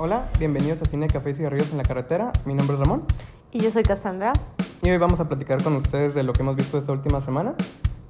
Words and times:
Hola, 0.00 0.28
bienvenidos 0.38 0.80
a 0.80 0.84
Cine, 0.84 1.08
Café 1.08 1.30
y 1.30 1.34
Cigarrillos 1.34 1.72
en 1.72 1.76
la 1.78 1.82
Carretera. 1.82 2.30
Mi 2.44 2.54
nombre 2.54 2.74
es 2.74 2.80
Ramón 2.80 3.02
Y 3.50 3.58
yo 3.58 3.72
soy 3.72 3.82
Cassandra. 3.82 4.32
y 4.80 4.90
hoy 4.90 4.96
vamos 4.96 5.18
a 5.18 5.26
platicar 5.26 5.60
con 5.60 5.74
ustedes 5.74 6.14
de 6.14 6.22
lo 6.22 6.32
que 6.32 6.42
hemos 6.42 6.54
visto 6.54 6.78
esta 6.78 6.92
última 6.92 7.20
semana. 7.20 7.54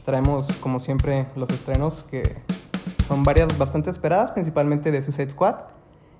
Traemos, 0.04 0.46
como 0.60 0.80
siempre, 0.80 1.26
los 1.34 1.48
estrenos 1.48 2.02
que 2.10 2.22
son 3.06 3.24
varias 3.24 3.56
bastante 3.56 3.88
esperadas, 3.88 4.32
principalmente 4.32 4.90
de 4.90 5.02
Suicide 5.02 5.30
Squad, 5.30 5.54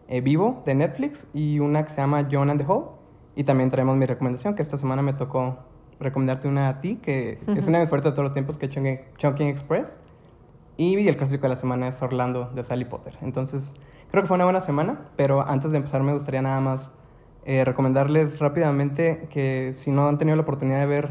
eh, 0.08 0.22
Vivo 0.22 0.62
de 0.64 0.74
Netflix 0.74 1.26
y 1.34 1.58
una 1.58 1.84
que 1.84 1.90
se 1.90 1.98
llama 1.98 2.26
John 2.32 2.48
and 2.48 2.62
the 2.62 2.66
Hole. 2.66 2.86
Y 3.36 3.44
también 3.44 3.70
traemos 3.70 3.94
mi 3.94 4.06
recomendación, 4.06 4.54
que 4.54 4.62
esta 4.62 4.78
semana 4.78 5.02
me 5.02 5.12
tocó 5.12 5.58
recomendarte 6.00 6.48
una 6.48 6.70
a 6.70 6.80
ti, 6.80 6.96
que 6.96 7.40
es 7.46 7.66
una 7.66 7.76
de 7.76 7.84
mis 7.84 7.90
favoritas 7.90 8.12
de 8.12 8.12
todos 8.12 8.24
los 8.24 8.32
tiempos, 8.32 8.56
que 8.56 8.66
es 8.66 8.72
Chungking 9.18 9.48
Express. 9.48 9.98
Y 10.78 11.06
el 11.06 11.16
clásico 11.18 11.42
de 11.42 11.50
la 11.50 11.56
semana 11.56 11.88
es 11.88 12.00
Orlando 12.00 12.50
de 12.54 12.62
Sally 12.62 12.86
Potter. 12.86 13.18
Entonces, 13.20 13.70
creo 14.10 14.22
que 14.22 14.28
fue 14.28 14.36
una 14.36 14.44
buena 14.44 14.60
semana, 14.60 15.08
pero 15.16 15.46
antes 15.46 15.70
de 15.70 15.78
empezar 15.78 16.02
me 16.02 16.12
gustaría 16.12 16.42
nada 16.42 16.60
más 16.60 16.90
eh, 17.44 17.64
recomendarles 17.64 18.38
rápidamente 18.38 19.26
que 19.30 19.74
si 19.78 19.90
no 19.90 20.08
han 20.08 20.18
tenido 20.18 20.36
la 20.36 20.42
oportunidad 20.42 20.80
de 20.80 20.86
ver 20.86 21.08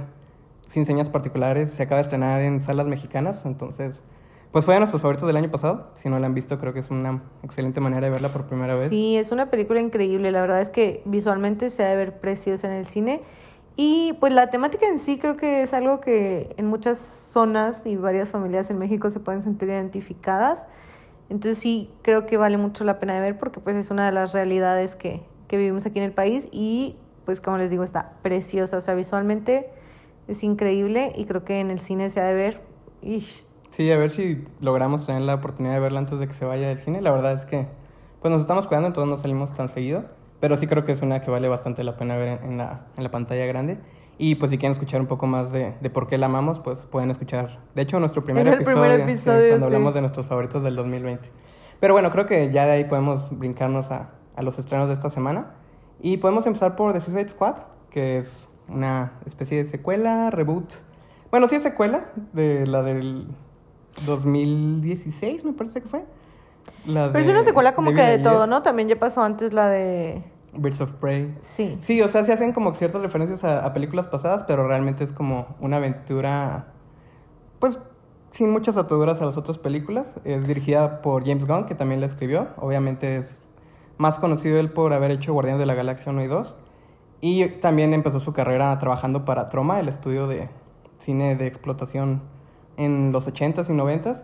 Sin 0.67 0.85
Señas 0.85 1.09
Particulares, 1.09 1.71
se 1.71 1.83
acaba 1.83 1.97
de 1.97 2.03
estrenar 2.03 2.41
en 2.41 2.61
salas 2.61 2.87
mexicanas, 2.87 3.41
entonces, 3.45 4.03
pues 4.51 4.63
fue 4.63 4.75
de 4.75 4.81
nuestros 4.81 5.01
favoritos 5.01 5.27
del 5.27 5.37
año 5.37 5.49
pasado. 5.49 5.91
Si 5.95 6.09
no 6.09 6.20
la 6.20 6.27
han 6.27 6.33
visto, 6.33 6.57
creo 6.59 6.73
que 6.73 6.79
es 6.79 6.89
una 6.89 7.21
excelente 7.43 7.79
manera 7.79 8.05
de 8.05 8.11
verla 8.11 8.31
por 8.31 8.45
primera 8.45 8.75
vez. 8.75 8.89
Sí, 8.89 9.17
es 9.17 9.31
una 9.31 9.49
película 9.49 9.79
increíble. 9.79 10.31
La 10.31 10.41
verdad 10.41 10.61
es 10.61 10.70
que 10.70 11.01
visualmente 11.05 11.70
se 11.70 11.84
ha 11.84 11.89
de 11.89 11.95
ver 11.95 12.20
preciosa 12.20 12.67
en 12.67 12.73
el 12.73 12.85
cine. 12.85 13.21
Y 13.76 14.13
pues 14.20 14.34
la 14.34 14.49
temática 14.49 14.87
en 14.87 14.98
sí 14.99 15.20
creo 15.20 15.37
que 15.37 15.61
es 15.61 15.73
algo 15.73 16.01
que 16.01 16.55
en 16.57 16.65
muchas 16.65 16.98
zonas 16.98 17.85
y 17.85 17.95
varias 17.95 18.29
familias 18.29 18.70
en 18.71 18.79
México 18.79 19.11
se 19.11 19.20
pueden 19.20 19.43
sentir 19.43 19.70
identificadas. 19.70 20.65
Entonces 21.29 21.57
sí 21.57 21.89
creo 22.01 22.25
que 22.25 22.37
vale 22.37 22.57
mucho 22.57 22.83
la 22.83 22.99
pena 22.99 23.15
de 23.15 23.21
ver 23.21 23.37
porque 23.37 23.59
pues 23.59 23.75
es 23.75 23.91
una 23.91 24.05
de 24.05 24.11
las 24.11 24.33
realidades 24.33 24.95
que, 24.95 25.21
que 25.47 25.57
vivimos 25.57 25.85
aquí 25.85 25.99
en 25.99 26.05
el 26.05 26.13
país 26.13 26.47
y 26.51 26.95
pues 27.25 27.41
como 27.41 27.57
les 27.57 27.70
digo 27.70 27.83
está 27.83 28.13
preciosa. 28.21 28.77
O 28.77 28.81
sea, 28.81 28.93
visualmente 28.93 29.70
es 30.27 30.43
increíble 30.43 31.13
y 31.15 31.25
creo 31.25 31.43
que 31.43 31.59
en 31.59 31.71
el 31.71 31.79
cine 31.79 32.09
se 32.09 32.21
ha 32.21 32.25
de 32.25 32.33
ver. 32.33 32.61
Ish, 33.01 33.45
Sí, 33.70 33.91
a 33.91 33.98
ver 33.98 34.11
si 34.11 34.43
logramos 34.61 35.05
tener 35.05 35.21
la 35.21 35.35
oportunidad 35.35 35.73
de 35.73 35.79
verla 35.79 35.99
antes 35.99 36.17
de 36.20 36.27
que 36.27 36.33
se 36.33 36.45
vaya 36.45 36.67
del 36.70 36.79
cine. 36.79 37.01
La 37.01 37.11
verdad 37.11 37.33
es 37.33 37.45
que 37.45 37.67
pues 38.21 38.31
nos 38.31 38.41
estamos 38.41 38.65
cuidando, 38.67 38.87
entonces 38.87 39.09
no 39.09 39.17
salimos 39.17 39.53
tan 39.53 39.70
seguido. 39.70 40.05
Pero 40.39 40.57
sí 40.57 40.67
creo 40.67 40.85
que 40.85 40.91
es 40.91 41.01
una 41.01 41.21
que 41.21 41.31
vale 41.31 41.48
bastante 41.48 41.83
la 41.83 41.98
pena 41.98 42.15
ver 42.15 42.39
en, 42.39 42.51
en 42.51 42.57
la, 42.57 42.85
en 42.95 43.03
la 43.03 43.11
pantalla 43.11 43.45
grande. 43.45 43.77
Y 44.18 44.35
pues 44.35 44.51
si 44.51 44.57
quieren 44.57 44.71
escuchar 44.71 44.99
un 44.99 45.07
poco 45.07 45.27
más 45.27 45.51
de, 45.51 45.76
de 45.79 45.90
por 45.90 46.07
qué 46.07 46.18
la 46.18 46.26
amamos, 46.26 46.60
pues 46.60 46.79
pueden 46.79 47.12
escuchar, 47.12 47.60
de 47.76 47.82
hecho, 47.84 47.99
nuestro 47.99 48.26
primer 48.26 48.48
episodio, 48.48 48.82
primer 48.82 48.96
sí, 48.96 49.01
episodio, 49.04 49.49
cuando 49.49 49.68
sí. 49.68 49.73
hablamos 49.73 49.93
de 49.93 50.01
nuestros 50.01 50.26
favoritos 50.26 50.63
del 50.63 50.76
2020. 50.76 51.29
Pero 51.79 51.93
bueno, 51.93 52.12
creo 52.12 52.26
que 52.26 52.51
ya 52.51 52.65
de 52.65 52.71
ahí 52.71 52.84
podemos 52.85 53.27
brincarnos 53.29 53.91
a, 53.91 54.10
a 54.35 54.41
los 54.41 54.57
estrenos 54.57 54.88
de 54.88 54.93
esta 54.93 55.10
semana. 55.10 55.54
Y 55.99 56.18
podemos 56.18 56.45
empezar 56.45 56.76
por 56.76 56.93
The 56.93 57.01
Suicide 57.01 57.29
Squad, 57.29 57.55
que 57.90 58.20
es 58.20 58.48
una 58.70 59.13
especie 59.26 59.63
de 59.63 59.70
secuela, 59.70 60.29
reboot. 60.29 60.71
Bueno, 61.32 61.48
sí 61.48 61.55
es 61.55 61.63
secuela 61.63 62.05
de 62.34 62.65
la 62.68 62.84
del 62.84 63.27
2016, 64.06 65.44
me 65.44 65.53
parece 65.53 65.81
que 65.81 65.88
fue. 65.88 66.06
La 66.85 67.07
Pero 67.07 67.19
es 67.19 67.28
de 67.28 67.34
una 67.34 67.44
secuela 67.44 67.73
como 67.73 67.94
que 67.94 68.01
de 68.01 68.19
todo, 68.19 68.47
¿no? 68.47 68.62
También 68.62 68.88
ya 68.88 68.97
pasó 68.97 69.22
antes 69.22 69.53
la 69.53 69.68
de... 69.69 70.23
Birds 70.58 70.81
of 70.81 70.91
Prey. 70.94 71.38
Sí. 71.41 71.78
Sí, 71.81 72.02
o 72.02 72.08
sea, 72.08 72.24
se 72.24 72.34
hacen 72.34 72.53
como 72.53 72.74
ciertas 72.75 73.02
referencias 73.02 73.44
a, 73.44 73.66
a 73.66 73.74
películas 73.74 74.08
pasadas, 74.08 74.44
pero 74.44 74.68
realmente 74.68 75.03
es 75.03 75.12
como 75.12 75.56
una 75.59 75.78
aventura, 75.78 76.68
pues, 77.59 77.79
sin 78.31 78.50
muchas 78.50 78.78
ataduras 78.78 79.22
a 79.22 79.25
las 79.25 79.38
otras 79.38 79.57
películas. 79.57 80.19
Es 80.23 80.47
dirigida 80.47 81.01
por 81.01 81.25
James 81.25 81.47
Gunn, 81.47 81.66
que 81.66 81.75
también 81.75 82.01
la 82.01 82.06
escribió. 82.06 82.50
Obviamente 82.57 83.17
es 83.17 83.41
más 83.97 84.19
conocido 84.19 84.59
él 84.59 84.72
por 84.72 84.94
haber 84.94 85.12
hecho 85.12 85.34
Guardianes 85.34 85.59
de 85.59 85.66
la 85.66 85.73
Galaxia 85.73 86.12
1 86.12 86.23
y 86.23 86.28
2. 86.28 86.56
Y 87.19 87.47
también 87.47 87.94
empezó 87.94 88.19
su 88.19 88.34
carrera 88.34 88.78
trabajando 88.78 89.25
para 89.25 89.47
Troma, 89.47 89.79
el 89.79 89.90
estudio 89.90 90.28
de 90.28 90.50
cine 90.97 91.35
de 91.35 91.47
explotación 91.47 92.22
en 92.78 93.12
los 93.12 93.28
80s 93.28 93.69
y 93.69 93.73
90s. 93.73 94.23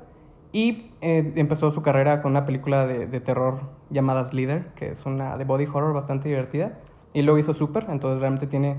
Y 0.54 0.92
eh, 1.02 1.34
empezó 1.36 1.72
su 1.72 1.82
carrera 1.82 2.22
con 2.22 2.32
una 2.32 2.46
película 2.46 2.88
de, 2.88 3.08
de 3.08 3.20
terror 3.20 3.60
llamada 3.90 4.24
Slither, 4.24 4.68
que 4.76 4.92
es 4.92 5.06
una 5.06 5.38
de 5.38 5.44
body 5.44 5.66
horror 5.66 5.94
bastante 5.94 6.30
divertida. 6.30 6.80
Y 7.14 7.24
luego 7.24 7.40
hizo 7.40 7.54
Super, 7.54 7.88
entonces 7.90 8.22
realmente 8.22 8.48
tiene 8.48 8.78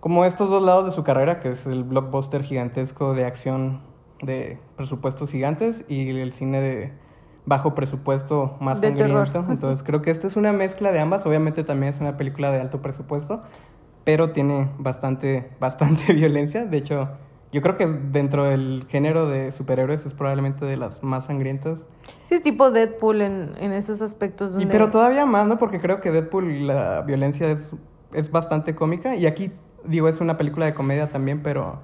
como 0.00 0.24
estos 0.24 0.48
dos 0.48 0.62
lados 0.62 0.84
de 0.84 0.90
su 0.92 1.02
carrera, 1.02 1.40
que 1.40 1.50
es 1.50 1.66
el 1.66 1.82
blockbuster 1.82 2.44
gigantesco 2.44 3.14
de 3.14 3.24
acción 3.24 3.80
de 4.22 4.58
presupuestos 4.76 5.30
gigantes 5.30 5.84
y 5.88 6.08
el 6.10 6.32
cine 6.32 6.60
de 6.60 6.92
bajo 7.46 7.74
presupuesto 7.74 8.56
más 8.60 8.80
De 8.80 8.90
terror. 8.92 9.26
sangriento. 9.26 9.52
Entonces 9.52 9.82
creo 9.82 10.02
que 10.02 10.10
esta 10.10 10.26
es 10.26 10.36
una 10.36 10.52
mezcla 10.52 10.92
de 10.92 11.00
ambas. 11.00 11.26
Obviamente 11.26 11.64
también 11.64 11.92
es 11.94 12.00
una 12.00 12.16
película 12.16 12.52
de 12.52 12.60
alto 12.60 12.80
presupuesto, 12.82 13.42
pero 14.04 14.30
tiene 14.30 14.68
bastante, 14.78 15.50
bastante 15.60 16.12
violencia. 16.12 16.64
De 16.64 16.76
hecho, 16.76 17.08
yo 17.52 17.62
creo 17.62 17.76
que 17.76 17.86
dentro 17.86 18.44
del 18.44 18.86
género 18.88 19.28
de 19.28 19.52
superhéroes 19.52 20.04
es 20.06 20.14
probablemente 20.14 20.64
de 20.66 20.76
las 20.76 21.02
más 21.02 21.26
sangrientas. 21.26 21.86
Sí, 22.24 22.34
es 22.34 22.42
tipo 22.42 22.70
Deadpool 22.70 23.22
en, 23.22 23.54
en 23.58 23.72
esos 23.72 24.02
aspectos 24.02 24.60
Y 24.60 24.66
pero 24.66 24.90
todavía 24.90 25.24
más, 25.26 25.46
¿no? 25.46 25.58
Porque 25.58 25.80
creo 25.80 26.00
que 26.00 26.10
Deadpool 26.10 26.66
la 26.66 27.00
violencia 27.02 27.50
es, 27.50 27.70
es 28.12 28.30
bastante 28.30 28.74
cómica. 28.74 29.16
Y 29.16 29.26
aquí, 29.26 29.52
digo, 29.84 30.08
es 30.08 30.20
una 30.20 30.36
película 30.36 30.66
de 30.66 30.74
comedia 30.74 31.08
también, 31.08 31.42
pero 31.42 31.80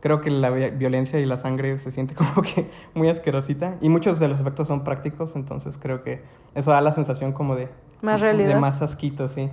creo 0.00 0.20
que 0.20 0.30
la 0.30 0.50
vi- 0.50 0.70
violencia 0.70 1.18
y 1.18 1.24
la 1.26 1.36
sangre 1.36 1.78
se 1.78 1.90
siente 1.90 2.14
como 2.14 2.42
que 2.42 2.70
muy 2.94 3.08
asquerosita. 3.08 3.76
Y 3.80 3.88
muchos 3.88 4.20
de 4.20 4.28
los 4.28 4.38
efectos 4.40 4.68
son 4.68 4.84
prácticos, 4.84 5.34
entonces 5.36 5.78
creo 5.80 6.02
que 6.02 6.22
eso 6.54 6.70
da 6.70 6.80
la 6.80 6.92
sensación 6.92 7.32
como 7.32 7.56
de... 7.56 7.68
Más 8.02 8.20
realidad. 8.20 8.54
De 8.54 8.60
más 8.60 8.82
asquito, 8.82 9.28
sí. 9.28 9.48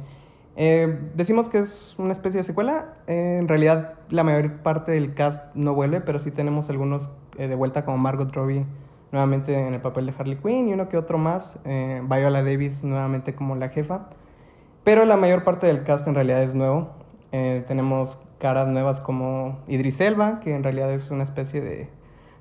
Eh, 0.56 1.00
decimos 1.16 1.50
que 1.50 1.60
es 1.60 1.96
una 1.98 2.12
especie 2.12 2.40
de 2.40 2.44
secuela. 2.44 2.96
Eh, 3.08 3.38
en 3.40 3.48
realidad, 3.48 3.94
la 4.10 4.24
mayor 4.24 4.58
parte 4.58 4.92
del 4.92 5.14
cast 5.14 5.44
no 5.56 5.74
vuelve, 5.74 6.02
pero 6.02 6.20
sí 6.20 6.32
tenemos 6.32 6.70
algunos 6.70 7.10
eh, 7.38 7.48
de 7.48 7.56
vuelta, 7.56 7.86
como 7.86 7.98
Margot 7.98 8.32
Robbie 8.34 8.66
nuevamente 9.12 9.56
en 9.56 9.76
el 9.76 9.82
papel 9.82 10.08
de 10.08 10.14
Harley 10.18 10.38
Quinn 10.38 10.70
y 10.70 10.74
uno 10.74 10.90
que 10.90 10.98
otro 10.98 11.20
más. 11.20 11.56
Viola 11.64 12.42
Davis 12.42 12.84
nuevamente 12.84 13.36
como 13.36 13.56
la 13.56 13.70
jefa. 13.70 14.10
Pero 14.84 15.06
la 15.06 15.18
mayor 15.18 15.44
parte 15.44 15.68
del 15.68 15.84
cast 15.84 16.08
en 16.08 16.16
realidad 16.16 16.42
es 16.42 16.56
nuevo. 16.56 16.90
Tenemos 17.30 18.18
caras 18.40 18.68
nuevas 18.68 19.00
como 19.00 19.60
Idris 19.68 20.02
Elba, 20.02 20.40
que 20.40 20.56
en 20.56 20.64
realidad 20.64 20.92
es 20.92 21.12
una 21.12 21.24
especie 21.24 21.62
de 21.62 21.90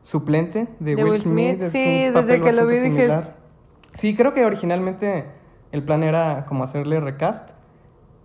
suplente 0.02 0.66
de, 0.80 0.96
De 0.96 1.04
Will, 1.04 1.20
Smith. 1.20 1.58
Smith, 1.58 1.70
sí, 1.70 2.10
desde 2.10 2.40
que 2.40 2.52
lo 2.52 2.66
vi 2.66 2.78
dije. 2.78 3.08
Sí, 3.92 4.16
creo 4.16 4.32
que 4.32 4.46
originalmente 4.46 5.26
el 5.72 5.82
plan 5.82 6.02
era 6.02 6.46
como 6.46 6.64
hacerle 6.64 7.00
recast 7.00 7.50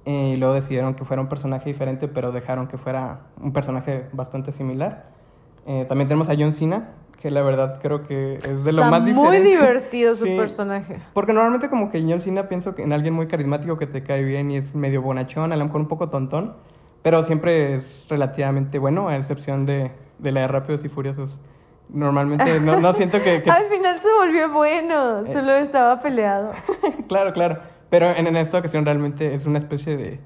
y 0.10 0.36
luego 0.38 0.54
decidieron 0.54 0.94
que 0.96 1.04
fuera 1.06 1.22
un 1.22 1.28
personaje 1.30 1.70
diferente, 1.70 2.08
pero 2.08 2.32
dejaron 2.32 2.68
que 2.68 2.78
fuera 2.78 3.20
un 3.42 3.52
personaje 3.54 4.06
bastante 4.14 4.52
similar. 4.52 5.06
Eh, 5.66 5.86
también 5.90 6.08
tenemos 6.08 6.30
a 6.30 6.36
John 6.38 6.54
Cena, 6.54 6.92
que 7.22 7.30
la 7.30 7.42
verdad 7.42 7.80
creo 7.82 8.02
que 8.02 8.36
es 8.36 8.64
de 8.64 8.72
lo 8.72 8.84
Está 8.84 8.92
más 8.92 9.06
diferente. 9.06 9.40
muy 9.40 9.50
divertido 9.50 10.16
su 10.16 10.24
Sí. 10.26 10.38
personaje. 10.38 11.00
Porque 11.14 11.34
normalmente 11.34 11.70
como 11.70 11.92
que 11.92 12.02
John 12.08 12.22
Cena 12.22 12.48
pienso 12.48 12.74
que 12.74 12.84
en 12.84 12.94
alguien 12.94 13.14
muy 13.14 13.28
carismático 13.28 13.78
que 13.78 13.88
te 13.88 14.04
cae 14.04 14.24
bien 14.24 14.50
y 14.52 14.58
es 14.58 14.74
medio 14.76 15.02
bonachón, 15.02 15.52
a 15.52 15.56
lo 15.58 15.66
mejor 15.66 15.82
un 15.82 15.88
poco 15.88 16.10
tontón, 16.10 16.54
pero 17.02 17.24
siempre 17.26 17.76
es 17.76 18.06
relativamente 18.10 18.80
bueno, 18.80 19.10
a 19.10 19.18
excepción 19.18 19.66
de, 19.66 19.92
de 20.20 20.32
la 20.32 20.42
de 20.42 20.48
Rápidos 20.48 20.86
y 20.86 20.90
Furiosos. 20.90 21.38
Normalmente 21.90 22.60
no, 22.60 22.80
no 22.80 22.94
siento 22.94 23.22
que... 23.22 23.42
que- 23.44 23.50
Al 23.52 23.66
final 23.66 23.98
se 24.00 24.08
volvió 24.20 24.52
bueno, 24.52 25.26
Eh. 25.26 25.34
solo 25.34 25.52
estaba 25.54 26.02
peleado. 26.02 26.52
claro, 27.08 27.34
claro. 27.34 27.60
Pero 27.90 28.10
en, 28.12 28.28
en 28.28 28.36
esta 28.38 28.58
ocasión 28.60 28.86
realmente 28.86 29.34
es 29.34 29.46
una 29.46 29.60
especie 29.60 29.98
de 29.98 30.20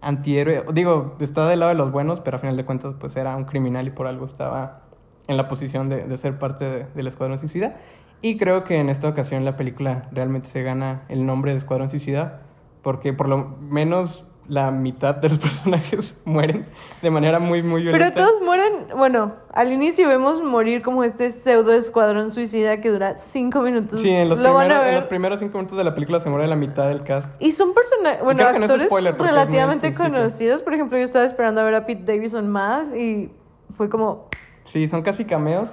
antihéroe. 0.00 0.64
Digo, 0.72 1.16
está 1.20 1.48
del 1.48 1.60
lado 1.60 1.70
de 1.70 1.78
los 1.78 1.90
buenos, 1.92 2.20
pero 2.20 2.36
a 2.36 2.40
final 2.40 2.56
de 2.56 2.64
cuentas 2.64 2.94
pues 2.98 3.16
era 3.16 3.36
un 3.36 3.44
criminal 3.44 3.86
y 3.86 3.90
por 3.90 4.06
algo 4.06 4.26
estaba 4.26 4.82
en 5.28 5.36
la 5.36 5.48
posición 5.48 5.88
de, 5.88 6.04
de 6.04 6.18
ser 6.18 6.38
parte 6.38 6.64
de- 6.68 6.86
del 6.94 7.06
Escuadrón 7.06 7.38
Suicida. 7.38 7.74
Y 8.20 8.36
creo 8.36 8.64
que 8.64 8.78
en 8.78 8.88
esta 8.88 9.08
ocasión 9.08 9.44
la 9.44 9.56
película 9.56 10.08
realmente 10.12 10.48
se 10.48 10.62
gana 10.62 11.02
el 11.08 11.26
nombre 11.26 11.52
de 11.52 11.58
Escuadrón 11.58 11.90
Suicida 11.90 12.42
porque 12.82 13.12
por 13.12 13.28
lo 13.28 13.38
menos 13.60 14.24
la 14.48 14.70
mitad 14.70 15.14
de 15.14 15.28
los 15.28 15.38
personajes 15.38 16.16
mueren 16.24 16.66
de 17.00 17.10
manera 17.10 17.38
muy, 17.38 17.62
muy 17.62 17.82
violenta. 17.82 18.12
Pero 18.14 18.26
todos 18.26 18.42
mueren, 18.42 18.72
bueno, 18.96 19.34
al 19.52 19.72
inicio 19.72 20.08
vemos 20.08 20.42
morir 20.42 20.82
como 20.82 21.04
este 21.04 21.30
pseudo 21.30 21.72
escuadrón 21.72 22.30
suicida 22.30 22.80
que 22.80 22.90
dura 22.90 23.18
cinco 23.18 23.60
minutos. 23.62 24.02
Sí, 24.02 24.10
en 24.10 24.28
los, 24.28 24.38
Lo 24.38 24.50
primeros, 24.50 24.76
a 24.76 24.80
en 24.80 24.84
ver. 24.86 24.94
los 24.94 25.04
primeros 25.04 25.40
cinco 25.40 25.58
minutos 25.58 25.78
de 25.78 25.84
la 25.84 25.94
película 25.94 26.20
se 26.20 26.28
muere 26.28 26.46
la 26.48 26.56
mitad 26.56 26.88
del 26.88 27.04
cast. 27.04 27.28
Y 27.40 27.52
son 27.52 27.72
personajes, 27.72 28.22
bueno, 28.24 28.42
Creo 28.44 28.58
no 28.58 28.64
actores 28.64 28.86
spoiler 28.88 29.16
relativamente 29.16 29.94
conocidos. 29.94 30.62
Por 30.62 30.74
ejemplo, 30.74 30.98
yo 30.98 31.04
estaba 31.04 31.24
esperando 31.24 31.60
a 31.60 31.64
ver 31.64 31.74
a 31.74 31.86
Pete 31.86 32.12
Davidson 32.12 32.48
más 32.48 32.94
y 32.96 33.30
fue 33.76 33.88
como, 33.88 34.28
Sí, 34.64 34.88
son 34.88 35.02
casi 35.02 35.24
cameos. 35.24 35.68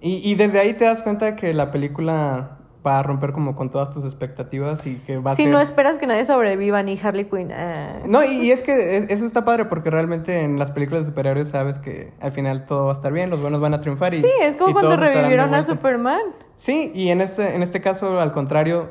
Y, 0.00 0.20
y 0.28 0.34
desde 0.34 0.60
ahí 0.60 0.74
te 0.74 0.84
das 0.84 1.02
cuenta 1.02 1.36
que 1.36 1.54
la 1.54 1.70
película 1.70 2.58
va 2.86 2.98
a 2.98 3.02
romper 3.02 3.32
como 3.32 3.56
con 3.56 3.70
todas 3.70 3.90
tus 3.92 4.04
expectativas 4.04 4.86
y 4.86 4.96
que 5.06 5.16
va 5.18 5.30
a 5.30 5.34
si 5.34 5.44
ser... 5.44 5.52
no 5.52 5.58
esperas 5.60 5.96
que 5.98 6.06
nadie 6.06 6.24
sobreviva 6.24 6.82
ni 6.82 6.98
Harley 7.02 7.24
Quinn. 7.24 7.50
eh. 7.50 8.02
No, 8.06 8.22
y, 8.22 8.42
y 8.42 8.50
es 8.52 8.62
que 8.62 8.96
es- 8.98 9.10
eso 9.10 9.24
está 9.24 9.44
padre 9.44 9.64
porque 9.64 9.90
realmente 9.90 10.42
en 10.42 10.58
las 10.58 10.70
películas 10.70 11.04
de 11.04 11.10
superhéroes 11.10 11.48
sabes 11.48 11.78
que 11.78 12.12
al 12.20 12.32
final 12.32 12.66
todo 12.66 12.86
va 12.86 12.92
a 12.92 12.94
estar 12.94 13.12
bien, 13.12 13.30
los 13.30 13.40
buenos 13.40 13.60
van 13.60 13.72
a 13.74 13.80
triunfar 13.80 14.12
y 14.14 14.20
Sí, 14.20 14.30
es 14.42 14.54
como 14.56 14.72
cuando 14.74 14.96
revivieron 14.96 15.54
a. 15.54 15.62
Superman. 15.62 16.20
Sí, 16.58 16.92
y 16.94 17.08
en 17.08 17.20
este, 17.20 17.54
en 17.54 17.62
este 17.62 17.80
caso, 17.80 18.20
al 18.20 18.32
contrario, 18.32 18.90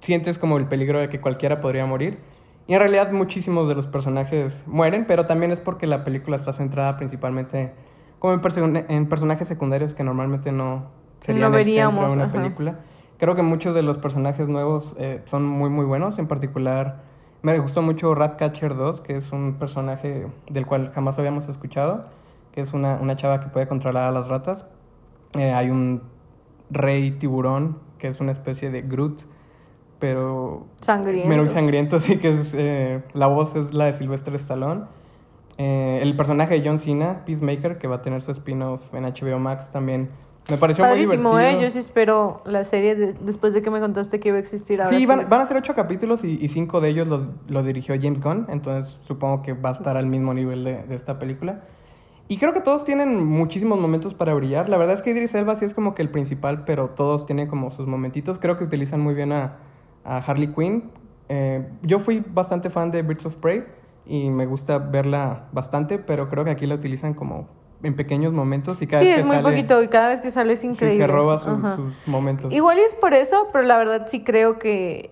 sientes 0.00 0.38
como 0.38 0.58
el 0.58 0.66
peligro 0.66 1.00
de 1.00 1.08
que 1.08 1.20
cualquiera 1.20 1.60
podría 1.60 1.86
morir. 1.86 2.18
Y 2.66 2.72
en 2.74 2.80
realidad 2.80 3.12
muchísimos 3.12 3.68
de 3.68 3.74
los 3.74 3.86
personajes 3.86 4.64
mueren, 4.66 5.04
pero 5.06 5.26
también 5.26 5.52
es 5.52 5.60
porque 5.60 5.86
la 5.86 6.02
película 6.04 6.36
está 6.36 6.52
centrada 6.52 6.96
principalmente 6.96 7.72
como 8.18 8.32
en, 8.34 8.86
en 8.88 9.08
personajes 9.08 9.46
secundarios 9.46 9.92
que 9.92 10.02
normalmente 10.02 10.50
no 10.50 10.86
serían 11.20 11.50
No 11.52 11.58
el 11.58 11.64
centro 11.64 11.90
veríamos, 11.90 12.06
de 12.06 12.12
una 12.14 12.24
ajá. 12.24 12.32
película. 12.32 12.74
Creo 13.24 13.34
que 13.34 13.40
muchos 13.40 13.74
de 13.74 13.80
los 13.80 13.96
personajes 13.96 14.48
nuevos 14.48 14.94
eh, 14.98 15.22
son 15.24 15.46
muy 15.46 15.70
muy 15.70 15.86
buenos, 15.86 16.18
en 16.18 16.26
particular 16.26 16.98
me 17.40 17.58
gustó 17.58 17.80
mucho 17.80 18.14
Ratcatcher 18.14 18.76
2, 18.76 19.00
que 19.00 19.16
es 19.16 19.32
un 19.32 19.54
personaje 19.54 20.26
del 20.50 20.66
cual 20.66 20.92
jamás 20.94 21.18
habíamos 21.18 21.48
escuchado, 21.48 22.04
que 22.52 22.60
es 22.60 22.74
una, 22.74 22.98
una 23.00 23.16
chava 23.16 23.40
que 23.40 23.46
puede 23.46 23.66
controlar 23.66 24.08
a 24.08 24.12
las 24.12 24.28
ratas. 24.28 24.66
Eh, 25.38 25.54
hay 25.54 25.70
un 25.70 26.02
rey 26.68 27.12
tiburón, 27.12 27.78
que 27.96 28.08
es 28.08 28.20
una 28.20 28.32
especie 28.32 28.70
de 28.70 28.82
Groot, 28.82 29.22
pero 29.98 30.66
Sangriento. 30.82 31.34
muy 31.34 31.48
sangriento, 31.48 32.00
sí, 32.00 32.18
que 32.18 32.28
es, 32.28 32.52
eh, 32.52 33.02
la 33.14 33.26
voz 33.28 33.56
es 33.56 33.72
la 33.72 33.86
de 33.86 33.94
Sylvester 33.94 34.34
Stallone. 34.34 34.82
Eh, 35.56 36.00
el 36.02 36.14
personaje 36.14 36.60
de 36.60 36.68
John 36.68 36.78
Cena, 36.78 37.24
Peacemaker, 37.24 37.78
que 37.78 37.88
va 37.88 37.96
a 37.96 38.02
tener 38.02 38.20
su 38.20 38.32
spin-off 38.32 38.92
en 38.92 39.04
HBO 39.04 39.38
Max 39.38 39.70
también, 39.70 40.10
me 40.50 40.56
pareció 40.58 40.84
Padrísimo, 40.84 41.32
muy 41.32 41.42
¿eh? 41.42 41.46
divertido. 41.46 41.62
Yo 41.68 41.70
sí 41.72 41.78
espero 41.78 42.42
la 42.44 42.64
serie 42.64 42.94
de- 42.94 43.12
después 43.14 43.54
de 43.54 43.62
que 43.62 43.70
me 43.70 43.80
contaste 43.80 44.20
que 44.20 44.28
iba 44.28 44.36
a 44.36 44.40
existir 44.40 44.82
ahora. 44.82 44.96
Sí, 44.96 45.06
van, 45.06 45.28
van 45.28 45.40
a 45.40 45.46
ser 45.46 45.56
ocho 45.56 45.74
capítulos 45.74 46.22
y, 46.24 46.38
y 46.44 46.48
cinco 46.48 46.80
de 46.80 46.90
ellos 46.90 47.08
los, 47.08 47.28
los 47.48 47.64
dirigió 47.64 47.94
James 48.00 48.20
Gunn, 48.20 48.46
entonces 48.48 48.92
supongo 49.06 49.42
que 49.42 49.52
va 49.54 49.70
a 49.70 49.72
estar 49.72 49.96
al 49.96 50.06
mismo 50.06 50.34
nivel 50.34 50.64
de, 50.64 50.82
de 50.84 50.94
esta 50.94 51.18
película. 51.18 51.62
Y 52.28 52.38
creo 52.38 52.54
que 52.54 52.60
todos 52.62 52.84
tienen 52.86 53.22
muchísimos 53.24 53.78
momentos 53.78 54.14
para 54.14 54.32
brillar. 54.32 54.68
La 54.70 54.78
verdad 54.78 54.94
es 54.94 55.02
que 55.02 55.10
Idris 55.10 55.34
Elba 55.34 55.56
sí 55.56 55.66
es 55.66 55.74
como 55.74 55.94
que 55.94 56.00
el 56.00 56.08
principal, 56.10 56.64
pero 56.64 56.88
todos 56.90 57.26
tienen 57.26 57.48
como 57.48 57.70
sus 57.70 57.86
momentitos. 57.86 58.38
Creo 58.38 58.56
que 58.56 58.64
utilizan 58.64 59.00
muy 59.00 59.12
bien 59.14 59.30
a, 59.32 59.56
a 60.04 60.18
Harley 60.18 60.48
Quinn. 60.48 60.90
Eh, 61.28 61.66
yo 61.82 61.98
fui 61.98 62.24
bastante 62.32 62.70
fan 62.70 62.90
de 62.90 63.02
Birds 63.02 63.26
of 63.26 63.36
Prey 63.36 63.64
y 64.06 64.30
me 64.30 64.46
gusta 64.46 64.78
verla 64.78 65.48
bastante, 65.52 65.98
pero 65.98 66.30
creo 66.30 66.44
que 66.44 66.50
aquí 66.50 66.66
la 66.66 66.74
utilizan 66.76 67.12
como 67.12 67.46
en 67.82 67.96
pequeños 67.96 68.32
momentos 68.32 68.80
y 68.80 68.86
cada 68.86 69.02
Sí, 69.02 69.06
vez 69.08 69.14
que 69.16 69.20
es 69.20 69.26
muy 69.26 69.36
sale, 69.36 69.48
poquito 69.50 69.82
y 69.82 69.88
cada 69.88 70.08
vez 70.08 70.20
que 70.20 70.30
sale 70.30 70.54
es 70.54 70.60
sí, 70.60 70.68
increíble. 70.68 71.06
se 71.06 71.12
roba 71.12 71.38
su- 71.38 71.76
sus 71.76 72.06
momentos. 72.06 72.52
Igual 72.52 72.78
es 72.78 72.94
por 72.94 73.12
eso, 73.14 73.48
pero 73.52 73.64
la 73.64 73.76
verdad 73.76 74.06
sí 74.08 74.22
creo 74.24 74.58
que, 74.58 75.10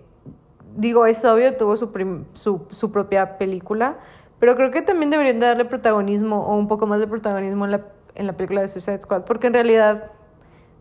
digo, 0.76 1.04
es 1.06 1.24
obvio, 1.24 1.54
tuvo 1.56 1.76
su, 1.76 1.92
prim- 1.92 2.24
su, 2.34 2.66
su 2.70 2.90
propia 2.92 3.36
película, 3.38 3.96
pero 4.38 4.56
creo 4.56 4.70
que 4.70 4.82
también 4.82 5.10
deberían 5.10 5.38
de 5.38 5.46
darle 5.46 5.64
protagonismo 5.66 6.40
o 6.46 6.56
un 6.56 6.66
poco 6.68 6.86
más 6.86 6.98
de 7.00 7.06
protagonismo 7.06 7.64
en 7.66 7.70
la, 7.72 7.80
en 8.14 8.26
la 8.26 8.32
película 8.34 8.60
de 8.62 8.68
Suicide 8.68 9.02
Squad, 9.02 9.22
porque 9.24 9.46
en 9.48 9.52
realidad, 9.54 10.10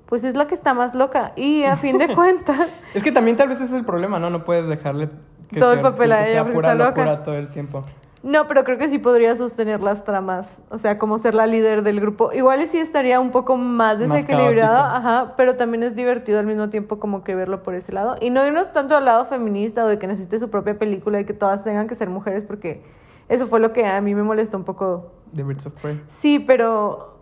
pues 0.05 0.23
es 0.23 0.35
la 0.35 0.47
que 0.47 0.55
está 0.55 0.73
más 0.73 0.95
loca 0.95 1.33
y 1.35 1.63
a 1.63 1.75
fin 1.75 1.97
de 1.97 2.07
cuentas, 2.15 2.69
Es 2.93 3.03
que 3.03 3.11
también 3.11 3.37
tal 3.37 3.49
vez 3.49 3.57
ese 3.57 3.65
es 3.67 3.71
el 3.73 3.85
problema, 3.85 4.19
¿no? 4.19 4.29
No 4.29 4.43
puedes 4.45 4.67
dejarle 4.67 5.09
que 5.49 5.59
Todo 5.59 5.73
el 5.73 5.81
papel 5.81 6.11
a 6.13 6.27
ella 6.27 6.43
porque 6.43 6.57
está 6.59 6.75
loca. 6.75 7.23
todo 7.23 7.35
el 7.35 7.51
tiempo. 7.51 7.81
No, 8.23 8.47
pero 8.47 8.63
creo 8.63 8.77
que 8.77 8.87
sí 8.87 8.99
podría 8.99 9.35
sostener 9.35 9.81
las 9.81 10.03
tramas, 10.03 10.61
o 10.69 10.77
sea, 10.77 10.99
como 10.99 11.17
ser 11.17 11.33
la 11.33 11.47
líder 11.47 11.81
del 11.81 11.99
grupo. 11.99 12.31
Igual 12.33 12.65
sí 12.67 12.77
estaría 12.77 13.19
un 13.19 13.31
poco 13.31 13.57
más 13.57 13.97
desequilibrado, 13.97 14.77
ajá, 14.77 15.33
pero 15.37 15.55
también 15.55 15.81
es 15.81 15.95
divertido 15.95 16.37
al 16.37 16.45
mismo 16.45 16.69
tiempo 16.69 16.99
como 16.99 17.23
que 17.23 17.33
verlo 17.33 17.63
por 17.63 17.73
ese 17.73 17.91
lado. 17.91 18.17
Y 18.21 18.29
no 18.29 18.45
irnos 18.45 18.71
tanto 18.71 18.95
al 18.95 19.05
lado 19.05 19.25
feminista 19.25 19.85
o 19.85 19.87
de 19.87 19.97
que 19.97 20.05
necesite 20.05 20.37
su 20.37 20.51
propia 20.51 20.77
película 20.77 21.19
y 21.19 21.25
que 21.25 21.33
todas 21.33 21.63
tengan 21.63 21.87
que 21.87 21.95
ser 21.95 22.09
mujeres, 22.09 22.43
porque 22.43 22.83
eso 23.27 23.47
fue 23.47 23.59
lo 23.59 23.73
que 23.73 23.87
a 23.87 23.99
mí 24.01 24.13
me 24.13 24.21
molestó 24.21 24.55
un 24.55 24.65
poco. 24.65 25.11
The 25.33 25.41
Birds 25.41 25.65
of 25.65 25.73
Prey. 25.81 25.99
Sí, 26.09 26.37
pero 26.37 27.17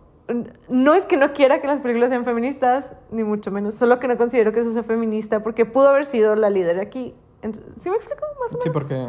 no 0.68 0.92
es 0.92 1.06
que 1.06 1.16
no 1.16 1.32
quiera 1.32 1.62
que 1.62 1.66
las 1.66 1.80
películas 1.80 2.10
sean 2.10 2.26
feministas, 2.26 2.92
ni 3.10 3.24
mucho 3.24 3.50
menos, 3.50 3.74
solo 3.74 3.98
que 3.98 4.06
no 4.06 4.18
considero 4.18 4.52
que 4.52 4.60
eso 4.60 4.72
sea 4.74 4.82
feminista, 4.82 5.42
porque 5.42 5.64
pudo 5.64 5.88
haber 5.88 6.04
sido 6.04 6.36
la 6.36 6.50
líder 6.50 6.78
aquí. 6.78 7.14
Entonces, 7.40 7.72
¿Sí 7.82 7.88
me 7.88 7.96
explico 7.96 8.20
más 8.38 8.54
o 8.54 8.58
menos? 8.58 8.64
Sí, 8.64 8.70
porque... 8.70 9.06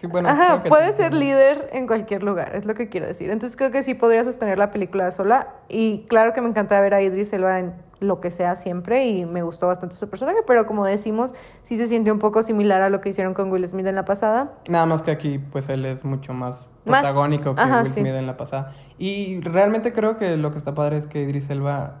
Sí, 0.00 0.06
bueno, 0.06 0.30
Ajá, 0.30 0.46
creo 0.46 0.62
que 0.62 0.68
puede 0.70 0.92
te 0.92 0.96
ser 0.96 1.12
líder 1.12 1.68
en 1.74 1.86
cualquier 1.86 2.22
lugar, 2.22 2.56
es 2.56 2.64
lo 2.64 2.74
que 2.74 2.88
quiero 2.88 3.06
decir. 3.06 3.30
Entonces 3.30 3.54
creo 3.56 3.70
que 3.70 3.82
sí 3.82 3.92
podría 3.94 4.24
sostener 4.24 4.56
la 4.56 4.70
película 4.70 5.10
sola. 5.10 5.48
Y 5.68 6.06
claro 6.08 6.32
que 6.32 6.40
me 6.40 6.48
encanta 6.48 6.80
ver 6.80 6.94
a 6.94 7.02
Idris 7.02 7.30
Elba 7.34 7.58
en 7.58 7.74
lo 8.00 8.18
que 8.22 8.30
sea 8.30 8.56
siempre 8.56 9.06
y 9.08 9.26
me 9.26 9.42
gustó 9.42 9.66
bastante 9.66 9.94
su 9.96 10.08
personaje, 10.08 10.38
pero 10.46 10.64
como 10.64 10.86
decimos, 10.86 11.34
sí 11.64 11.76
se 11.76 11.86
siente 11.86 12.10
un 12.10 12.18
poco 12.18 12.42
similar 12.42 12.80
a 12.80 12.88
lo 12.88 13.02
que 13.02 13.10
hicieron 13.10 13.34
con 13.34 13.52
Will 13.52 13.66
Smith 13.68 13.84
en 13.86 13.94
la 13.94 14.06
pasada. 14.06 14.52
Nada 14.70 14.86
más 14.86 15.02
que 15.02 15.10
aquí, 15.10 15.38
pues 15.38 15.68
él 15.68 15.84
es 15.84 16.02
mucho 16.02 16.32
más 16.32 16.66
Más- 16.86 17.02
protagónico 17.02 17.54
que 17.54 17.60
ajá, 17.60 17.82
Will 17.82 17.92
sí. 17.92 18.00
Smith 18.00 18.14
en 18.14 18.26
la 18.26 18.38
pasada. 18.38 18.72
Y 18.96 19.40
realmente 19.42 19.92
creo 19.92 20.16
que 20.16 20.38
lo 20.38 20.50
que 20.50 20.56
está 20.56 20.74
padre 20.74 20.96
es 20.96 21.08
que 21.08 21.20
Idris 21.20 21.50
Elba 21.50 21.96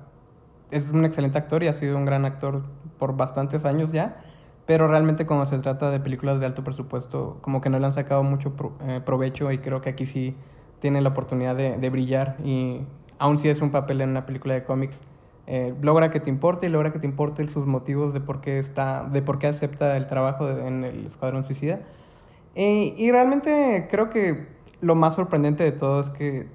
es 0.70 0.88
un 0.90 1.04
excelente 1.04 1.36
actor 1.36 1.62
y 1.62 1.68
ha 1.68 1.74
sido 1.74 1.98
un 1.98 2.06
gran 2.06 2.24
actor 2.24 2.62
por 2.98 3.14
bastantes 3.14 3.66
años 3.66 3.92
ya. 3.92 4.22
Pero 4.70 4.86
realmente 4.86 5.26
cuando 5.26 5.46
se 5.46 5.58
trata 5.58 5.90
de 5.90 5.98
películas 5.98 6.38
de 6.38 6.46
alto 6.46 6.62
presupuesto, 6.62 7.38
como 7.40 7.60
que 7.60 7.68
no 7.70 7.80
le 7.80 7.86
han 7.86 7.92
sacado 7.92 8.22
mucho 8.22 8.54
pro- 8.54 8.78
eh, 8.82 9.00
provecho 9.04 9.50
y 9.50 9.58
creo 9.58 9.80
que 9.80 9.88
aquí 9.90 10.06
sí 10.06 10.36
tiene 10.78 11.00
la 11.00 11.08
oportunidad 11.08 11.56
de, 11.56 11.76
de 11.76 11.90
brillar 11.90 12.36
y 12.44 12.82
aun 13.18 13.38
si 13.38 13.48
es 13.48 13.62
un 13.62 13.72
papel 13.72 14.00
en 14.00 14.10
una 14.10 14.26
película 14.26 14.54
de 14.54 14.62
cómics, 14.62 15.00
eh, 15.48 15.74
logra 15.82 16.10
que 16.12 16.20
te 16.20 16.30
importe 16.30 16.68
y 16.68 16.70
logra 16.70 16.92
que 16.92 17.00
te 17.00 17.06
importe 17.06 17.48
sus 17.48 17.66
motivos 17.66 18.14
de 18.14 18.20
por 18.20 18.40
qué 18.40 18.60
está, 18.60 19.02
de 19.10 19.22
por 19.22 19.40
qué 19.40 19.48
acepta 19.48 19.96
el 19.96 20.06
trabajo 20.06 20.46
de- 20.46 20.64
en 20.68 20.84
el 20.84 21.06
Escuadrón 21.06 21.44
Suicida. 21.44 21.80
Eh, 22.54 22.94
y 22.96 23.10
realmente 23.10 23.88
creo 23.90 24.10
que 24.10 24.48
lo 24.80 24.94
más 24.94 25.14
sorprendente 25.16 25.64
de 25.64 25.72
todo 25.72 26.00
es 26.00 26.10
que 26.10 26.48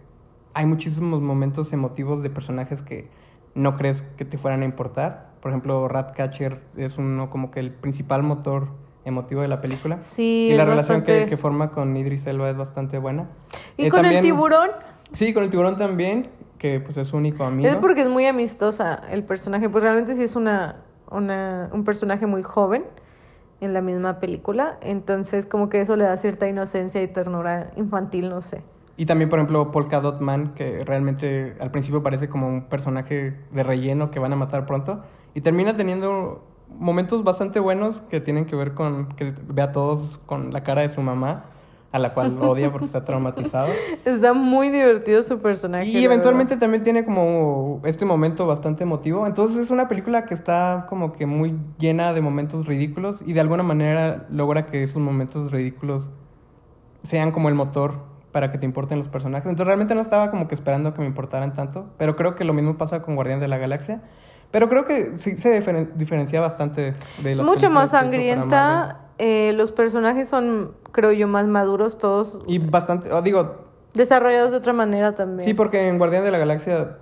hay 0.54 0.66
muchísimos 0.66 1.22
momentos 1.22 1.74
emotivos 1.74 2.24
de 2.24 2.30
personajes 2.30 2.82
que 2.82 3.12
no 3.56 3.76
crees 3.78 4.04
que 4.18 4.26
te 4.26 4.38
fueran 4.38 4.62
a 4.62 4.66
importar. 4.66 5.25
Por 5.46 5.52
ejemplo, 5.52 5.88
Ratcatcher 5.88 6.60
es 6.76 6.98
uno 6.98 7.30
como 7.30 7.52
que 7.52 7.60
el 7.60 7.70
principal 7.70 8.24
motor 8.24 8.66
emotivo 9.04 9.44
de 9.44 9.48
la 9.48 9.62
película. 9.62 10.00
Sí, 10.02 10.50
y 10.52 10.58
la 10.58 10.66
relación 10.66 11.04
que, 11.04 11.12
bastante- 11.12 11.30
que 11.30 11.38
forma 11.38 11.70
con 11.70 11.96
Idris 11.96 12.26
Elba 12.26 12.50
es 12.50 12.58
bastante 12.58 12.98
buena. 12.98 13.28
Y 13.78 13.86
Eh, 13.86 13.90
con 13.92 14.06
el 14.06 14.22
tiburón, 14.22 14.72
Sí, 15.12 15.36
con 15.36 15.44
el 15.44 15.52
tiburón 15.52 15.78
también, 15.78 16.30
que 16.58 16.80
pues 16.80 16.98
es 16.98 17.14
único 17.14 17.44
amigo. 17.44 17.70
es 17.70 17.76
porque 17.76 18.02
es 18.02 18.10
muy 18.10 18.26
amistosa 18.26 19.04
el 19.12 19.22
personaje, 19.24 19.70
pues 19.70 19.84
realmente 19.84 20.16
sí 20.16 20.24
es 20.24 20.36
una, 20.36 20.78
una, 21.12 21.70
un 21.72 21.84
personaje 21.84 22.26
muy 22.26 22.42
joven 22.42 22.84
en 23.62 23.72
la 23.76 23.82
misma 23.84 24.20
película, 24.20 24.80
entonces 24.82 25.46
como 25.46 25.70
que 25.70 25.80
eso 25.80 25.96
le 25.96 26.06
da 26.06 26.18
cierta 26.18 26.50
inocencia 26.50 27.04
y 27.04 27.08
ternura 27.08 27.70
infantil, 27.76 28.30
no 28.30 28.42
sé. 28.42 28.64
Y 28.98 29.06
también, 29.06 29.30
por 29.30 29.38
ejemplo, 29.38 29.72
Polka 29.72 30.00
Dot 30.02 30.22
Man, 30.22 30.54
que 30.56 30.84
realmente 30.86 31.56
al 31.60 31.70
principio 31.70 32.02
parece 32.02 32.30
como 32.30 32.48
un 32.48 32.64
personaje 32.64 33.36
de 33.52 33.62
relleno 33.62 34.10
que 34.10 34.18
van 34.18 34.34
a 34.34 34.36
matar 34.38 34.66
pronto. 34.66 35.04
Y 35.36 35.42
termina 35.42 35.76
teniendo 35.76 36.44
momentos 36.70 37.24
bastante 37.24 37.60
buenos 37.60 38.02
que 38.10 38.20
tienen 38.22 38.46
que 38.46 38.56
ver 38.56 38.74
con 38.74 39.10
que 39.10 39.34
ve 39.48 39.62
a 39.62 39.72
todos 39.72 40.20
con 40.26 40.52
la 40.52 40.64
cara 40.64 40.82
de 40.82 40.90
su 40.90 41.02
mamá, 41.02 41.46
a 41.92 42.00
la 42.00 42.14
cual 42.14 42.38
odia 42.42 42.72
porque 42.72 42.86
está 42.86 43.06
traumatizado. 43.06 43.70
Está 44.06 44.34
muy 44.34 44.70
divertido 44.70 45.22
su 45.24 45.40
personaje. 45.40 45.88
Y 45.88 46.04
eventualmente 46.04 46.58
también 46.58 46.84
tiene 46.84 47.06
como 47.06 47.82
este 47.84 48.06
momento 48.06 48.48
bastante 48.48 48.84
emotivo. 48.84 49.28
Entonces 49.28 49.58
es 49.58 49.72
una 49.72 49.88
película 49.88 50.26
que 50.26 50.34
está 50.34 50.88
como 50.90 51.14
que 51.14 51.26
muy 51.26 51.58
llena 51.78 52.14
de 52.14 52.22
momentos 52.22 52.66
ridículos 52.66 53.18
y 53.26 53.34
de 53.34 53.42
alguna 53.42 53.64
manera 53.64 54.26
logra 54.30 54.66
que 54.66 54.84
esos 54.84 55.02
momentos 55.02 55.52
ridículos 55.52 56.10
sean 57.04 57.32
como 57.32 57.50
el 57.50 57.56
motor 57.56 58.16
para 58.32 58.52
que 58.52 58.58
te 58.58 58.66
importen 58.66 59.00
los 59.00 59.08
personajes. 59.08 59.48
Entonces 59.48 59.68
realmente 59.68 59.96
no 59.96 60.02
estaba 60.02 60.30
como 60.32 60.48
que 60.48 60.56
esperando 60.56 60.94
que 60.94 61.00
me 61.00 61.08
importaran 61.08 61.54
tanto, 61.54 61.86
pero 61.98 62.18
creo 62.18 62.36
que 62.36 62.44
lo 62.44 62.54
mismo 62.54 62.78
pasa 62.78 63.02
con 63.02 63.16
Guardián 63.16 63.40
de 63.40 63.48
la 63.48 63.58
Galaxia. 63.58 64.02
Pero 64.52 64.70
creo 64.70 64.86
que 64.86 65.18
sí 65.18 65.38
se 65.38 65.60
diferen- 65.62 65.92
diferencia 65.96 66.40
bastante 66.42 66.94
de 67.22 67.36
las 67.36 67.46
Mucho 67.46 67.70
más 67.70 67.92
sangrienta. 67.92 69.02
eh, 69.18 69.54
los 69.56 69.72
personajes 69.72 70.28
son, 70.28 70.72
creo 70.92 71.12
yo, 71.12 71.28
más 71.28 71.46
maduros, 71.48 71.98
todos 71.98 72.44
Y 72.48 72.60
bastante, 72.60 73.12
oh, 73.12 73.22
digo, 73.22 73.66
desarrollados 73.94 74.52
de 74.52 74.58
otra 74.58 74.74
manera 74.74 75.16
también. 75.16 75.48
Sí, 75.48 75.54
porque 75.54 75.88
en 75.88 75.98
Guardián 75.98 76.24
de 76.24 76.32
la 76.32 76.38
Galaxia 76.38 76.98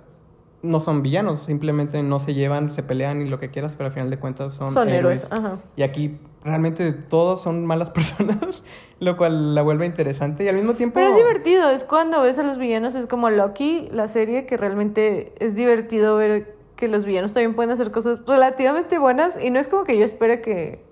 no 0.62 0.80
son 0.80 1.02
villanos, 1.02 1.42
simplemente 1.44 2.02
no 2.02 2.18
se 2.20 2.32
llevan, 2.34 2.70
se 2.72 2.82
pelean 2.82 3.20
y 3.20 3.28
lo 3.28 3.38
que 3.38 3.50
quieras, 3.50 3.74
pero 3.76 3.88
al 3.88 3.92
final 3.92 4.10
de 4.10 4.18
cuentas 4.18 4.54
son, 4.54 4.70
Son 4.70 4.88
héroes, 4.88 5.30
ajá. 5.30 5.58
Y 5.76 5.82
aquí 5.82 6.18
realmente 6.42 6.92
todos 6.92 7.42
son 7.42 7.66
malas 7.66 7.90
personas, 7.90 8.62
lo 9.00 9.16
cual 9.16 9.54
la 9.54 9.62
vuelve 9.62 9.84
interesante 9.86 10.44
y 10.44 10.48
al 10.48 10.56
mismo 10.56 10.74
tiempo... 10.74 10.94
Pero 10.94 11.08
es 11.08 11.16
divertido, 11.16 11.68
es 11.70 11.84
cuando 11.84 12.22
ves 12.22 12.38
a 12.38 12.42
los 12.44 12.56
villanos, 12.58 12.94
es 12.94 13.06
como 13.06 13.28
Loki, 13.28 13.88
la 13.92 14.08
serie, 14.08 14.46
que 14.46 14.56
realmente 14.56 15.34
es 15.38 15.54
divertido 15.54 16.16
ver 16.16 16.53
que 16.76 16.88
los 16.88 17.04
villanos 17.04 17.32
también 17.32 17.54
pueden 17.54 17.70
hacer 17.70 17.90
cosas 17.90 18.20
relativamente 18.26 18.98
buenas 18.98 19.38
y 19.40 19.50
no 19.50 19.58
es 19.58 19.68
como 19.68 19.84
que 19.84 19.96
yo 19.96 20.04
espere 20.04 20.40
que, 20.40 20.84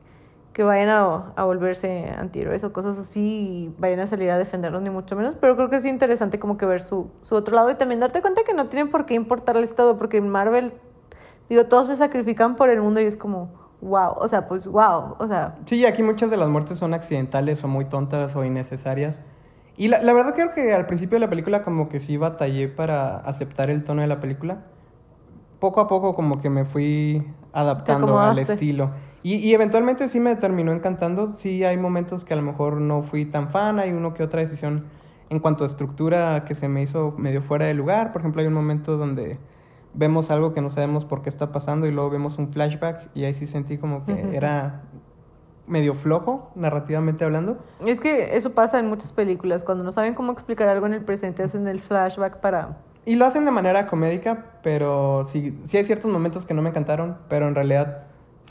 que 0.52 0.62
vayan 0.62 0.88
a, 0.88 1.32
a 1.34 1.44
volverse 1.44 2.12
antihéroes 2.16 2.62
o 2.64 2.72
cosas 2.72 2.98
así 2.98 3.20
y 3.20 3.74
vayan 3.78 4.00
a 4.00 4.06
salir 4.06 4.30
a 4.30 4.38
defenderlos 4.38 4.82
ni 4.82 4.90
mucho 4.90 5.16
menos, 5.16 5.34
pero 5.40 5.56
creo 5.56 5.70
que 5.70 5.76
es 5.76 5.84
interesante 5.84 6.38
como 6.38 6.56
que 6.56 6.66
ver 6.66 6.80
su, 6.82 7.10
su 7.22 7.34
otro 7.34 7.54
lado 7.54 7.70
y 7.70 7.74
también 7.74 8.00
darte 8.00 8.20
cuenta 8.20 8.42
que 8.44 8.54
no 8.54 8.68
tienen 8.68 8.90
por 8.90 9.06
qué 9.06 9.14
importarles 9.14 9.74
todo, 9.74 9.98
porque 9.98 10.18
en 10.18 10.28
Marvel, 10.28 10.72
digo, 11.48 11.66
todos 11.66 11.88
se 11.88 11.96
sacrifican 11.96 12.56
por 12.56 12.70
el 12.70 12.80
mundo 12.80 13.00
y 13.00 13.04
es 13.04 13.16
como, 13.16 13.50
wow, 13.80 14.14
o 14.16 14.28
sea, 14.28 14.46
pues 14.46 14.66
wow, 14.66 15.16
o 15.18 15.26
sea, 15.26 15.56
Sí, 15.66 15.84
aquí 15.84 16.02
muchas 16.02 16.30
de 16.30 16.36
las 16.36 16.48
muertes 16.48 16.78
son 16.78 16.94
accidentales 16.94 17.64
o 17.64 17.68
muy 17.68 17.86
tontas 17.86 18.36
o 18.36 18.44
innecesarias. 18.44 19.20
Y 19.76 19.88
la, 19.88 20.02
la 20.02 20.12
verdad 20.12 20.34
creo 20.34 20.52
que 20.52 20.72
al 20.74 20.86
principio 20.86 21.16
de 21.16 21.20
la 21.20 21.30
película 21.30 21.64
como 21.64 21.88
que 21.88 21.98
sí 21.98 22.16
batallé 22.18 22.68
para 22.68 23.16
aceptar 23.16 23.70
el 23.70 23.82
tono 23.84 24.02
de 24.02 24.06
la 24.06 24.20
película. 24.20 24.58
Poco 25.62 25.80
a 25.80 25.86
poco 25.86 26.12
como 26.14 26.40
que 26.40 26.50
me 26.50 26.64
fui 26.64 27.22
adaptando 27.52 28.18
al 28.18 28.36
estilo. 28.36 28.90
Y, 29.22 29.36
y 29.36 29.54
eventualmente 29.54 30.08
sí 30.08 30.18
me 30.18 30.34
terminó 30.34 30.72
encantando. 30.72 31.34
Sí 31.34 31.62
hay 31.62 31.76
momentos 31.76 32.24
que 32.24 32.34
a 32.34 32.36
lo 32.36 32.42
mejor 32.42 32.80
no 32.80 33.04
fui 33.04 33.26
tan 33.26 33.48
fan, 33.48 33.78
hay 33.78 33.92
uno 33.92 34.12
que 34.12 34.24
otra 34.24 34.40
decisión 34.40 34.86
en 35.30 35.38
cuanto 35.38 35.62
a 35.62 35.68
estructura 35.68 36.44
que 36.44 36.56
se 36.56 36.66
me 36.66 36.82
hizo 36.82 37.14
medio 37.16 37.42
fuera 37.42 37.66
de 37.66 37.74
lugar. 37.74 38.10
Por 38.10 38.22
ejemplo, 38.22 38.40
hay 38.40 38.48
un 38.48 38.54
momento 38.54 38.96
donde 38.96 39.38
vemos 39.94 40.32
algo 40.32 40.52
que 40.52 40.60
no 40.60 40.70
sabemos 40.70 41.04
por 41.04 41.22
qué 41.22 41.28
está 41.28 41.52
pasando 41.52 41.86
y 41.86 41.92
luego 41.92 42.10
vemos 42.10 42.38
un 42.38 42.52
flashback 42.52 43.10
y 43.14 43.22
ahí 43.22 43.34
sí 43.34 43.46
sentí 43.46 43.78
como 43.78 44.04
que 44.04 44.34
era 44.36 44.82
medio 45.68 45.94
flojo, 45.94 46.50
narrativamente 46.56 47.24
hablando. 47.24 47.58
Es 47.86 48.00
que 48.00 48.36
eso 48.36 48.52
pasa 48.52 48.80
en 48.80 48.88
muchas 48.88 49.12
películas. 49.12 49.62
Cuando 49.62 49.84
no 49.84 49.92
saben 49.92 50.14
cómo 50.14 50.32
explicar 50.32 50.68
algo 50.68 50.86
en 50.86 50.94
el 50.94 51.04
presente, 51.04 51.44
hacen 51.44 51.68
el 51.68 51.80
flashback 51.80 52.38
para... 52.40 52.78
Y 53.04 53.16
lo 53.16 53.26
hacen 53.26 53.44
de 53.44 53.50
manera 53.50 53.86
comédica, 53.88 54.44
pero 54.62 55.24
sí, 55.26 55.58
sí 55.64 55.76
hay 55.76 55.84
ciertos 55.84 56.10
momentos 56.10 56.46
que 56.46 56.54
no 56.54 56.62
me 56.62 56.70
encantaron, 56.70 57.18
pero 57.28 57.48
en 57.48 57.54
realidad 57.54 58.04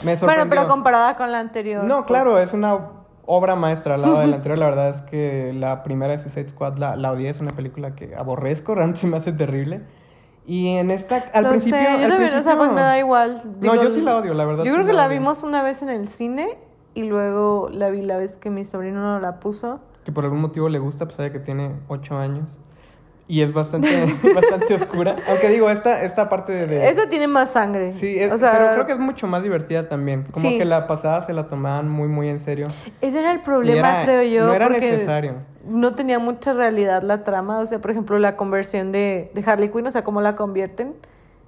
me 0.04 0.18
sorprendió. 0.18 0.46
Bueno, 0.46 0.50
pero 0.50 0.68
comparada 0.68 1.16
con 1.16 1.32
la 1.32 1.40
anterior. 1.40 1.84
No, 1.86 1.98
pues, 1.98 2.08
claro, 2.08 2.38
es 2.38 2.52
una 2.54 2.78
obra 3.26 3.56
maestra 3.56 3.96
al 3.96 4.02
lado 4.02 4.20
de 4.20 4.28
la 4.28 4.36
anterior. 4.38 4.58
La 4.58 4.66
verdad 4.66 4.90
es 4.90 5.02
que 5.04 5.54
la 5.54 5.84
primera 5.84 6.12
de 6.14 6.20
Suicide 6.20 6.50
Squad 6.50 6.78
la, 6.78 6.96
la 6.98 7.12
odié, 7.14 7.30
es 7.30 7.40
una 7.40 7.52
película 7.52 7.96
que 7.96 8.14
aborrezco, 8.16 8.76
realmente 8.76 9.00
se 9.00 9.08
me 9.08 9.18
hace 9.18 9.32
terrible. 9.32 9.82
Y 10.46 10.70
en 10.70 10.92
esta, 10.92 11.24
al 11.34 11.44
lo 11.46 11.50
principio... 11.52 11.78
sé, 11.80 11.86
yo 11.86 12.06
al 12.06 12.10
también, 12.10 12.34
o 12.36 12.42
sea, 12.44 12.56
pues 12.58 12.70
principio- 12.70 12.74
me 12.76 12.82
da 12.82 12.98
igual. 13.00 13.44
No, 13.62 13.76
yo 13.76 13.92
sí 13.92 14.02
la 14.02 14.18
odio, 14.18 14.34
la 14.34 14.44
verdad. 14.44 14.64
Yo 14.66 14.72
sí 14.72 14.76
creo 14.76 14.86
que 14.86 14.94
la 14.94 15.08
odio. 15.08 15.20
vimos 15.20 15.44
una 15.44 15.62
vez 15.62 15.82
en 15.82 15.90
el 15.90 16.08
cine 16.08 16.58
y 16.94 17.04
luego 17.04 17.70
la 17.72 17.90
vi 17.90 18.02
la 18.02 18.18
vez 18.18 18.38
que 18.38 18.50
mi 18.50 18.66
sobrino 18.66 19.00
no 19.00 19.20
la 19.20 19.40
puso. 19.40 19.80
Que 20.04 20.12
por 20.12 20.24
algún 20.26 20.42
motivo 20.42 20.68
le 20.68 20.80
gusta, 20.80 21.06
a 21.06 21.08
pesar 21.08 21.26
de 21.28 21.32
que 21.32 21.40
tiene 21.40 21.74
8 21.88 22.18
años. 22.18 22.48
Y 23.32 23.42
es 23.44 23.54
bastante, 23.54 23.88
bastante 24.36 24.74
oscura. 24.74 25.16
Aunque 25.30 25.48
digo, 25.48 25.70
esta, 25.70 26.04
esta 26.04 26.28
parte 26.28 26.52
de... 26.68 26.90
Esta 26.90 27.08
tiene 27.08 27.30
más 27.30 27.52
sangre. 27.52 27.94
Sí, 27.94 28.20
es- 28.20 28.30
o 28.30 28.38
sea, 28.38 28.52
pero 28.52 28.72
creo 28.74 28.86
que 28.88 28.92
es 28.92 29.00
mucho 29.00 29.26
más 29.26 29.42
divertida 29.42 29.88
también. 29.88 30.26
Como 30.34 30.50
Sí. 30.50 30.58
que 30.58 30.66
la 30.66 30.86
pasada 30.86 31.22
se 31.22 31.32
la 31.32 31.48
tomaban 31.48 31.88
muy, 31.88 32.10
muy 32.10 32.28
en 32.28 32.42
serio. 32.42 32.68
Ese 33.00 33.20
era 33.20 33.32
el 33.32 33.40
problema, 33.40 34.04
era- 34.04 34.04
creo 34.04 34.24
yo. 34.24 34.48
No 34.48 34.54
era 34.54 34.68
necesario. 34.68 35.36
No 35.66 35.96
tenía 35.96 36.20
mucha 36.20 36.52
realidad 36.52 37.04
la 37.04 37.24
trama. 37.24 37.60
O 37.60 37.66
sea, 37.66 37.80
por 37.80 37.92
ejemplo, 37.92 38.20
la 38.20 38.36
conversión 38.36 38.92
de, 38.92 39.32
de 39.34 39.44
Harley 39.50 39.70
Quinn, 39.70 39.88
o 39.88 39.92
sea, 39.92 40.04
cómo 40.04 40.20
la 40.20 40.36
convierten. 40.36 40.96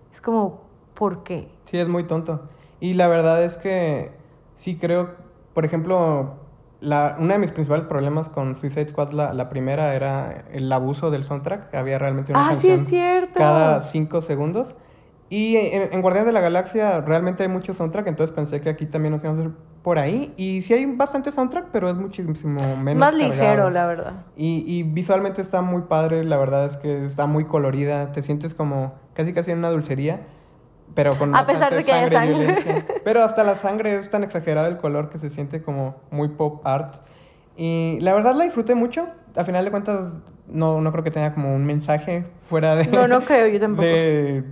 Es 0.09 0.21
como, 0.21 0.61
¿por 0.93 1.23
qué? 1.25 1.49
Sí, 1.65 1.77
es 1.79 1.89
muy 1.89 2.05
tonto. 2.05 2.47
Y 2.79 2.93
la 2.93 3.09
verdad 3.09 3.43
es 3.43 3.57
que 3.57 4.11
sí 4.55 4.77
creo, 4.77 5.15
por 5.53 5.65
ejemplo, 5.65 6.35
la, 6.83 7.15
uno 7.19 7.33
de 7.33 7.39
mis 7.39 7.51
principales 7.51 7.85
problemas 7.85 8.29
con 8.29 8.55
Suicide 8.55 8.89
Squad, 8.89 9.11
la, 9.11 9.33
la 9.33 9.49
primera, 9.49 9.95
era 9.95 10.45
el 10.51 10.71
abuso 10.71 11.09
del 11.11 11.23
soundtrack. 11.23 11.73
Había 11.73 11.97
realmente 11.97 12.31
una 12.33 12.49
Ah, 12.49 12.55
sí, 12.55 12.67
canción 12.67 12.79
es 12.81 12.87
cierto. 12.89 13.39
cada 13.39 13.81
cinco 13.81 14.21
segundos. 14.21 14.75
Y 15.29 15.55
en, 15.55 15.93
en 15.93 16.01
Guardianes 16.01 16.27
de 16.27 16.33
la 16.33 16.41
Galaxia 16.41 17.01
realmente 17.01 17.41
hay 17.43 17.49
mucho 17.49 17.73
soundtrack, 17.73 18.05
entonces 18.07 18.35
pensé 18.35 18.61
que 18.61 18.69
aquí 18.69 18.85
también 18.85 19.13
nos 19.13 19.23
íbamos 19.23 19.41
a 19.41 19.45
ir 19.45 19.51
por 19.81 19.97
ahí. 19.97 20.31
Y 20.37 20.61
sí 20.61 20.73
hay 20.75 20.85
bastante 20.85 21.31
soundtrack, 21.31 21.69
pero 21.71 21.89
es 21.89 21.95
muchísimo 21.95 22.77
menos 22.77 22.99
Más 22.99 23.11
cargado. 23.13 23.33
ligero, 23.33 23.69
la 23.71 23.87
verdad. 23.87 24.13
Y, 24.37 24.63
y 24.67 24.83
visualmente 24.83 25.41
está 25.41 25.61
muy 25.61 25.83
padre, 25.83 26.23
la 26.23 26.37
verdad 26.37 26.65
es 26.67 26.77
que 26.77 27.05
está 27.07 27.25
muy 27.25 27.45
colorida, 27.45 28.11
te 28.11 28.21
sientes 28.21 28.53
como 28.53 28.93
casi 29.13 29.33
casi 29.33 29.51
en 29.51 29.57
una 29.59 29.69
dulcería, 29.71 30.21
pero 30.95 31.15
con 31.17 31.35
A 31.35 31.45
pesar 31.45 31.73
de 31.75 31.83
que 31.83 31.91
haya 31.91 32.07
y 32.07 32.11
sangre. 32.11 32.35
violencia. 32.37 32.85
Pero 33.03 33.23
hasta 33.23 33.43
la 33.43 33.55
sangre 33.55 33.95
es 33.97 34.09
tan 34.09 34.23
exagerado 34.23 34.67
el 34.67 34.77
color 34.77 35.09
que 35.09 35.17
se 35.19 35.29
siente 35.29 35.61
como 35.63 35.95
muy 36.11 36.27
pop 36.29 36.61
art. 36.65 36.95
Y 37.57 37.97
la 38.01 38.13
verdad 38.13 38.35
la 38.35 38.43
disfruté 38.43 38.75
mucho, 38.75 39.07
a 39.35 39.43
final 39.43 39.65
de 39.65 39.71
cuentas 39.71 40.13
no, 40.47 40.81
no 40.81 40.91
creo 40.91 41.03
que 41.03 41.11
tenga 41.11 41.33
como 41.33 41.55
un 41.55 41.65
mensaje 41.65 42.25
fuera 42.49 42.75
de... 42.75 42.85
No, 42.87 43.07
no 43.07 43.21
creo, 43.25 43.47
yo 43.47 43.59
tampoco. 43.59 43.87
de 43.87 44.43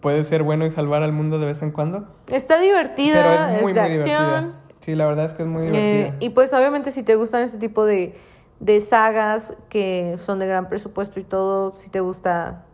puede 0.00 0.24
ser 0.24 0.42
bueno 0.42 0.64
y 0.64 0.70
salvar 0.70 1.02
al 1.02 1.12
mundo 1.12 1.38
de 1.38 1.46
vez 1.46 1.60
en 1.62 1.70
cuando. 1.72 2.06
Está 2.28 2.58
divertida, 2.58 3.14
pero 3.22 3.32
es 3.50 3.56
es, 3.56 3.62
muy, 3.62 3.72
de 3.74 3.80
muy 3.82 3.90
acción. 3.90 4.06
divertida. 4.26 4.60
Sí, 4.80 4.94
la 4.94 5.06
verdad 5.06 5.26
es 5.26 5.34
que 5.34 5.42
es 5.42 5.48
muy 5.48 5.64
Eh, 5.66 5.70
divertida. 5.70 6.16
y 6.20 6.30
pues 6.30 6.52
obviamente 6.54 6.90
si 6.90 7.02
te 7.02 7.14
gustan 7.16 7.42
este 7.42 7.58
tipo 7.58 7.84
de, 7.84 8.14
de 8.60 8.80
sagas 8.80 9.52
que 9.68 10.16
son 10.22 10.38
de 10.38 10.46
gran 10.46 10.68
presupuesto 10.68 11.20
y 11.20 11.24
todo, 11.24 11.74
si 11.74 11.90
te 11.90 12.00
gusta... 12.00 12.64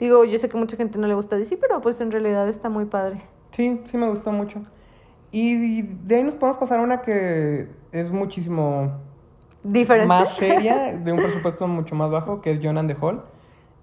Digo, 0.00 0.24
yo 0.24 0.38
sé 0.38 0.48
que 0.48 0.56
mucha 0.56 0.78
gente 0.78 0.98
no 0.98 1.06
le 1.06 1.14
gusta 1.14 1.36
DC, 1.36 1.58
pero 1.58 1.82
pues 1.82 2.00
en 2.00 2.10
realidad 2.10 2.48
está 2.48 2.70
muy 2.70 2.86
padre. 2.86 3.20
Sí, 3.50 3.82
sí 3.84 3.98
me 3.98 4.08
gustó 4.08 4.32
mucho. 4.32 4.62
Y 5.30 5.82
de 5.82 6.16
ahí 6.16 6.22
nos 6.24 6.34
podemos 6.34 6.58
pasar 6.58 6.80
a 6.80 6.82
una 6.82 7.02
que 7.02 7.68
es 7.92 8.10
muchísimo 8.10 8.92
Diferente. 9.62 10.08
más 10.08 10.36
seria, 10.36 10.96
de 11.04 11.12
un 11.12 11.18
presupuesto 11.18 11.68
mucho 11.68 11.94
más 11.94 12.10
bajo, 12.10 12.40
que 12.40 12.52
es 12.52 12.60
John 12.62 12.78
and 12.78 12.90
the 12.90 12.96
Hall. 12.98 13.22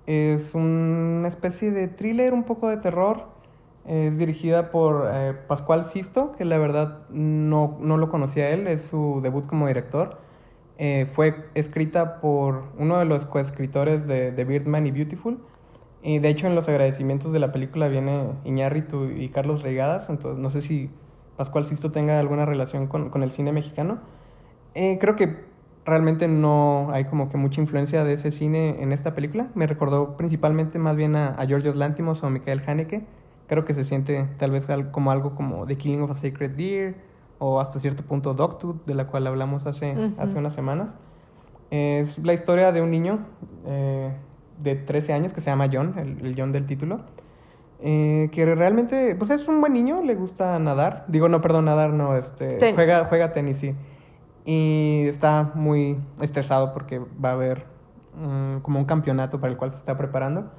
Es 0.07 0.55
una 0.55 1.27
especie 1.27 1.71
de 1.71 1.87
thriller, 1.87 2.33
un 2.33 2.43
poco 2.43 2.67
de 2.67 2.77
terror. 2.77 3.25
Es 3.85 4.17
dirigida 4.17 4.71
por 4.71 5.09
eh, 5.13 5.33
Pascual 5.47 5.85
Sisto, 5.85 6.33
que 6.33 6.45
la 6.45 6.57
verdad 6.57 7.07
no, 7.09 7.77
no 7.79 7.97
lo 7.97 8.09
conocía 8.09 8.49
él, 8.49 8.67
es 8.67 8.81
su 8.81 9.19
debut 9.21 9.45
como 9.45 9.67
director. 9.67 10.17
Eh, 10.79 11.07
fue 11.13 11.45
escrita 11.53 12.19
por 12.19 12.63
uno 12.77 12.97
de 12.99 13.05
los 13.05 13.25
coescritores 13.25 14.07
de, 14.07 14.31
de 14.31 14.45
Birdman 14.45 14.87
y 14.87 14.91
Beautiful. 14.91 15.39
Y 16.03 16.19
de 16.19 16.29
hecho 16.29 16.47
en 16.47 16.55
los 16.55 16.69
agradecimientos 16.69 17.33
de 17.33 17.39
la 17.39 17.51
película 17.51 17.87
viene 17.87 18.31
Iñárritu 18.45 19.05
y 19.05 19.29
Carlos 19.29 19.63
Reigadas, 19.63 20.09
entonces 20.09 20.39
no 20.39 20.49
sé 20.49 20.61
si 20.61 20.89
Pascual 21.35 21.65
Sisto 21.65 21.91
tenga 21.91 22.19
alguna 22.19 22.45
relación 22.45 22.87
con, 22.87 23.09
con 23.09 23.23
el 23.23 23.31
cine 23.31 23.51
mexicano. 23.51 23.99
Eh, 24.75 24.97
creo 24.99 25.15
que 25.15 25.45
realmente 25.85 26.27
no 26.27 26.89
hay 26.91 27.05
como 27.05 27.29
que 27.29 27.37
mucha 27.37 27.61
influencia 27.61 28.03
de 28.03 28.13
ese 28.13 28.31
cine 28.31 28.81
en 28.81 28.91
esta 28.91 29.15
película. 29.15 29.47
Me 29.55 29.67
recordó 29.67 30.17
principalmente 30.17 30.79
más 30.79 30.95
bien 30.95 31.15
a, 31.15 31.29
a 31.29 31.45
Georgios 31.45 31.75
Lántimos 31.75 32.23
o 32.23 32.27
a 32.27 32.29
Michael 32.29 32.61
Haneke. 32.65 33.03
Creo 33.47 33.65
que 33.65 33.73
se 33.73 33.85
siente 33.85 34.27
tal 34.37 34.51
vez 34.51 34.67
como 34.91 35.11
algo 35.11 35.35
como 35.35 35.65
The 35.65 35.77
Killing 35.77 36.01
of 36.01 36.11
a 36.11 36.13
Sacred 36.13 36.51
Deer 36.51 36.95
o 37.39 37.59
hasta 37.61 37.79
cierto 37.79 38.03
punto 38.03 38.33
Dogtooth, 38.33 38.85
de 38.85 38.93
la 38.93 39.07
cual 39.07 39.27
hablamos 39.27 39.65
hace, 39.65 39.93
Ujú. 39.93 40.13
hace 40.17 40.37
unas 40.37 40.53
semanas. 40.53 40.95
Es 41.69 42.17
la 42.19 42.33
historia 42.33 42.71
de 42.71 42.81
un 42.81 42.91
niño 42.91 43.19
eh, 43.65 44.11
de 44.59 44.75
13 44.75 45.13
años 45.13 45.33
que 45.33 45.41
se 45.41 45.49
llama 45.49 45.69
John, 45.71 45.93
el, 45.97 46.25
el 46.25 46.35
John 46.37 46.51
del 46.51 46.65
título, 46.65 47.01
eh, 47.79 48.29
que 48.31 48.55
realmente 48.55 49.15
pues 49.15 49.29
es 49.29 49.47
un 49.47 49.61
buen 49.61 49.73
niño, 49.73 50.01
le 50.01 50.15
gusta 50.15 50.57
nadar. 50.59 51.05
Digo, 51.07 51.29
no, 51.29 51.41
perdón, 51.41 51.65
nadar 51.65 51.93
no, 51.93 52.15
este, 52.15 52.53
Tenis. 52.53 52.75
juega, 52.75 53.05
juega 53.05 53.33
tenis, 53.33 53.57
sí. 53.57 53.75
Y 54.45 55.03
está 55.07 55.51
muy 55.53 55.97
estresado 56.21 56.73
porque 56.73 56.99
va 56.99 57.29
a 57.29 57.33
haber 57.33 57.65
mm, 58.15 58.59
como 58.59 58.79
un 58.79 58.85
campeonato 58.85 59.39
para 59.39 59.51
el 59.51 59.57
cual 59.57 59.71
se 59.71 59.77
está 59.77 59.97
preparando. 59.97 60.51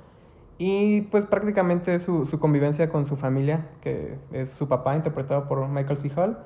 Y 0.58 1.02
pues 1.02 1.24
prácticamente 1.24 1.98
su, 2.00 2.26
su 2.26 2.38
convivencia 2.38 2.88
con 2.88 3.06
su 3.06 3.16
familia, 3.16 3.68
que 3.80 4.18
es 4.32 4.50
su 4.50 4.68
papá, 4.68 4.96
interpretado 4.96 5.48
por 5.48 5.66
Michael 5.68 5.98
C. 5.98 6.10
Hall, 6.16 6.38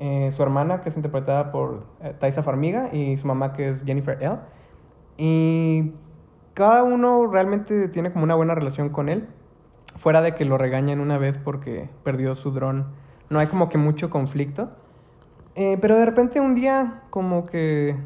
eh, 0.00 0.32
su 0.36 0.42
hermana, 0.42 0.82
que 0.82 0.88
es 0.88 0.96
interpretada 0.96 1.52
por 1.52 1.84
eh, 2.02 2.14
Taisa 2.18 2.42
Farmiga, 2.42 2.92
y 2.92 3.16
su 3.16 3.26
mamá, 3.28 3.52
que 3.52 3.70
es 3.70 3.84
Jennifer 3.84 4.18
L. 4.20 4.38
Y 5.16 5.92
cada 6.54 6.84
uno 6.84 7.26
realmente 7.26 7.88
tiene 7.88 8.12
como 8.12 8.24
una 8.24 8.36
buena 8.36 8.54
relación 8.54 8.88
con 8.88 9.08
él, 9.08 9.26
fuera 9.96 10.22
de 10.22 10.34
que 10.34 10.44
lo 10.44 10.56
regañan 10.56 11.00
una 11.00 11.18
vez 11.18 11.36
porque 11.36 11.88
perdió 12.04 12.36
su 12.36 12.52
dron. 12.52 12.86
No 13.28 13.40
hay 13.40 13.48
como 13.48 13.68
que 13.68 13.78
mucho 13.78 14.08
conflicto. 14.08 14.70
Eh, 15.56 15.78
pero 15.80 15.96
de 15.96 16.04
repente 16.04 16.40
un 16.40 16.54
día 16.54 17.02
como 17.10 17.46
que 17.46 17.96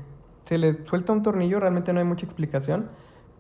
se 0.44 0.58
le 0.58 0.84
suelta 0.86 1.12
un 1.12 1.22
tornillo, 1.22 1.60
realmente 1.60 1.92
no 1.92 2.00
hay 2.00 2.06
mucha 2.06 2.24
explicación. 2.24 2.88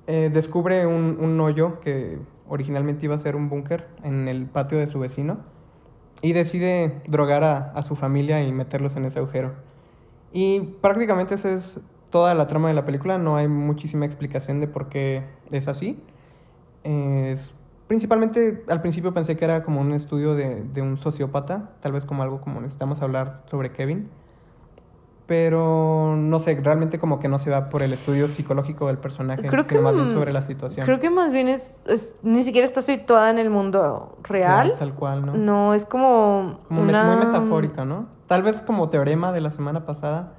Eh, 0.06 0.30
descubre 0.32 0.86
un, 0.86 1.18
un 1.20 1.40
hoyo 1.40 1.80
que 1.80 2.18
originalmente 2.48 3.06
iba 3.06 3.14
a 3.14 3.18
ser 3.18 3.36
un 3.36 3.48
búnker 3.48 3.88
en 4.02 4.28
el 4.28 4.46
patio 4.46 4.78
de 4.78 4.86
su 4.86 4.98
vecino 4.98 5.38
y 6.22 6.32
decide 6.32 7.00
drogar 7.06 7.44
a, 7.44 7.72
a 7.72 7.82
su 7.82 7.96
familia 7.96 8.42
y 8.42 8.52
meterlos 8.52 8.96
en 8.96 9.04
ese 9.04 9.18
agujero. 9.18 9.52
Y 10.32 10.60
prácticamente 10.80 11.34
esa 11.34 11.50
es 11.50 11.80
toda 12.10 12.34
la 12.34 12.46
trama 12.48 12.68
de 12.68 12.74
la 12.74 12.84
película, 12.84 13.18
no 13.18 13.36
hay 13.36 13.48
muchísima 13.48 14.06
explicación 14.06 14.60
de 14.60 14.68
por 14.68 14.88
qué 14.88 15.24
es 15.50 15.68
así. 15.68 16.02
Es, 16.84 17.54
principalmente 17.86 18.64
al 18.68 18.80
principio 18.80 19.12
pensé 19.12 19.36
que 19.36 19.44
era 19.44 19.62
como 19.64 19.80
un 19.80 19.92
estudio 19.92 20.34
de, 20.34 20.62
de 20.62 20.82
un 20.82 20.96
sociópata, 20.96 21.70
tal 21.80 21.92
vez 21.92 22.04
como 22.04 22.22
algo 22.22 22.40
como 22.40 22.60
necesitamos 22.60 23.02
hablar 23.02 23.42
sobre 23.50 23.72
Kevin. 23.72 24.08
Pero 25.26 26.16
no 26.16 26.38
sé, 26.40 26.58
realmente 26.62 26.98
como 26.98 27.20
que 27.20 27.28
no 27.28 27.38
se 27.38 27.50
va 27.50 27.68
por 27.68 27.82
el 27.82 27.92
estudio 27.92 28.28
psicológico 28.28 28.86
del 28.86 28.96
personaje, 28.96 29.46
Creo 29.46 29.64
que 29.64 29.70
sino 29.74 29.82
más 29.82 29.94
bien 29.94 30.06
sobre 30.10 30.32
la 30.32 30.40
situación. 30.40 30.86
Creo 30.86 31.00
que 31.00 31.10
más 31.10 31.32
bien 31.32 31.48
es, 31.48 31.76
es- 31.84 32.16
ni 32.22 32.42
siquiera 32.44 32.66
está 32.66 32.80
situada 32.80 33.28
en 33.28 33.36
el 33.36 33.50
mundo 33.50 34.16
real. 34.22 34.72
Tal 34.78 34.94
cual, 34.94 35.26
¿no? 35.26 35.34
No, 35.36 35.74
es 35.74 35.84
como, 35.84 36.60
Como 36.68 36.80
una... 36.80 37.04
muy 37.04 37.16
metafórica, 37.16 37.84
¿no? 37.84 38.06
Tal 38.26 38.42
vez 38.42 38.62
como 38.62 38.88
teorema 38.88 39.30
de 39.32 39.42
la 39.42 39.50
semana 39.50 39.84
pasada. 39.84 40.32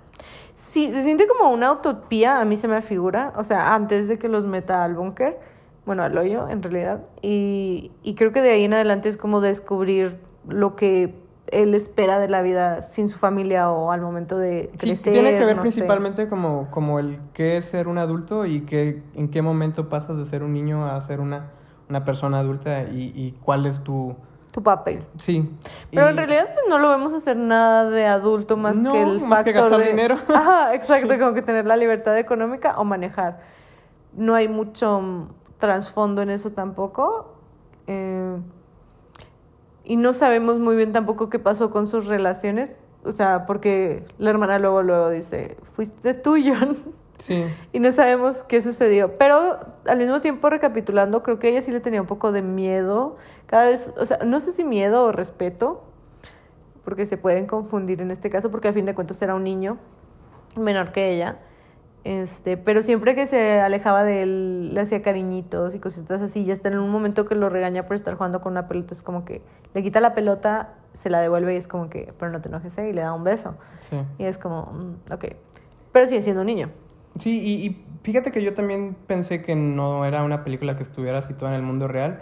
Sí, 0.60 0.92
se 0.92 1.04
siente 1.04 1.25
como 1.25 1.51
una 1.51 1.72
utopía, 1.72 2.42
a 2.42 2.46
mí 2.46 2.58
se 2.58 2.68
me 2.68 2.82
figura, 2.82 3.32
o 3.38 3.46
sea, 3.46 3.74
antes 3.74 4.10
de 4.10 4.20
que 4.20 4.28
los 4.28 4.46
meta 4.46 4.84
al 4.84 4.94
búnker, 4.94 5.39
bueno, 5.86 6.04
al 6.04 6.18
hoyo 6.18 6.50
en 6.50 6.62
realidad, 6.62 7.00
y, 7.22 7.92
y 8.04 8.16
creo 8.16 8.34
que 8.34 8.42
de 8.42 8.51
ahí 8.51 8.66
en 8.66 8.74
adelante 8.74 9.08
es 9.08 9.16
como 9.16 9.39
descubrir 9.39 10.18
lo 10.50 10.75
que 10.75 11.16
él 11.48 11.74
espera 11.75 12.20
de 12.20 12.28
la 12.28 12.42
vida 12.42 12.82
sin 12.82 13.08
su 13.08 13.18
familia 13.18 13.72
o 13.72 13.92
al 13.92 14.01
momento 14.01 14.38
de 14.38 14.70
Sí, 14.74 14.78
crecer. 14.80 15.13
tiene 15.13 15.32
que 15.32 15.46
ver 15.46 15.56
no 15.56 15.63
sé. 15.63 15.70
principalmente 15.72 16.28
como, 16.28 16.70
como 16.72 17.00
el 17.00 17.20
qué 17.34 17.56
es 17.58 17.66
ser 17.66 17.88
un 17.88 17.98
adulto 17.98 18.46
y 18.46 18.62
qué, 18.66 19.01
en 19.16 19.30
qué 19.32 19.42
momento 19.42 19.88
pasas 19.88 20.18
de 20.18 20.25
ser 20.25 20.44
un 20.44 20.54
niño 20.54 20.86
a 20.86 21.00
ser 21.01 21.22
una, 21.22 21.51
una 21.89 22.04
persona 22.04 22.39
adulta 22.39 22.84
y, 22.84 23.13
y 23.16 23.32
cuál 23.44 23.66
es 23.66 23.80
tu, 23.82 24.16
Tu 24.60 24.63
papel. 24.63 25.00
Sí. 25.20 25.50
Pero 25.89 26.08
Y- 26.08 26.10
en 26.10 26.18
realidad 26.18 26.50
pues, 26.54 26.66
no 26.68 26.80
lo 26.80 26.89
vemos 26.89 27.13
hacer 27.13 27.38
nada 27.38 27.89
de 27.89 28.06
adulto 28.06 28.58
más 28.58 28.75
No, 28.75 28.92
que 28.92 29.01
el 29.01 29.22
más 29.22 29.46
que 29.46 29.54
factor 29.54 29.70
gastar 29.72 29.80
de... 29.80 29.86
dinero. 29.86 30.18
Ajá, 30.28 30.75
exacto, 30.75 31.18
como 31.18 31.34
que 31.34 31.42
tener 31.42 31.66
la 31.66 31.78
libertad 31.78 32.18
económica 32.18 32.78
o 32.78 32.84
manejar. 32.84 33.39
No 34.12 34.36
hay 34.36 34.50
mucho 34.50 35.00
mm, 35.00 35.30
trasfondo 35.60 36.22
en 36.24 36.30
eso 36.30 36.50
tampoco. 36.51 37.36
Eh, 37.88 38.36
y 39.86 39.96
no 39.96 40.12
sabemos 40.12 40.60
muy 40.60 40.75
bien 40.75 40.92
tampoco 40.92 41.30
qué 41.30 41.39
pasó 41.39 41.72
con 41.72 41.88
sus 41.88 42.06
relaciones. 42.08 42.75
O 43.06 43.13
sea, 43.13 43.46
porque 43.46 44.04
la 44.18 44.30
hermana 44.32 44.60
luego, 44.60 44.84
luego 44.84 45.10
dice, 45.10 45.56
fuiste 45.74 46.13
tú, 46.16 46.36
John. 46.44 46.78
Sí. 47.20 47.44
Y 47.74 47.82
no 47.82 47.92
sabemos 47.92 48.44
qué 48.44 48.62
sucedió. 48.62 49.18
Pero 49.18 49.60
al 49.86 49.98
mismo 49.98 50.22
tiempo, 50.22 50.50
recapitulando, 50.50 51.22
creo 51.22 51.38
que 51.38 51.50
ella 51.50 51.62
sí 51.62 51.70
le 51.70 51.82
tenía 51.82 52.00
un 52.00 52.08
poco 52.08 52.32
de 52.32 52.42
miedo. 52.42 53.18
Cada 53.50 53.65
vez, 53.65 53.91
o 53.98 54.06
sea, 54.06 54.20
no 54.24 54.39
sé 54.39 54.51
si 54.51 54.63
miedo 54.63 55.06
o 55.06 55.12
respeto, 55.12 55.82
porque 56.86 57.08
se 57.08 57.18
pueden 57.18 57.48
confundir 57.48 58.00
en 58.00 58.12
este 58.12 58.29
caso, 58.29 58.51
porque 58.51 58.68
a 58.68 58.74
fin 58.74 58.86
de 58.86 58.94
cuentas 58.94 59.20
era 59.24 59.34
un 59.34 59.44
niño 59.44 59.79
menor 60.56 60.91
que 60.91 61.12
ella. 61.12 61.39
Este, 62.03 62.58
pero 62.58 62.84
siempre 62.84 63.15
que 63.15 63.25
se 63.25 63.60
alejaba 63.60 64.03
de 64.03 64.22
él, 64.22 64.74
le 64.75 64.82
hacía 64.82 65.01
cariñitos 65.01 65.74
y 65.74 65.79
cositas 65.79 66.22
así. 66.22 66.44
Y 66.44 66.51
hasta 66.51 66.70
en 66.70 66.77
un 66.77 66.91
momento 66.91 67.25
que 67.25 67.34
lo 67.34 67.50
regaña 67.50 67.88
por 67.88 67.96
estar 67.96 68.13
jugando 68.13 68.39
con 68.39 68.51
una 68.51 68.68
pelota, 68.68 68.94
es 68.94 69.01
como 69.01 69.25
que 69.25 69.41
le 69.74 69.82
quita 69.82 70.00
la 70.00 70.13
pelota, 70.13 70.75
se 70.94 71.10
la 71.10 71.20
devuelve 71.20 71.56
y 71.56 71.58
es 71.58 71.68
como 71.68 71.89
que, 71.89 72.13
pero 72.20 72.32
no 72.32 72.41
te 72.41 72.50
enojes, 72.50 72.77
¿eh? 72.77 72.89
y 72.89 72.94
le 72.94 73.01
da 73.01 73.13
un 73.13 73.24
beso. 73.24 73.56
Sí. 73.79 73.98
Y 74.20 74.25
es 74.25 74.38
como, 74.38 74.72
mm, 74.72 75.13
ok. 75.13 75.25
Pero 75.91 76.06
sigue 76.06 76.22
siendo 76.22 76.41
un 76.41 76.48
niño. 76.48 76.70
Sí, 77.18 77.41
y, 77.41 77.65
y 77.65 77.86
fíjate 78.03 78.32
que 78.32 78.44
yo 78.44 78.53
también 78.53 78.96
pensé 79.08 79.41
que 79.41 79.56
no 79.56 80.06
era 80.06 80.24
una 80.24 80.44
película 80.44 80.77
que 80.77 80.84
estuviera 80.84 81.24
situada 81.24 81.56
en 81.56 81.62
el 81.62 81.65
mundo 81.65 81.88
real. 81.88 82.22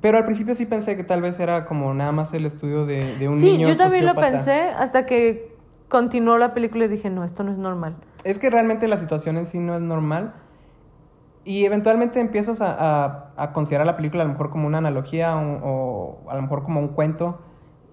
Pero 0.00 0.18
al 0.18 0.24
principio 0.24 0.54
sí 0.54 0.66
pensé 0.66 0.96
que 0.96 1.04
tal 1.04 1.20
vez 1.22 1.38
era 1.38 1.64
como 1.66 1.92
nada 1.94 2.12
más 2.12 2.32
el 2.32 2.46
estudio 2.46 2.86
de, 2.86 3.16
de 3.16 3.28
un 3.28 3.38
sí, 3.38 3.52
niño 3.52 3.68
yo 3.68 3.76
también 3.76 4.06
lo 4.06 4.14
pensé 4.14 4.52
hasta 4.76 5.06
que 5.06 5.52
continuó 5.88 6.38
la 6.38 6.54
película 6.54 6.86
y 6.86 6.88
dije, 6.88 7.10
no, 7.10 7.24
esto 7.24 7.44
no 7.44 7.52
es 7.52 7.58
normal. 7.58 7.96
Es 8.24 8.38
que 8.38 8.48
realmente 8.50 8.88
la 8.88 8.96
situación 8.96 9.36
en 9.36 9.46
sí 9.46 9.58
no 9.58 9.74
es 9.76 9.82
normal. 9.82 10.32
Y 11.44 11.64
eventualmente 11.64 12.20
empiezas 12.20 12.60
a, 12.60 12.72
a- 13.04 13.32
a 13.36 13.52
considerar 13.52 13.86
la 13.86 13.96
película 13.96 14.22
a 14.22 14.26
lo 14.26 14.32
mejor 14.32 14.50
como 14.50 14.66
una 14.66 14.78
analogía 14.78 15.36
o, 15.36 16.20
o 16.24 16.30
a 16.30 16.36
lo 16.36 16.42
mejor 16.42 16.62
como 16.62 16.80
un 16.80 16.88
cuento. 16.88 17.40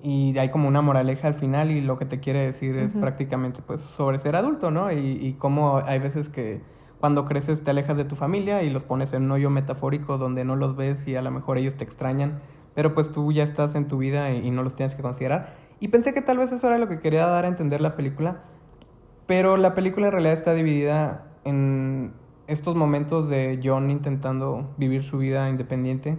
Y 0.02 0.38
hay 0.38 0.50
como 0.50 0.68
una 0.68 0.82
moraleja 0.82 1.28
al 1.28 1.34
final 1.34 1.72
y 1.72 1.82
lo 1.82 1.98
que 1.98 2.06
te 2.06 2.20
quiere 2.22 2.40
decir 2.46 2.78
es 2.78 2.92
Ujú. 2.92 3.02
prácticamente 3.02 3.62
pues 3.66 3.82
sobre 3.82 4.18
ser 4.20 4.36
adulto, 4.36 4.72
¿no? 4.72 4.92
Y, 4.92 4.98
y 4.98 5.34
cómo 5.34 5.82
hay 5.86 6.00
veces 6.00 6.30
que 6.30 6.62
cuando 7.00 7.26
creces 7.26 7.64
te 7.64 7.72
alejas 7.72 7.98
de 7.98 8.06
tu 8.06 8.16
familia 8.16 8.62
y 8.64 8.70
los 8.70 8.84
pones 8.84 9.14
en 9.14 9.24
un 9.24 9.32
hoyo 9.32 9.50
metafórico 9.50 10.18
donde 10.18 10.44
no 10.44 10.56
los 10.56 10.76
ves 10.76 11.08
y 11.08 11.16
a 11.16 11.22
lo 11.22 11.32
mejor 11.32 11.58
ellos 11.58 11.76
te 11.76 11.84
extrañan, 11.84 12.40
pero 12.76 12.94
pues 12.94 13.12
tú 13.12 13.32
ya 13.32 13.44
estás 13.44 13.76
en 13.76 13.88
tu 13.88 13.98
vida 13.98 14.32
y, 14.32 14.52
no 14.52 14.64
los 14.64 14.76
tienes 14.76 14.96
que 14.96 15.02
considerar. 15.02 15.56
Y 15.80 15.88
pensé 15.88 16.14
que 16.14 16.22
tal 16.22 16.38
vez 16.38 16.52
eso 16.52 16.68
era 16.68 16.78
lo 16.78 16.90
que 16.90 17.00
quería 17.00 17.26
dar 17.26 17.46
a 17.46 17.48
entender 17.48 17.80
la 17.80 17.96
película, 17.96 18.42
pero 19.28 19.56
la 19.58 19.76
película 19.76 20.08
en 20.08 20.12
realidad 20.12 20.34
está 20.34 20.54
dividida 20.54 21.26
en 21.46 22.14
estos 22.48 22.76
momentos 22.76 23.30
de 23.30 23.60
John 23.64 23.92
intentando 23.92 24.74
vivir 24.78 25.04
su 25.04 25.18
vida 25.20 25.50
independiente. 25.50 26.18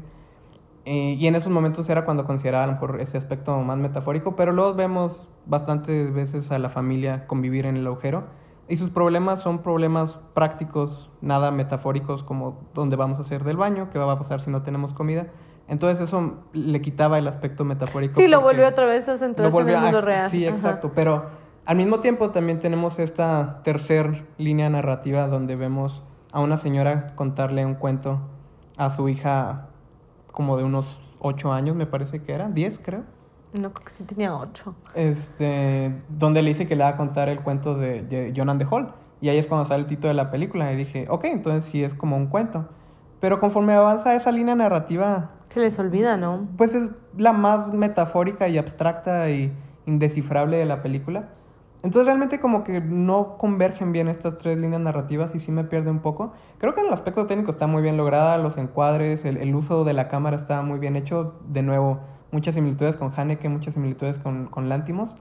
Eh, 0.86 1.16
y 1.18 1.26
en 1.26 1.34
esos 1.34 1.52
momentos 1.52 1.88
era 1.90 2.06
cuando 2.06 2.24
consideraba 2.24 2.64
a 2.64 2.66
lo 2.68 2.72
mejor 2.74 3.00
ese 3.00 3.18
aspecto 3.18 3.58
más 3.58 3.76
metafórico, 3.76 4.34
pero 4.34 4.52
luego 4.52 4.74
vemos 4.74 5.28
bastantes 5.44 6.12
veces 6.14 6.50
a 6.50 6.58
la 6.58 6.70
familia 6.70 7.26
convivir 7.26 7.66
en 7.66 7.76
el 7.76 7.86
agujero. 7.86 8.24
Y 8.70 8.76
sus 8.76 8.88
problemas 8.90 9.40
son 9.40 9.58
problemas 9.62 10.20
prácticos, 10.32 11.10
nada 11.20 11.50
metafóricos, 11.50 12.22
como 12.22 12.60
dónde 12.72 12.94
vamos 12.94 13.18
a 13.18 13.22
hacer 13.22 13.42
del 13.42 13.56
baño, 13.56 13.88
qué 13.92 13.98
va 13.98 14.12
a 14.12 14.18
pasar 14.18 14.40
si 14.40 14.48
no 14.48 14.62
tenemos 14.62 14.94
comida. 14.94 15.26
Entonces 15.66 16.00
eso 16.08 16.34
le 16.52 16.80
quitaba 16.80 17.18
el 17.18 17.26
aspecto 17.26 17.64
metafórico. 17.64 18.14
Sí, 18.14 18.28
lo 18.28 18.40
volvió 18.40 18.68
otra 18.68 18.86
vez 18.86 19.08
a 19.08 19.18
centrarse 19.18 19.58
en 19.58 19.68
el 19.68 19.76
mundo 19.80 19.98
a- 19.98 20.00
real. 20.02 20.30
Sí, 20.30 20.46
Ajá. 20.46 20.54
exacto. 20.54 20.92
Pero 20.94 21.26
al 21.66 21.76
mismo 21.76 21.98
tiempo 21.98 22.30
también 22.30 22.60
tenemos 22.60 23.00
esta 23.00 23.60
tercer 23.64 24.28
línea 24.38 24.70
narrativa 24.70 25.26
donde 25.26 25.56
vemos 25.56 26.04
a 26.30 26.40
una 26.40 26.56
señora 26.56 27.08
contarle 27.16 27.66
un 27.66 27.74
cuento 27.74 28.20
a 28.76 28.90
su 28.90 29.08
hija 29.08 29.66
como 30.30 30.56
de 30.56 30.62
unos 30.62 31.16
ocho 31.18 31.52
años, 31.52 31.74
me 31.74 31.86
parece 31.86 32.22
que 32.22 32.32
era, 32.34 32.48
10 32.48 32.78
creo. 32.78 33.02
No, 33.52 33.72
creo 33.72 33.86
que 33.86 33.92
sí 33.92 34.04
tenía 34.04 34.36
ocho. 34.36 34.74
Este, 34.94 35.92
donde 36.08 36.42
le 36.42 36.50
dice 36.50 36.66
que 36.68 36.76
le 36.76 36.84
va 36.84 36.90
a 36.90 36.96
contar 36.96 37.28
el 37.28 37.40
cuento 37.40 37.74
de, 37.74 38.02
de 38.02 38.32
John 38.36 38.48
and 38.48 38.60
the 38.60 38.66
Hall. 38.70 38.92
Y 39.20 39.28
ahí 39.28 39.38
es 39.38 39.46
cuando 39.46 39.66
sale 39.66 39.82
el 39.82 39.86
título 39.86 40.08
de 40.08 40.14
la 40.14 40.30
película. 40.30 40.72
Y 40.72 40.76
dije, 40.76 41.06
ok, 41.10 41.24
entonces 41.26 41.64
sí 41.64 41.82
es 41.82 41.94
como 41.94 42.16
un 42.16 42.26
cuento. 42.28 42.68
Pero 43.20 43.38
conforme 43.40 43.74
avanza 43.74 44.14
esa 44.14 44.32
línea 44.32 44.54
narrativa, 44.54 45.30
Se 45.50 45.60
les 45.60 45.78
olvida, 45.78 46.16
¿no? 46.16 46.46
pues 46.56 46.74
es 46.74 46.92
la 47.16 47.32
más 47.32 47.72
metafórica 47.72 48.48
y 48.48 48.56
abstracta 48.56 49.28
y 49.30 49.52
indescifrable 49.84 50.56
de 50.56 50.64
la 50.64 50.80
película. 50.80 51.28
Entonces 51.82 52.06
realmente 52.06 52.40
como 52.40 52.62
que 52.62 52.80
no 52.80 53.36
convergen 53.38 53.92
bien 53.92 54.08
estas 54.08 54.38
tres 54.38 54.58
líneas 54.58 54.80
narrativas 54.80 55.34
y 55.34 55.38
sí 55.38 55.50
me 55.50 55.64
pierde 55.64 55.90
un 55.90 56.00
poco. 56.00 56.32
Creo 56.58 56.74
que 56.74 56.80
en 56.80 56.86
el 56.86 56.92
aspecto 56.92 57.26
técnico 57.26 57.50
está 57.50 57.66
muy 57.66 57.82
bien 57.82 57.96
lograda, 57.96 58.38
los 58.38 58.58
encuadres, 58.58 59.24
el, 59.24 59.38
el 59.38 59.54
uso 59.54 59.84
de 59.84 59.92
la 59.94 60.08
cámara 60.08 60.36
está 60.36 60.62
muy 60.62 60.78
bien 60.78 60.96
hecho. 60.96 61.34
De 61.48 61.62
nuevo, 61.62 62.00
muchas 62.32 62.54
similitudes 62.54 62.96
con 62.96 63.12
Haneke, 63.16 63.48
muchas 63.48 63.74
similitudes 63.74 64.18
con, 64.18 64.46
con 64.46 64.68
Lantimos. 64.68 65.16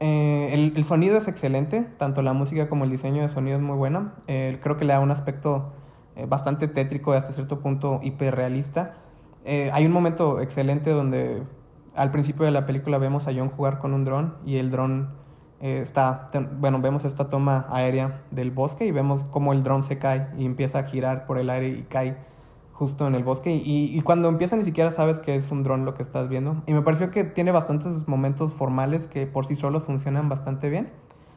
Eh, 0.00 0.48
el, 0.52 0.72
el 0.76 0.84
sonido 0.84 1.18
es 1.18 1.28
excelente, 1.28 1.86
tanto 1.98 2.22
la 2.22 2.32
música 2.32 2.68
como 2.68 2.84
el 2.84 2.90
diseño 2.90 3.22
de 3.22 3.28
sonido 3.28 3.58
es 3.58 3.62
muy 3.62 3.76
buena. 3.76 4.14
Eh, 4.26 4.58
creo 4.62 4.78
que 4.78 4.86
le 4.86 4.94
da 4.94 5.00
un 5.00 5.10
aspecto 5.10 5.72
eh, 6.16 6.24
bastante 6.26 6.68
tétrico 6.68 7.12
y 7.12 7.18
hasta 7.18 7.32
cierto 7.32 7.60
punto 7.60 8.00
hiperrealista. 8.02 8.94
Eh, 9.44 9.70
hay 9.72 9.84
un 9.86 9.92
momento 9.92 10.40
excelente 10.40 10.90
donde 10.90 11.42
al 11.94 12.10
principio 12.10 12.46
de 12.46 12.50
la 12.50 12.66
película 12.66 12.98
vemos 12.98 13.26
a 13.28 13.32
John 13.34 13.50
jugar 13.50 13.78
con 13.78 13.92
un 13.92 14.04
dron 14.04 14.34
y 14.44 14.56
el 14.56 14.70
dron 14.70 15.20
está, 15.60 16.30
bueno, 16.58 16.80
vemos 16.80 17.04
esta 17.04 17.28
toma 17.28 17.66
aérea 17.68 18.22
del 18.30 18.50
bosque 18.50 18.86
y 18.86 18.92
vemos 18.92 19.24
cómo 19.24 19.52
el 19.52 19.62
dron 19.62 19.82
se 19.82 19.98
cae 19.98 20.28
y 20.38 20.46
empieza 20.46 20.78
a 20.78 20.82
girar 20.84 21.26
por 21.26 21.36
el 21.36 21.50
aire 21.50 21.68
y 21.68 21.82
cae 21.82 22.16
justo 22.80 23.06
en 23.06 23.14
el 23.14 23.22
bosque 23.22 23.50
y, 23.52 23.94
y 23.94 24.00
cuando 24.00 24.30
empieza 24.30 24.56
ni 24.56 24.64
siquiera 24.64 24.90
sabes 24.90 25.18
que 25.18 25.36
es 25.36 25.50
un 25.50 25.62
dron 25.64 25.84
lo 25.84 25.92
que 25.92 26.02
estás 26.02 26.30
viendo 26.30 26.62
y 26.66 26.72
me 26.72 26.80
pareció 26.80 27.10
que 27.10 27.24
tiene 27.24 27.52
bastantes 27.52 28.08
momentos 28.08 28.54
formales 28.54 29.06
que 29.06 29.26
por 29.26 29.44
sí 29.44 29.54
solos 29.54 29.84
funcionan 29.84 30.30
bastante 30.30 30.70
bien. 30.70 30.88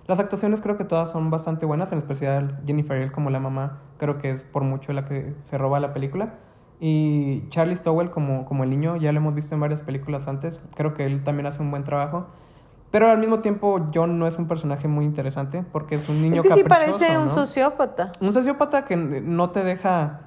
Las 0.07 0.19
actuaciones 0.19 0.61
creo 0.61 0.77
que 0.77 0.85
todas 0.85 1.11
son 1.11 1.29
bastante 1.29 1.65
buenas, 1.65 1.91
en 1.91 1.97
especial 1.97 2.61
Jennifer 2.65 3.01
Hill 3.01 3.11
como 3.11 3.29
la 3.29 3.41
mamá, 3.41 3.79
creo 3.97 4.19
que 4.19 4.31
es 4.31 4.41
por 4.41 4.63
mucho 4.63 4.93
la 4.93 5.03
que 5.03 5.35
se 5.49 5.57
roba 5.57 5.81
la 5.81 5.93
película. 5.93 6.35
Y 6.79 7.43
Charlie 7.49 7.75
Stowell 7.75 8.09
como, 8.09 8.45
como 8.45 8.63
el 8.63 8.69
niño, 8.69 8.95
ya 8.95 9.11
lo 9.11 9.17
hemos 9.17 9.35
visto 9.35 9.53
en 9.53 9.59
varias 9.59 9.81
películas 9.81 10.29
antes, 10.29 10.61
creo 10.75 10.93
que 10.93 11.05
él 11.05 11.25
también 11.25 11.45
hace 11.45 11.61
un 11.61 11.71
buen 11.71 11.83
trabajo. 11.83 12.27
Pero 12.89 13.11
al 13.11 13.17
mismo 13.17 13.39
tiempo 13.39 13.89
John 13.93 14.17
no 14.17 14.27
es 14.27 14.37
un 14.37 14.47
personaje 14.47 14.87
muy 14.87 15.03
interesante 15.03 15.65
porque 15.73 15.95
es 15.95 16.07
un 16.07 16.21
niño 16.21 16.35
es 16.35 16.41
que 16.43 16.53
sí 16.53 16.63
caprichoso, 16.63 16.99
parece 16.99 17.17
un 17.17 17.25
¿no? 17.25 17.29
sociópata. 17.31 18.11
Un 18.21 18.31
sociópata 18.31 18.85
que 18.85 18.95
no 18.95 19.49
te 19.49 19.63
deja 19.63 20.21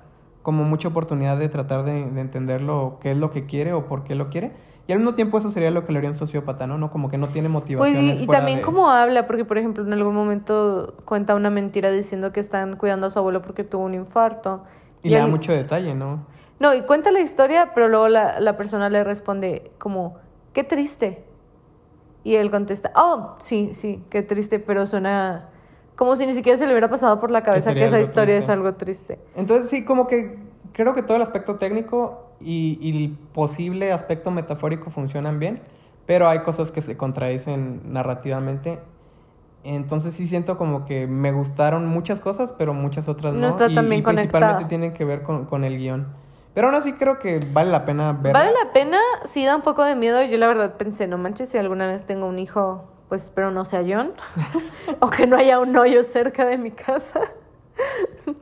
como 0.46 0.62
mucha 0.62 0.86
oportunidad 0.86 1.38
de 1.38 1.48
tratar 1.48 1.84
de, 1.84 2.08
de 2.08 2.20
entenderlo, 2.20 2.98
qué 3.00 3.10
es 3.10 3.16
lo 3.16 3.32
que 3.32 3.46
quiere 3.46 3.72
o 3.72 3.86
por 3.86 4.04
qué 4.04 4.14
lo 4.14 4.30
quiere. 4.30 4.52
Y 4.86 4.92
al 4.92 5.00
mismo 5.00 5.16
tiempo 5.16 5.38
eso 5.38 5.50
sería 5.50 5.72
lo 5.72 5.84
que 5.84 5.90
le 5.90 5.98
haría 5.98 6.08
un 6.08 6.14
sociópata, 6.14 6.68
¿no? 6.68 6.78
no 6.78 6.92
Como 6.92 7.10
que 7.10 7.18
no 7.18 7.26
tiene 7.30 7.48
Pues 7.48 7.62
motivaciones 7.62 8.20
y, 8.20 8.28
también 8.28 8.58
de- 8.58 8.62
cómo 8.62 8.88
habla, 8.88 9.26
porque 9.26 9.44
por 9.44 9.58
ejemplo 9.58 9.84
en 9.84 9.92
algún 9.92 10.14
momento 10.14 10.94
cuenta 11.04 11.34
una 11.34 11.50
mentira 11.50 11.90
diciendo 11.90 12.30
que 12.30 12.38
están 12.38 12.76
cuidando 12.76 13.08
a 13.08 13.10
su 13.10 13.18
abuelo 13.18 13.42
porque 13.42 13.64
tuvo 13.64 13.86
un 13.86 13.94
infarto. 13.94 14.62
Y, 15.02 15.08
le 15.08 15.18
da 15.18 15.26
mucho 15.26 15.50
detalle, 15.50 15.96
¿no? 15.96 16.24
No, 16.60 16.72
y 16.74 16.82
cuenta 16.82 17.10
la 17.10 17.18
historia, 17.18 17.72
pero 17.74 17.88
luego 17.88 18.06
la, 18.06 18.38
la 18.38 18.56
persona 18.56 18.88
le 18.88 19.02
responde 19.02 19.72
como, 19.78 20.14
qué 20.52 20.62
triste. 20.62 21.24
Y 22.22 22.36
él 22.36 22.52
contesta, 22.52 22.92
oh, 22.94 23.34
sí, 23.40 23.70
sí, 23.74 24.04
qué 24.10 24.22
triste, 24.22 24.60
pero 24.60 24.86
suena 24.86 25.48
como 25.96 26.14
si 26.16 26.26
ni 26.26 26.34
siquiera 26.34 26.58
se 26.58 26.66
le 26.66 26.72
hubiera 26.72 26.88
pasado 26.88 27.18
por 27.18 27.30
la 27.30 27.42
cabeza 27.42 27.74
que 27.74 27.84
esa 27.84 28.00
historia 28.00 28.36
triste. 28.36 28.44
es 28.44 28.48
algo 28.48 28.74
triste. 28.74 29.18
Entonces 29.34 29.70
sí, 29.70 29.84
como 29.84 30.06
que 30.06 30.38
creo 30.72 30.94
que 30.94 31.02
todo 31.02 31.16
el 31.16 31.22
aspecto 31.22 31.56
técnico 31.56 32.28
y, 32.38 32.78
y 32.80 33.04
el 33.04 33.18
posible 33.32 33.92
aspecto 33.92 34.30
metafórico 34.30 34.90
funcionan 34.90 35.38
bien, 35.38 35.62
pero 36.04 36.28
hay 36.28 36.40
cosas 36.40 36.70
que 36.70 36.82
se 36.82 36.96
contradicen 36.96 37.80
narrativamente. 37.92 38.78
Entonces 39.64 40.14
sí 40.14 40.28
siento 40.28 40.58
como 40.58 40.84
que 40.84 41.06
me 41.08 41.32
gustaron 41.32 41.86
muchas 41.86 42.20
cosas, 42.20 42.52
pero 42.52 42.72
muchas 42.74 43.08
otras 43.08 43.34
no. 43.34 43.40
No 43.40 43.48
está 43.48 43.68
y, 43.68 43.74
tan 43.74 43.88
bien 43.88 44.00
y 44.00 44.04
principalmente 44.04 44.32
conectada. 44.32 44.68
tienen 44.68 44.92
que 44.92 45.04
ver 45.04 45.22
con, 45.22 45.46
con 45.46 45.64
el 45.64 45.78
guion. 45.78 46.06
Pero 46.54 46.68
aún 46.68 46.76
así 46.76 46.92
creo 46.92 47.18
que 47.18 47.40
vale 47.52 47.70
la 47.70 47.84
pena 47.84 48.12
verla. 48.12 48.38
Vale 48.38 48.52
la 48.52 48.72
pena, 48.72 48.98
sí 49.24 49.44
da 49.44 49.56
un 49.56 49.62
poco 49.62 49.84
de 49.84 49.96
miedo. 49.96 50.22
Yo 50.22 50.38
la 50.38 50.46
verdad 50.46 50.74
pensé, 50.76 51.06
no 51.06 51.18
manches, 51.18 51.48
si 51.48 51.58
alguna 51.58 51.86
vez 51.86 52.06
tengo 52.06 52.26
un 52.26 52.38
hijo, 52.38 52.84
pues 53.08 53.24
espero 53.24 53.50
no 53.50 53.64
sea 53.64 53.82
John. 53.86 54.12
o 55.00 55.10
que 55.10 55.26
no 55.26 55.36
haya 55.36 55.58
un 55.60 55.76
hoyo 55.76 56.02
cerca 56.02 56.44
de 56.44 56.58
mi 56.58 56.70
casa. 56.70 57.20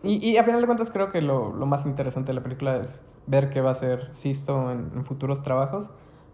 Y, 0.02 0.30
y 0.30 0.36
a 0.36 0.44
final 0.44 0.60
de 0.60 0.66
cuentas 0.66 0.90
creo 0.90 1.10
que 1.10 1.20
lo, 1.20 1.52
lo 1.54 1.66
más 1.66 1.84
interesante 1.86 2.28
de 2.32 2.34
la 2.34 2.42
película 2.42 2.76
es 2.76 3.02
ver 3.26 3.50
qué 3.50 3.60
va 3.60 3.70
a 3.70 3.72
hacer 3.72 4.14
Sisto 4.14 4.70
en, 4.70 4.90
en 4.94 5.04
futuros 5.04 5.42
trabajos. 5.42 5.86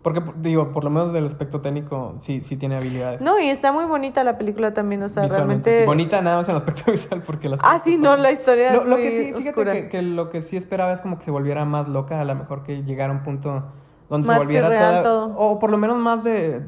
Porque, 0.02 0.22
digo, 0.36 0.72
por 0.72 0.82
lo 0.82 0.88
menos 0.88 1.12
del 1.12 1.26
aspecto 1.26 1.60
técnico, 1.60 2.14
sí, 2.20 2.40
sí 2.40 2.56
tiene 2.56 2.76
habilidades. 2.76 3.20
No, 3.20 3.38
y 3.38 3.50
está 3.50 3.70
muy 3.70 3.84
bonita 3.84 4.24
la 4.24 4.38
película 4.38 4.72
también, 4.72 5.02
o 5.02 5.10
sea, 5.10 5.28
realmente... 5.28 5.80
sí. 5.80 5.86
Bonita 5.86 6.22
nada 6.22 6.38
más 6.38 6.48
en 6.48 6.54
el 6.54 6.62
aspecto 6.62 6.90
visual 6.92 7.22
porque 7.22 7.50
las 7.50 7.60
Ah, 7.62 7.78
sí, 7.80 7.98
no, 7.98 8.16
la 8.16 8.32
historia 8.32 8.72
lo, 8.72 8.80
es 8.80 8.86
lo 8.86 8.96
muy 8.96 9.02
que 9.04 9.10
sí, 9.10 9.24
fíjate 9.34 9.48
oscura. 9.50 9.72
que, 9.74 9.88
que 9.90 10.00
lo 10.02 10.30
que 10.30 10.40
sí 10.42 10.56
esperaba 10.56 10.94
es 10.94 11.00
como 11.02 11.18
que 11.18 11.24
se 11.26 11.30
volviera 11.30 11.66
más 11.66 11.86
loca, 11.86 12.18
a 12.18 12.24
lo 12.24 12.34
mejor 12.34 12.62
que 12.62 12.82
llegara 12.82 13.12
a 13.12 13.16
un 13.16 13.22
punto 13.24 13.64
donde 14.08 14.26
Más 14.26 14.38
se 14.38 14.44
volviera 14.44 14.68
toda- 14.68 15.02
todo. 15.02 15.34
o 15.36 15.58
por 15.58 15.70
lo 15.70 15.76
menos 15.76 15.98
más 15.98 16.24
de 16.24 16.62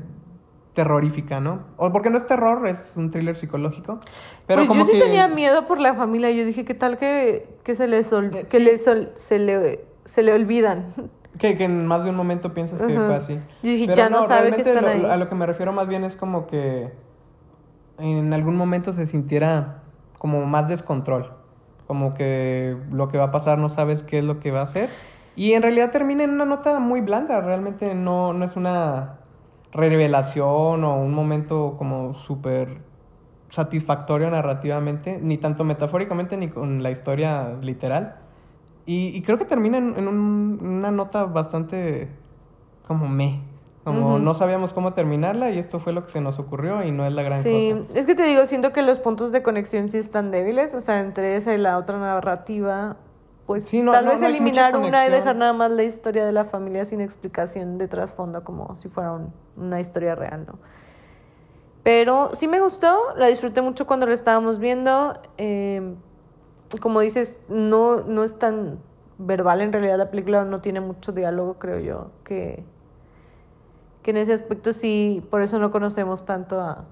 terrorífica, 0.75 1.41
¿no? 1.41 1.61
O 1.77 1.93
porque 1.93 2.09
no 2.11 2.17
es 2.19 2.27
terror, 2.27 2.67
es 2.67 2.87
un 2.97 3.11
thriller 3.11 3.37
psicológico. 3.37 4.01
Pero 4.47 4.61
pues 4.61 4.69
como 4.69 4.81
yo 4.81 4.87
sí 4.87 4.93
que- 4.93 5.01
tenía 5.05 5.29
miedo 5.29 5.67
por 5.67 5.79
la 5.81 5.95
familia. 5.95 6.31
Yo 6.31 6.45
dije, 6.45 6.65
¿qué 6.65 6.75
tal 6.75 6.99
que, 6.99 7.47
que 7.63 7.75
se 7.75 7.87
les 7.89 8.13
ol- 8.13 8.35
Eh, 8.35 8.47
que 8.51 8.59
les 8.61 8.87
ol- 8.89 9.11
se 9.17 9.39
le 9.39 9.85
se 10.05 10.23
le 10.23 10.33
olvidan? 10.33 10.95
Que, 11.39 11.57
que 11.57 11.65
en 11.65 11.87
más 11.87 12.05
de 12.05 12.11
un 12.11 12.17
momento 12.17 12.53
piensas 12.53 12.79
que 12.83 12.95
fue 12.95 13.15
así. 13.15 13.35
Yo 13.63 13.71
dije, 13.71 13.87
ya 13.95 14.11
no 14.11 14.25
sabe 14.29 14.51
que 14.53 14.63
realmente 14.63 14.69
están 14.71 14.85
lo- 14.85 15.07
ahí. 15.09 15.13
A 15.15 15.17
lo 15.17 15.31
que 15.31 15.35
me 15.35 15.47
refiero 15.47 15.73
más 15.73 15.89
bien 15.89 16.05
es 16.05 16.15
como 16.15 16.47
que 16.47 16.93
en 17.99 18.33
algún 18.35 18.55
momento 18.57 18.93
se 18.93 19.07
sintiera 19.07 19.83
como 20.19 20.45
más 20.45 20.69
descontrol. 20.69 21.33
Como 21.87 22.13
que 22.15 22.77
lo 22.91 23.09
que 23.09 23.17
va 23.19 23.25
a 23.25 23.31
pasar 23.33 23.59
no 23.59 23.71
sabes 23.71 24.03
qué 24.03 24.19
es 24.19 24.25
lo 24.25 24.41
que 24.41 24.51
va 24.51 24.61
a 24.61 24.65
hacer. 24.65 24.91
Y 25.35 25.55
en 25.55 25.63
realidad 25.63 25.91
termina 25.91 26.23
en 26.25 26.31
una 26.31 26.45
nota 26.45 26.79
muy 26.81 27.01
blanda. 27.01 27.41
Realmente 27.41 27.95
no, 27.95 28.35
no 28.35 28.45
es 28.45 28.55
una 28.57 29.21
revelación 29.73 30.85
o 30.85 30.97
un 31.03 31.15
momento 31.15 31.75
como 31.79 32.15
súper 32.15 32.79
satisfactorio 33.51 34.31
narrativamente, 34.31 35.19
ni 35.21 35.39
tanto 35.39 35.65
metafóricamente 35.65 36.37
ni 36.37 36.49
con 36.49 36.83
la 36.83 36.91
historia 36.91 37.55
literal. 37.61 38.17
Y, 38.87 39.09
y 39.09 39.23
creo 39.23 39.39
que 39.39 39.45
termina 39.45 39.79
en, 39.79 39.95
en 39.97 40.09
un- 40.09 40.59
una 40.63 40.91
nota 40.91 41.25
bastante 41.25 42.09
como 42.87 43.09
me. 43.09 43.41
Como 43.85 44.15
Ujú. 44.15 44.19
no 44.21 44.35
sabíamos 44.35 44.73
cómo 44.73 44.93
terminarla 44.95 45.51
y 45.51 45.59
esto 45.59 45.81
fue 45.81 45.93
lo 45.93 46.05
que 46.07 46.13
se 46.13 46.21
nos 46.21 46.39
ocurrió 46.39 46.85
y 46.85 46.93
no 46.93 47.05
es 47.05 47.13
la 47.15 47.23
gran 47.25 47.43
Sí, 47.43 47.75
cosa. 47.75 47.99
es 47.99 48.07
que 48.07 48.15
te 48.15 48.23
digo, 48.25 48.47
siento 48.47 48.73
que 48.73 48.83
los 48.83 48.99
puntos 49.01 49.33
de 49.33 49.43
conexión 49.43 49.89
sí 49.89 49.99
están 49.99 50.31
débiles, 50.31 50.75
o 50.75 50.81
sea, 50.81 51.01
entre 51.01 51.35
esa 51.37 51.53
y 51.55 51.59
la 51.59 51.79
otra 51.79 51.99
narrativa, 51.99 52.97
pues 53.47 53.65
Sí, 53.65 53.83
no- 53.83 53.93
tal 53.93 54.05
no- 54.05 54.13
vez 54.13 54.21
no 54.21 54.27
eliminar 54.29 54.77
una 54.77 55.07
y 55.07 55.11
dejar 55.11 55.37
nada 55.37 55.53
más 55.53 55.71
la 55.71 55.83
historia 55.83 56.25
de 56.25 56.33
la 56.33 56.45
familia 56.45 56.85
sin 56.85 57.01
explicación 57.01 57.79
de 57.79 57.89
trasfondo, 57.89 58.45
como 58.45 58.77
si 58.77 58.89
fuera 58.89 59.13
un- 59.13 59.33
una 59.57 59.81
historia 59.81 60.15
real, 60.15 60.45
¿no? 60.47 60.59
Pero 61.83 62.31
sí 62.35 62.47
me 62.47 62.61
gustó, 62.61 62.97
la 63.17 63.27
disfruté 63.27 63.61
mucho 63.61 63.87
cuando 63.87 64.07
la 64.07 64.15
estábamos 64.15 64.59
viendo. 64.59 65.19
eh, 65.39 65.95
como 66.81 67.01
dices, 67.01 67.39
no, 67.49 68.01
no 68.05 68.25
es 68.25 68.39
tan 68.39 68.79
verbal 69.19 69.61
en 69.61 69.73
realidad 69.75 69.99
la 69.99 70.11
película, 70.11 70.45
no 70.47 70.63
tiene 70.63 70.81
mucho 70.81 71.13
diálogo, 71.13 71.59
creo 71.59 71.79
yo, 71.81 72.11
que, 72.25 72.65
que 74.03 74.11
en 74.13 74.17
ese 74.17 74.33
aspecto 74.33 74.73
sí, 74.73 75.23
por 75.31 75.43
eso 75.43 75.59
no 75.59 75.71
conocemos 75.71 76.25
tanto 76.25 76.59
a... 76.61 76.85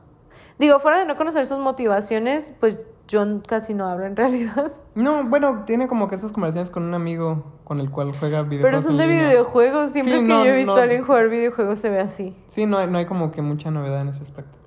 Digo, 0.58 0.80
fuera 0.80 0.98
de 0.98 1.06
no 1.06 1.16
conocer 1.16 1.46
sus 1.46 1.58
motivaciones, 1.58 2.52
pues 2.60 2.78
John 3.10 3.42
casi 3.46 3.74
no 3.74 3.86
habla 3.86 4.06
en 4.06 4.16
realidad. 4.16 4.72
No, 4.92 5.22
bueno, 5.28 5.62
tiene 5.66 5.86
como 5.86 6.08
que 6.08 6.16
esas 6.16 6.32
conversaciones 6.32 6.68
con 6.68 6.82
un 6.82 6.94
amigo 6.94 7.44
con 7.62 7.78
el 7.78 7.90
cual 7.92 8.12
juega 8.18 8.42
videojuegos. 8.42 8.62
Pero 8.62 8.80
son 8.82 8.96
de 8.96 9.06
videojuegos, 9.06 9.92
siempre 9.92 10.14
Sí, 10.16 10.20
que 10.22 10.26
no, 10.28 10.44
yo 10.44 10.50
he 10.50 10.56
visto 10.56 10.72
no. 10.74 10.80
a 10.80 10.82
alguien 10.82 11.04
jugar 11.04 11.28
videojuegos 11.28 11.78
se 11.78 11.90
ve 11.90 12.00
así. 12.00 12.36
Sí, 12.48 12.66
no 12.66 12.76
hay, 12.76 12.88
no 12.90 12.98
hay 12.98 13.06
como 13.06 13.30
que 13.30 13.40
mucha 13.40 13.70
novedad 13.70 14.02
en 14.02 14.08
ese 14.08 14.20
aspecto. 14.22 14.58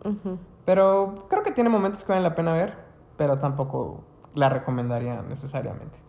Pero 0.65 1.25
creo 1.29 1.43
que 1.43 1.51
tiene 1.51 1.69
momentos 1.69 2.03
que 2.03 2.08
valen 2.13 2.23
la 2.23 2.36
pena 2.36 2.53
ver, 2.53 2.73
pero 3.17 3.38
tampoco 3.38 4.06
la 4.34 4.47
recomendaría 4.47 5.21
necesariamente. 5.23 5.99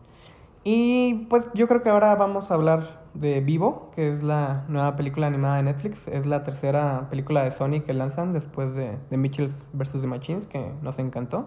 Y 0.63 1.27
pues 1.29 1.49
yo 1.55 1.67
creo 1.69 1.83
que 1.83 1.91
ahora 1.91 2.15
vamos 2.15 2.51
a 2.51 2.55
hablar 2.55 3.03
de 3.15 3.41
Vivo, 3.41 3.91
que 3.95 4.13
es 4.13 4.23
la 4.23 4.65
nueva 4.69 4.97
película 4.97 5.27
animada 5.27 5.57
de 5.57 5.65
Netflix. 5.65 6.07
Es 6.09 6.25
la 6.25 6.45
tercera 6.45 7.09
película 7.11 7.43
de 7.43 7.51
Sony 7.51 7.81
que 7.85 7.93
lanzan 7.93 8.33
después 8.33 8.75
de, 8.75 8.97
de 9.11 9.17
Mitchells 9.17 9.55
vs. 9.73 10.01
The 10.01 10.07
Machines, 10.07 10.47
que 10.47 10.73
nos 10.83 10.99
encantó, 10.99 11.47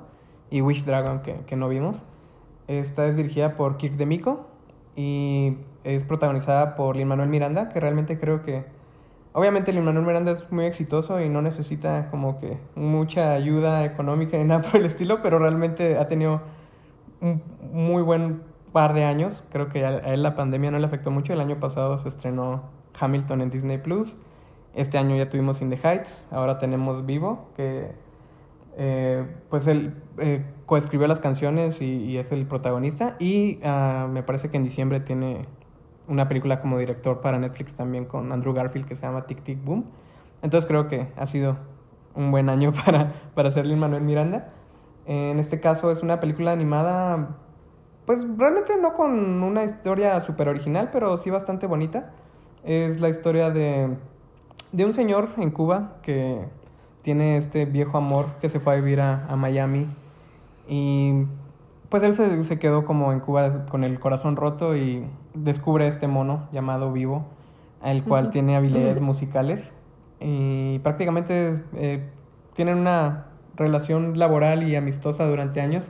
y 0.50 0.62
Wish 0.62 0.86
Dragon, 0.86 1.22
que, 1.22 1.36
que 1.46 1.56
no 1.56 1.70
vimos. 1.70 2.06
Esta 2.68 3.08
es 3.08 3.16
dirigida 3.16 3.56
por 3.56 3.78
Kirk 3.78 3.96
DeMiko 3.96 4.48
y 4.96 5.58
es 5.84 6.04
protagonizada 6.04 6.76
por 6.76 6.96
Lin-Manuel 6.96 7.30
Miranda, 7.30 7.70
que 7.70 7.80
realmente 7.80 8.20
creo 8.20 8.44
que 8.44 8.66
Obviamente 9.38 9.72
Lin-Manuel 9.72 10.04
Miranda 10.04 10.32
es 10.32 10.52
muy 10.52 10.66
exitoso 10.66 11.22
y 11.22 11.30
no 11.30 11.44
necesita 11.44 12.10
como 12.10 12.40
que 12.40 12.58
mucha 12.74 13.34
ayuda 13.34 13.86
económica 13.86 14.36
ni 14.36 14.44
nada 14.46 14.64
por 14.64 14.80
el 14.80 14.88
estilo, 14.88 15.22
pero 15.22 15.38
realmente 15.38 16.00
ha 16.00 16.08
tenido 16.08 16.42
un 17.22 17.44
muy 17.72 18.02
buen 18.02 18.42
par 18.72 18.96
de 18.96 19.04
años. 19.04 19.44
Creo 19.52 19.70
que 19.70 19.86
a 19.86 20.00
él 20.12 20.24
la 20.24 20.36
pandemia 20.36 20.72
no 20.72 20.80
le 20.80 20.88
afectó 20.88 21.12
mucho. 21.12 21.34
El 21.34 21.42
año 21.42 21.60
pasado 21.60 22.00
se 22.00 22.10
estrenó 22.10 22.64
Hamilton 23.00 23.42
en 23.42 23.52
Disney 23.52 23.78
Plus. 23.78 24.18
Este 24.74 24.98
año 24.98 25.16
ya 25.16 25.30
tuvimos 25.30 25.62
In 25.62 25.70
the 25.70 25.78
Heights. 25.78 26.26
Ahora 26.32 26.58
tenemos 26.58 27.06
Vivo, 27.06 27.50
que 27.56 27.92
eh, 28.80 29.26
pues 29.50 29.66
él 29.66 29.96
eh, 30.20 30.46
coescribió 30.68 31.08
las 31.08 31.20
canciones 31.20 31.82
y, 31.82 32.18
es 32.18 32.32
el 32.32 32.46
protagonista. 32.46 33.16
Y 33.20 33.60
ah, 33.63 34.08
me 34.10 34.22
parece 34.22 34.50
que 34.50 34.58
en 34.58 34.63
diciembre 34.63 35.00
tiene 35.00 35.48
una 36.08 36.28
película 36.28 36.62
como 36.62 36.78
director 36.78 37.20
para 37.20 37.40
Netflix 37.40 37.76
también 37.76 38.06
con 38.06 38.32
Andrew 38.32 38.54
Garfield 38.54 38.88
que 38.88 38.96
se 38.96 39.02
llama 39.02 39.26
Tic 39.26 39.44
Tic 39.44 39.63
Boom. 39.63 39.86
Entonces 40.44 40.68
creo 40.68 40.88
que 40.88 41.08
ha 41.18 41.26
sido 41.26 41.58
un 42.13 42.30
buen 42.30 42.50
año 42.50 42.72
para, 42.86 43.13
para 43.34 43.50
hacer 43.50 43.66
Lin-Manuel 43.66 44.04
Miranda. 44.04 44.54
En 45.08 45.40
este 45.40 45.60
caso 45.60 45.92
es 45.92 46.04
una 46.04 46.20
película 46.20 46.52
animada, 46.52 47.38
pues 48.06 48.20
realmente 48.38 48.74
no 48.80 48.94
con 48.94 49.42
una 49.42 49.63
historia 49.63 50.22
súper 50.22 50.50
original, 50.50 50.90
pero 50.92 51.18
sí 51.18 51.30
bastante 51.30 51.66
bonita. 51.66 52.13
Es 52.63 53.00
la 53.00 53.10
historia 53.10 53.50
de, 53.50 53.96
de 54.74 54.86
un 54.86 54.94
señor 54.94 55.30
en 55.38 55.50
Cuba 55.50 55.98
que 56.04 56.46
tiene 57.08 57.38
este 57.38 57.63
viejo 57.63 57.98
amor 57.98 58.26
que 58.41 58.50
se 58.50 58.60
fue 58.60 58.74
a 58.74 58.76
vivir 58.76 59.00
a, 59.00 59.28
a 59.30 59.38
Miami 59.38 59.88
y 60.67 61.24
pues 61.88 62.04
él 62.04 62.13
se, 62.15 62.43
se 62.43 62.60
quedó 62.60 62.84
como 62.84 63.13
en 63.13 63.22
Cuba 63.22 63.65
con 63.67 63.86
el 63.86 63.98
corazón 63.98 64.36
roto 64.36 64.76
y 64.76 65.06
descubre 65.34 65.88
este 65.88 66.08
mono 66.08 66.50
llamado 66.52 66.91
Vivo, 66.91 67.24
el 67.82 68.04
cual 68.04 68.30
tiene 68.30 68.58
habilidades 68.58 69.00
musicales 69.00 69.72
y 70.20 70.80
prácticamente 70.80 71.63
eh, 71.76 72.10
tienen 72.56 72.78
una 72.78 73.28
relación 73.56 74.20
laboral 74.20 74.67
y 74.67 74.76
amistosa 74.76 75.26
durante 75.28 75.62
años 75.62 75.86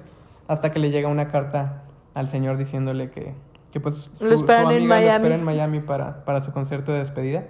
hasta 0.48 0.72
que 0.72 0.78
le 0.78 0.92
llega 0.92 1.10
una 1.10 1.30
carta 1.30 1.82
al 2.14 2.28
señor 2.28 2.58
diciéndole 2.58 3.10
que, 3.10 3.34
que 3.72 3.80
pues 3.80 4.12
Lo 4.20 4.36
esperan 4.36 4.66
en 4.66 4.68
amiga 4.68 4.82
lo 4.84 4.88
Miami. 4.88 5.16
espera 5.16 5.36
en 5.36 5.44
Miami 5.44 5.80
para, 5.80 6.24
para 6.26 6.42
su 6.42 6.52
concierto 6.52 6.92
de 6.92 7.00
despedida. 7.00 7.46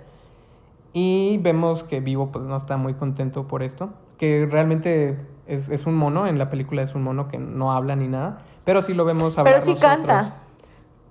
Y 0.99 1.38
vemos 1.43 1.83
que 1.83 1.99
Vivo 1.99 2.31
pues 2.31 2.43
no 2.45 2.57
está 2.57 2.75
muy 2.75 2.95
contento 2.95 3.47
por 3.47 3.62
esto, 3.62 3.91
que 4.17 4.47
realmente 4.49 5.15
es, 5.45 5.69
es 5.69 5.86
un 5.86 5.93
mono, 5.93 6.25
en 6.25 6.39
la 6.39 6.49
película 6.49 6.81
es 6.81 6.95
un 6.95 7.03
mono 7.03 7.27
que 7.27 7.38
no 7.38 7.71
habla 7.71 7.95
ni 7.95 8.07
nada, 8.07 8.39
pero 8.63 8.81
sí 8.81 8.95
lo 8.95 9.05
vemos 9.05 9.38
hablar 9.38 9.53
Pero 9.53 9.63
sí 9.65 9.71
nosotros. 9.75 9.95
canta. 10.07 10.36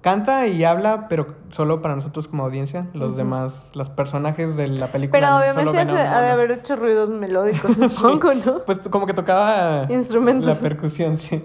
Canta 0.01 0.47
y 0.49 0.65
habla, 0.65 1.07
pero 1.09 1.37
solo 1.51 1.83
para 1.83 1.95
nosotros 1.95 2.27
como 2.27 2.43
audiencia, 2.45 2.89
los 2.95 3.17
demás, 3.17 3.71
los 3.75 3.89
personajes 3.89 4.57
de 4.57 4.67
la 4.67 4.89
película 4.89 5.21
Pero 5.21 5.27
solo 5.27 5.39
obviamente 5.39 5.79
ven 5.79 5.89
a 5.89 5.93
un 5.93 5.99
hace- 5.99 6.09
ha 6.09 6.21
de 6.21 6.31
haber 6.31 6.51
hecho 6.51 6.75
ruidos 6.75 7.11
melódicos, 7.11 7.73
supongo, 7.91 8.35
¿no? 8.35 8.65
Pues 8.65 8.81
como 8.89 9.07
que 9.07 9.15
tocaba 9.15 9.87
Instrumentos. 9.89 10.47
la 10.49 10.55
percusión, 10.61 11.17
sí. 11.17 11.45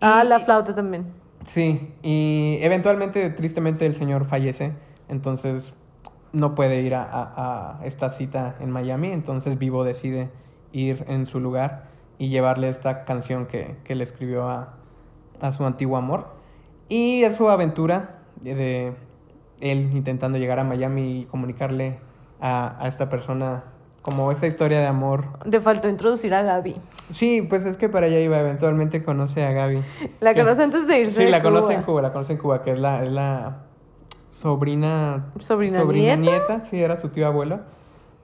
Ah, 0.00 0.22
Y- 0.24 0.28
la 0.28 0.40
flauta 0.40 0.74
también. 0.74 1.06
Sí, 1.46 1.92
y 2.02 2.58
eventualmente, 2.60 3.30
tristemente, 3.30 3.86
el 3.86 3.94
señor 3.94 4.24
fallece, 4.24 4.72
entonces 5.08 5.74
no 6.36 6.54
puede 6.54 6.80
ir 6.82 6.94
a, 6.94 7.02
a- 7.02 7.78
a 7.80 7.84
esta 7.86 8.10
cita 8.10 8.56
en 8.60 8.70
Miami, 8.70 9.08
entonces 9.10 9.58
Vivo 9.58 9.84
decide 9.84 10.28
ir 10.72 11.04
en 11.08 11.26
su 11.26 11.40
lugar 11.40 11.84
y 12.18 12.28
llevarle 12.28 12.68
esta 12.68 13.04
canción 13.04 13.46
que, 13.46 13.76
que 13.84 13.94
le 13.94 14.04
escribió 14.04 14.48
a, 14.48 14.74
a 15.40 15.52
su 15.52 15.64
antiguo 15.64 15.96
amor. 15.96 16.26
Y 16.88 17.22
es 17.22 17.34
su 17.36 17.48
aventura 17.48 18.18
de, 18.42 18.54
de 18.54 18.92
él 19.60 19.90
intentando 19.94 20.36
llegar 20.38 20.58
a 20.58 20.64
Miami 20.64 21.20
y 21.20 21.24
comunicarle 21.24 21.98
a, 22.40 22.76
a 22.84 22.88
esta 22.88 23.08
persona 23.08 23.64
como 24.02 24.30
esa 24.30 24.46
historia 24.46 24.78
de 24.80 24.86
amor. 24.86 25.24
Te 25.50 25.60
faltó 25.60 25.88
introducir 25.88 26.32
a 26.34 26.42
Gaby. 26.42 26.76
Sí, 27.14 27.42
pues 27.48 27.64
es 27.66 27.76
que 27.76 27.88
para 27.88 28.06
allá 28.06 28.20
iba, 28.20 28.38
eventualmente 28.38 29.02
conoce 29.02 29.42
a 29.44 29.52
Gaby. 29.52 29.82
La 30.20 30.34
Que- 30.34 30.40
conoce 30.42 30.62
antes 30.62 30.86
de 30.86 31.00
irse 31.00 31.24
Sí, 31.24 31.30
la 31.30 31.42
conoce 31.42 31.72
en 31.74 31.82
Cuba, 31.82 32.02
la 32.02 32.12
conoce 32.12 32.34
en 32.34 32.38
Cuba, 32.38 32.62
que 32.62 32.72
es 32.72 32.78
la, 32.78 33.02
es 33.02 33.08
la 33.10 33.62
sobrina... 34.40 35.32
¿Sobrina 35.38 35.84
nieta? 36.16 36.64
sí, 36.64 36.80
era 36.80 36.96
su 36.96 37.08
tío 37.08 37.26
abuelo. 37.26 37.60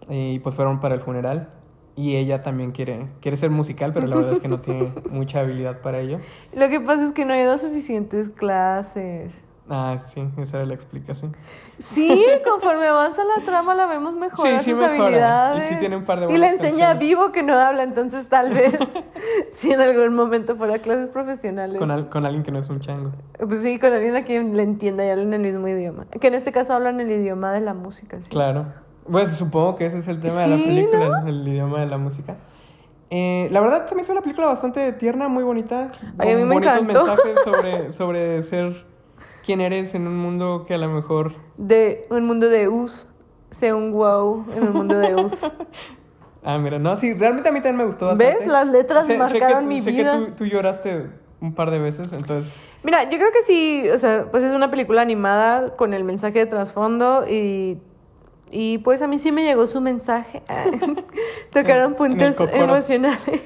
Y 0.08 0.38
pues 0.40 0.54
fueron 0.54 0.80
para 0.80 0.94
el 0.94 1.00
funeral. 1.00 1.48
Y 1.94 2.16
ella 2.16 2.42
también 2.42 2.72
quiere, 2.72 3.08
quiere 3.20 3.36
ser 3.36 3.50
musical, 3.50 3.92
pero 3.92 4.06
la 4.06 4.16
verdad 4.16 4.32
es 4.34 4.38
que 4.40 4.48
no 4.48 4.60
tiene 4.60 4.92
mucha 5.10 5.40
habilidad 5.40 5.80
para 5.80 6.00
ello. 6.00 6.20
Lo 6.54 6.68
que 6.68 6.80
pasa 6.80 7.04
es 7.04 7.12
que 7.12 7.24
no 7.24 7.34
he 7.34 7.42
ido 7.42 7.52
a 7.52 7.58
suficientes 7.58 8.30
clases. 8.30 9.44
Ah, 9.70 9.98
sí, 10.06 10.20
esa 10.38 10.56
era 10.58 10.66
la 10.66 10.74
explicación. 10.74 11.36
Sí, 11.78 12.24
conforme 12.44 12.86
avanza 12.86 13.22
la 13.24 13.44
trama 13.44 13.74
la 13.74 13.86
vemos 13.86 14.12
mejorar 14.14 14.58
Sí, 14.58 14.64
sí 14.64 14.70
sus 14.72 14.80
mejora. 14.80 15.04
habilidades. 15.04 15.70
Y 15.70 15.74
sí 15.74 15.80
tiene 15.80 15.96
un 15.96 16.04
par 16.04 16.20
de 16.20 16.32
Y 16.34 16.36
le 16.36 16.46
enseña 16.48 16.88
canciones. 16.88 16.98
vivo 16.98 17.32
que 17.32 17.42
no 17.44 17.54
habla, 17.58 17.84
entonces 17.84 18.26
tal 18.28 18.52
vez 18.52 18.76
si 19.52 19.70
en 19.72 19.80
algún 19.80 20.14
momento 20.14 20.56
fuera 20.56 20.80
clases 20.80 21.08
profesionales. 21.10 21.78
Con, 21.78 21.90
al- 21.90 22.08
con 22.08 22.26
alguien 22.26 22.42
que 22.42 22.50
no 22.50 22.58
es 22.58 22.68
un 22.68 22.80
chango. 22.80 23.12
Pues 23.38 23.60
sí, 23.62 23.78
con 23.78 23.92
alguien 23.92 24.16
a 24.16 24.24
quien 24.24 24.56
le 24.56 24.64
entienda 24.64 25.06
y 25.06 25.10
hablen 25.10 25.32
el 25.32 25.40
mismo 25.42 25.66
idioma. 25.68 26.06
Que 26.20 26.26
en 26.26 26.34
este 26.34 26.50
caso 26.52 26.74
hablan 26.74 27.00
el 27.00 27.10
idioma 27.10 27.52
de 27.52 27.60
la 27.60 27.72
música. 27.72 28.18
¿sí? 28.20 28.28
Claro. 28.30 28.66
Bueno, 29.06 29.30
supongo 29.30 29.76
que 29.76 29.86
ese 29.86 29.98
es 29.98 30.08
el 30.08 30.20
tema 30.20 30.40
de 30.40 30.46
la 30.48 30.56
película, 30.56 31.22
el 31.26 31.46
idioma 31.48 31.80
de 31.80 31.86
la 31.86 31.98
música. 31.98 32.36
Eh, 33.10 33.48
la 33.50 33.60
verdad, 33.60 33.86
se 33.86 33.94
me 33.94 34.02
hizo 34.02 34.12
una 34.12 34.22
película 34.22 34.46
bastante 34.48 34.92
tierna, 34.94 35.28
muy 35.28 35.44
bonita. 35.44 35.92
Ay, 36.18 36.32
a 36.32 36.36
mí 36.36 36.44
me 36.44 36.54
bonitos 36.54 36.78
encantó. 36.80 37.06
mensajes 37.06 37.38
sobre, 37.44 37.92
sobre 37.94 38.42
ser 38.42 38.84
quién 39.44 39.60
eres 39.60 39.94
en 39.94 40.06
un 40.06 40.16
mundo 40.16 40.64
que 40.66 40.74
a 40.74 40.78
lo 40.78 40.88
mejor... 40.88 41.34
De 41.56 42.06
un 42.10 42.24
mundo 42.26 42.48
de 42.48 42.68
us. 42.68 43.08
Sé 43.50 43.72
un 43.74 43.92
wow 43.92 44.46
en 44.54 44.62
un 44.68 44.72
mundo 44.72 44.98
de 44.98 45.14
us. 45.14 45.32
Ah, 46.44 46.58
mira, 46.58 46.76
no, 46.80 46.96
sí, 46.96 47.14
realmente 47.14 47.50
a 47.50 47.52
mí 47.52 47.58
también 47.60 47.76
me 47.76 47.84
gustó 47.84 48.06
bastante. 48.06 48.38
¿Ves? 48.40 48.48
Las 48.48 48.66
letras 48.66 49.06
Sé- 49.06 49.12
sé 49.12 49.18
marcaron 49.18 49.60
tú- 49.62 49.68
mi 49.68 49.80
sé 49.80 49.92
vida. 49.92 50.18
que 50.18 50.24
tú, 50.26 50.32
tú 50.38 50.44
lloraste 50.46 51.06
un 51.40 51.54
par 51.54 51.70
de 51.70 51.78
veces, 51.78 52.08
entonces... 52.12 52.52
Mira, 52.82 53.04
yo 53.04 53.16
creo 53.16 53.30
que 53.30 53.42
sí, 53.42 53.88
o 53.88 53.96
sea, 53.96 54.26
pues 54.28 54.42
es 54.42 54.52
una 54.52 54.68
película 54.68 55.02
animada 55.02 55.76
con 55.76 55.94
el 55.94 56.02
mensaje 56.02 56.40
de 56.40 56.46
trasfondo 56.46 57.28
y, 57.28 57.78
y 58.50 58.78
pues 58.78 59.02
a 59.02 59.06
mí 59.06 59.20
sí 59.20 59.30
me 59.30 59.44
llegó 59.44 59.68
su 59.68 59.80
mensaje. 59.80 60.42
Tocaron 61.52 61.92
en 61.92 61.94
puntos 61.94 62.40
emocionales. 62.52 63.40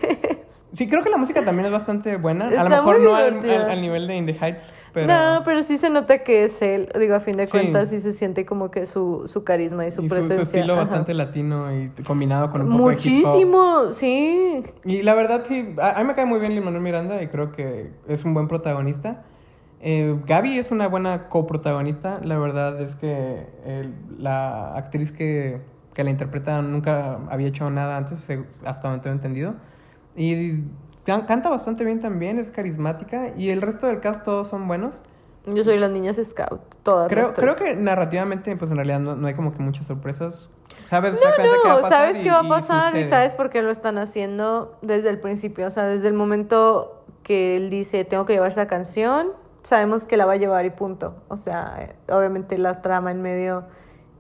Sí, 0.77 0.89
creo 0.89 1.03
que 1.03 1.11
la 1.11 1.17
música 1.17 1.45
también 1.45 1.67
es 1.67 1.73
bastante 1.73 2.17
buena. 2.17 2.47
a 2.49 2.65
lo 2.65 2.69
mejor 2.71 3.01
no 3.01 3.15
al, 3.17 3.35
divertida. 3.41 3.65
al- 3.65 3.71
al 3.71 3.81
nivel 3.81 4.07
de 4.07 4.17
In 4.17 4.27
the 4.27 4.33
Heights, 4.39 4.65
pero... 4.93 5.07
No, 5.07 5.43
pero 5.45 5.63
sí 5.63 5.79
se 5.79 5.89
nota 5.91 6.23
que 6.23 6.45
es 6.45 6.61
él. 6.63 6.89
Digo, 6.99 7.15
a 7.15 7.21
fin 7.21 7.37
de 7.37 7.49
cuentas 7.49 7.89
sí 7.91 8.01
se 8.01 8.13
siente 8.13 8.45
como 8.45 8.71
que 8.71 8.87
su, 8.87 9.25
su 9.27 9.43
carisma 9.45 9.87
y 9.87 9.91
su 9.91 10.03
y 10.03 10.09
su, 10.09 10.15
su 10.15 10.21
presencia. 10.21 10.43
estilo 10.43 10.75
ajá. 10.75 10.83
bastante 10.83 11.15
latino 11.15 11.75
y 11.75 11.89
combinado 12.05 12.51
con 12.51 12.63
un 12.63 12.69
poco 12.73 12.89
de. 12.89 12.95
Muchísimo, 12.95 13.93
sí. 13.93 14.65
Y 14.85 15.03
la 15.03 15.15
verdad, 15.15 15.45
sí, 15.47 15.75
a, 15.81 15.99
a 15.99 16.03
mí 16.03 16.09
me 16.09 16.15
cae 16.15 16.27
muy 16.27 16.41
bien 16.41 16.55
Lin 16.55 16.65
Manuel 16.65 16.83
Miranda 16.83 17.23
y 17.23 17.29
creo 17.29 17.53
que 17.53 17.91
es 18.09 18.25
un 18.25 18.35
buen 18.35 18.47
protagonista. 18.49 19.25
Eh, 19.81 20.17
Gaby 20.27 20.59
es 20.59 20.71
una 20.71 20.89
buena 20.89 21.29
coprotagonista. 21.29 22.21
La 22.25 22.39
verdad 22.39 22.81
es 22.81 22.97
que 22.97 23.47
la 24.19 24.75
actriz 24.75 25.13
que, 25.13 25.59
que 25.95 26.05
la 26.05 26.11
interpreta 26.11 26.61
nunca 26.63 27.19
había 27.31 27.49
hecho 27.49 27.71
nada 27.71 27.97
antes, 27.97 28.27
hasta 28.65 28.89
donde 28.89 29.03
tengo 29.03 29.15
entendido. 29.15 29.55
Y 30.17 30.63
can- 31.05 31.23
canta 31.27 31.49
bastante 31.49 31.85
bien 31.85 32.01
también, 32.01 32.39
es 32.39 32.51
carismática. 32.51 33.29
Y 33.37 33.51
el 33.51 33.61
resto 33.63 33.87
del 33.87 34.01
cast 34.01 34.25
todos 34.25 34.49
son 34.49 34.67
buenos. 34.67 35.03
Yo 35.47 35.63
soy 35.63 35.79
las 35.79 35.91
niñas 35.93 36.19
scout, 36.25 36.61
todas 36.83 37.09
Creo, 37.09 37.29
las 37.29 37.39
creo 37.39 37.55
que 37.55 37.77
narrativamente, 37.77 38.57
pues 38.57 38.69
en 38.73 38.79
realidad 38.79 38.99
no, 38.99 39.15
no 39.15 39.29
hay 39.29 39.35
como 39.35 39.53
que 39.53 39.63
muchas 39.63 39.87
sorpresas. 39.87 40.49
Sabes 40.87 41.13
No, 41.13 41.19
exactamente 41.19 41.57
qué 41.63 41.69
va 41.69 41.75
a 41.75 41.77
no, 41.77 41.83
pasar. 41.83 41.99
sabes 42.07 42.19
y- 42.19 42.23
qué 42.25 42.31
va 42.31 42.41
a 42.41 42.45
y 42.45 42.49
pasar 42.49 42.89
y 42.95 42.97
sucede. 42.99 43.11
sabes 43.11 43.35
por 43.35 43.51
qué 43.51 43.63
lo 43.63 43.71
están 43.71 43.97
haciendo 43.99 44.77
desde 44.83 45.09
el 45.11 45.21
principio. 45.21 45.69
O 45.69 45.71
sea, 45.71 45.87
desde 45.87 46.09
el 46.09 46.15
momento 46.15 47.05
que 47.23 47.57
él 47.57 47.71
dice, 47.71 48.05
tengo 48.05 48.25
que 48.25 48.33
llevar 48.33 48.49
esa 48.51 48.67
canción, 48.67 49.29
sabemos 49.63 50.07
que 50.07 50.17
la 50.17 50.27
va 50.27 50.33
a 50.33 50.37
llevar 50.37 50.65
y 50.65 50.71
punto. 50.71 51.15
O 51.29 51.37
sea, 51.37 51.95
obviamente 52.09 52.59
la 52.59 52.83
trama 52.83 53.13
en 53.13 53.23
medio, 53.23 53.65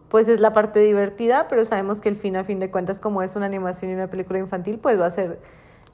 pues 0.08 0.28
es 0.28 0.38
la 0.40 0.52
parte 0.52 0.78
divertida, 0.78 1.46
pero 1.48 1.64
sabemos 1.64 2.00
que 2.00 2.08
el 2.08 2.16
fin, 2.16 2.36
a 2.36 2.44
fin 2.44 2.60
de 2.60 2.70
cuentas, 2.70 3.00
como 3.00 3.22
es 3.22 3.34
una 3.34 3.46
animación 3.46 3.90
y 3.90 3.94
una 3.94 4.06
película 4.06 4.38
infantil, 4.38 4.78
pues 4.78 5.00
va 5.00 5.06
a 5.06 5.10
ser 5.10 5.40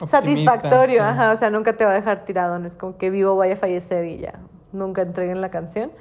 Optimista, 0.03 0.51
satisfactorio. 0.51 1.01
sí. 1.03 1.07
Ajá, 1.09 1.31
o 1.33 1.37
sea, 1.37 1.49
nunca 1.49 1.73
te 1.75 1.83
va 1.85 1.91
a 1.91 1.93
dejar 1.95 2.25
tirado, 2.25 2.59
no 2.59 2.67
es 2.67 2.75
como 2.75 2.97
que 2.97 3.09
vivo 3.09 3.35
vaya 3.35 3.53
a 3.53 3.57
fallecer 3.57 4.05
y 4.05 4.17
ya, 4.19 4.39
nunca 4.71 5.01
entreguen 5.01 5.41
la 5.41 5.49
canción. 5.49 5.91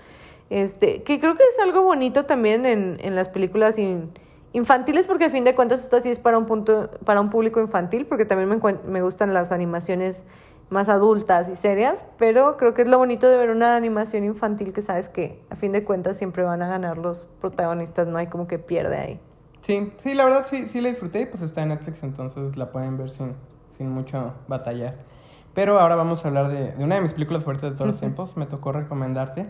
Este, 0.50 1.02
que 1.02 1.18
creo 1.18 1.34
que 1.36 1.44
es 1.44 1.58
algo 1.62 1.82
bonito 1.82 2.24
también 2.26 2.66
en, 2.66 2.98
en 3.00 3.14
las 3.14 3.28
películas 3.28 3.78
in- 3.78 4.10
infantiles, 4.52 5.06
porque 5.06 5.24
a 5.26 5.30
fin 5.30 5.44
de 5.44 5.54
cuentas 5.54 5.80
esta 5.82 6.00
sí 6.00 6.10
es 6.10 6.18
para 6.18 6.36
un 6.36 6.44
punto, 6.46 6.90
para 7.04 7.20
un 7.20 7.30
público 7.30 7.60
infantil, 7.60 8.04
porque 8.06 8.26
también 8.26 8.48
me, 8.50 8.58
me 8.86 9.00
gustan 9.02 9.32
las 9.32 9.50
animaciones 9.50 10.22
más 10.68 10.88
adultas 10.88 11.48
y 11.48 11.56
serias, 11.56 12.06
pero 12.18 12.56
creo 12.56 12.72
que 12.74 12.82
es 12.82 12.88
lo 12.88 12.96
bonito 12.98 13.28
de 13.28 13.36
ver 13.36 13.50
una 13.50 13.76
animación 13.76 14.24
infantil 14.24 14.72
que 14.72 14.80
sabes 14.82 15.08
que 15.08 15.38
a 15.50 15.56
fin 15.56 15.72
de 15.72 15.84
cuentas 15.84 16.16
siempre 16.16 16.42
van 16.44 16.62
a 16.62 16.68
ganar 16.68 16.96
los 16.98 17.26
protagonistas, 17.40 18.06
no 18.08 18.16
hay 18.18 18.26
como 18.28 18.46
que 18.46 18.58
pierde 18.58 18.96
ahí. 18.96 19.20
Sí, 19.60 19.92
sí, 19.98 20.14
la 20.14 20.24
verdad 20.24 20.46
sí, 20.48 20.68
sí 20.68 20.80
la 20.80 20.88
disfruté 20.88 21.20
y 21.20 21.26
pues 21.26 21.42
está 21.42 21.62
en 21.62 21.68
Netflix, 21.70 22.02
entonces 22.02 22.56
la 22.56 22.72
pueden 22.72 22.96
ver 22.98 23.10
sin, 23.10 23.34
sin 23.76 23.90
mucho 23.90 24.34
batallar. 24.48 24.96
Pero 25.54 25.78
ahora 25.78 25.96
vamos 25.96 26.24
a 26.24 26.28
hablar 26.28 26.48
de, 26.48 26.72
de 26.72 26.84
una 26.84 26.94
de 26.94 27.02
mis 27.02 27.12
películas 27.12 27.44
fuertes 27.44 27.70
de 27.70 27.76
todos 27.76 27.90
los 27.90 28.00
tiempos, 28.00 28.36
me 28.36 28.46
tocó 28.46 28.72
recomendarte. 28.72 29.46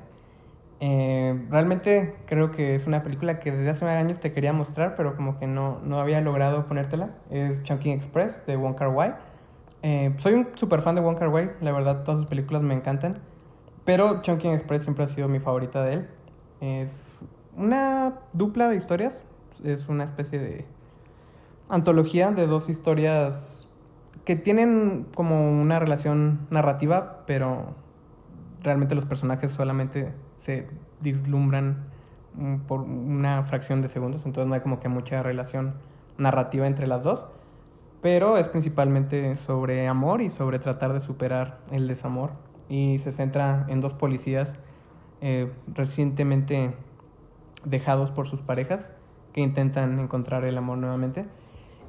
Eh, 0.85 1.47
realmente 1.49 2.17
creo 2.27 2.51
que 2.51 2.75
es 2.75 2.89
una 2.89 3.05
película 3.05 3.39
que 3.39 3.53
desde 3.53 3.71
hace 3.71 3.85
años 3.85 4.19
te 4.19 4.33
quería 4.33 4.53
mostrar, 4.53 4.97
pero 4.97 5.15
como 5.15 5.39
que 5.39 5.47
no, 5.47 5.79
no 5.85 6.01
había 6.01 6.21
logrado 6.21 6.67
ponértela. 6.67 7.11
Es 7.31 7.63
Chunking 7.63 7.93
Express 7.93 8.45
de 8.47 8.57
Wong 8.57 8.75
Kar 8.75 8.89
Wai. 8.89 9.15
Eh, 9.83 10.13
soy 10.19 10.35
un 10.35 10.49
super 10.57 10.83
fan 10.83 10.97
de 10.97 11.01
Wong 11.01 11.17
Kar 11.17 11.29
Wai, 11.29 11.53
la 11.61 11.71
verdad 11.71 12.03
todas 12.03 12.19
sus 12.19 12.29
películas 12.29 12.63
me 12.63 12.75
encantan. 12.75 13.15
Pero 13.85 14.23
Chunking 14.23 14.51
Express 14.51 14.83
siempre 14.83 15.05
ha 15.05 15.07
sido 15.07 15.29
mi 15.29 15.39
favorita 15.39 15.85
de 15.85 15.95
él. 15.95 16.09
Es 16.61 17.17
una 17.57 18.15
dupla 18.33 18.69
de 18.69 18.75
historias, 18.75 19.21
es 19.63 19.89
una 19.89 20.03
especie 20.03 20.41
de 20.41 20.65
antología 21.69 22.33
de 22.33 22.49
dos 22.49 22.69
historias 22.69 23.62
que 24.25 24.37
tienen 24.37 25.07
como 25.15 25.61
una 25.61 25.79
relación 25.79 26.47
narrativa, 26.51 27.25
pero 27.27 27.75
realmente 28.63 28.95
los 28.95 29.05
personajes 29.05 29.53
solamente 29.53 30.13
se 30.39 30.69
vislumbran 31.01 31.85
mm, 32.35 32.57
por 32.69 32.83
una 32.83 33.43
fracción 33.45 33.83
de 33.83 33.89
segundos, 33.89 34.23
entonces 34.25 34.49
no 34.49 34.55
hay 34.55 34.61
como 34.61 34.81
que 34.81 34.89
mucha 34.89 35.23
relación 35.23 35.75
narrativa 36.19 36.67
entre 36.67 36.87
las 36.87 37.03
dos, 37.03 37.29
pero 38.01 38.37
es 38.37 38.49
principalmente 38.49 39.37
sobre 39.37 39.87
amor 39.89 40.23
y 40.23 40.31
sobre 40.31 40.59
tratar 40.59 40.93
de 40.93 41.01
superar 41.01 41.59
el 41.71 41.89
desamor 41.89 42.31
y 42.69 42.99
se 42.99 43.13
centra 43.13 43.67
en 43.69 43.81
dos 43.81 43.93
policías 43.93 44.59
eh, 45.21 45.53
recientemente 45.73 46.75
dejados 47.65 48.11
por 48.11 48.27
sus 48.27 48.41
parejas 48.41 48.91
que 49.33 49.41
intentan 49.41 49.99
encontrar 50.01 50.45
el 50.45 50.59
amor 50.59 50.79
nuevamente. 50.79 51.27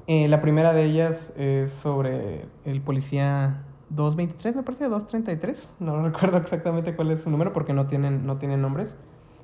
Eh, 0.07 0.27
la 0.27 0.41
primera 0.41 0.73
de 0.73 0.83
ellas 0.83 1.31
es 1.37 1.71
sobre 1.71 2.45
el 2.65 2.81
policía 2.81 3.63
223, 3.89 4.55
me 4.55 4.63
parece, 4.63 4.85
233, 4.89 5.69
no 5.79 6.01
recuerdo 6.05 6.37
exactamente 6.37 6.95
cuál 6.95 7.11
es 7.11 7.21
su 7.21 7.29
número 7.29 7.53
porque 7.53 7.73
no 7.73 7.87
tienen, 7.87 8.25
no 8.25 8.37
tienen 8.37 8.61
nombres, 8.61 8.93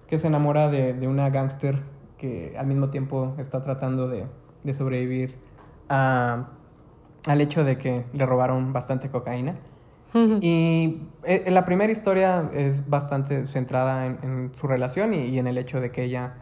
que 0.08 0.19
se 0.19 0.28
enamora 0.28 0.67
de, 0.69 0.93
de 0.93 1.08
una 1.08 1.30
gángster 1.30 1.82
que 2.17 2.56
al 2.58 2.67
mismo 2.67 2.89
tiempo 2.89 3.36
está 3.38 3.63
tratando 3.63 4.08
de, 4.10 4.26
de 4.63 4.74
sobrevivir 4.74 5.36
a- 5.88 6.48
al 7.28 7.41
hecho 7.41 7.63
de 7.63 7.78
que 7.78 8.06
le 8.13 8.26
robaron 8.26 8.74
bastante 8.74 9.10
cocaína. 9.10 9.56
Y 10.41 11.04
eh, 11.24 11.45
la 11.52 11.65
primera 11.65 11.91
historia 11.91 12.50
es 12.54 12.89
bastante 12.89 13.45
centrada 13.48 14.08
en, 14.08 14.17
en 14.24 14.52
su 14.56 14.67
relación 14.67 15.13
y, 15.13 15.26
y 15.28 15.38
en 15.39 15.48
el 15.48 15.58
hecho 15.58 15.80
de 15.80 15.91
que 15.91 16.04
ella, 16.04 16.34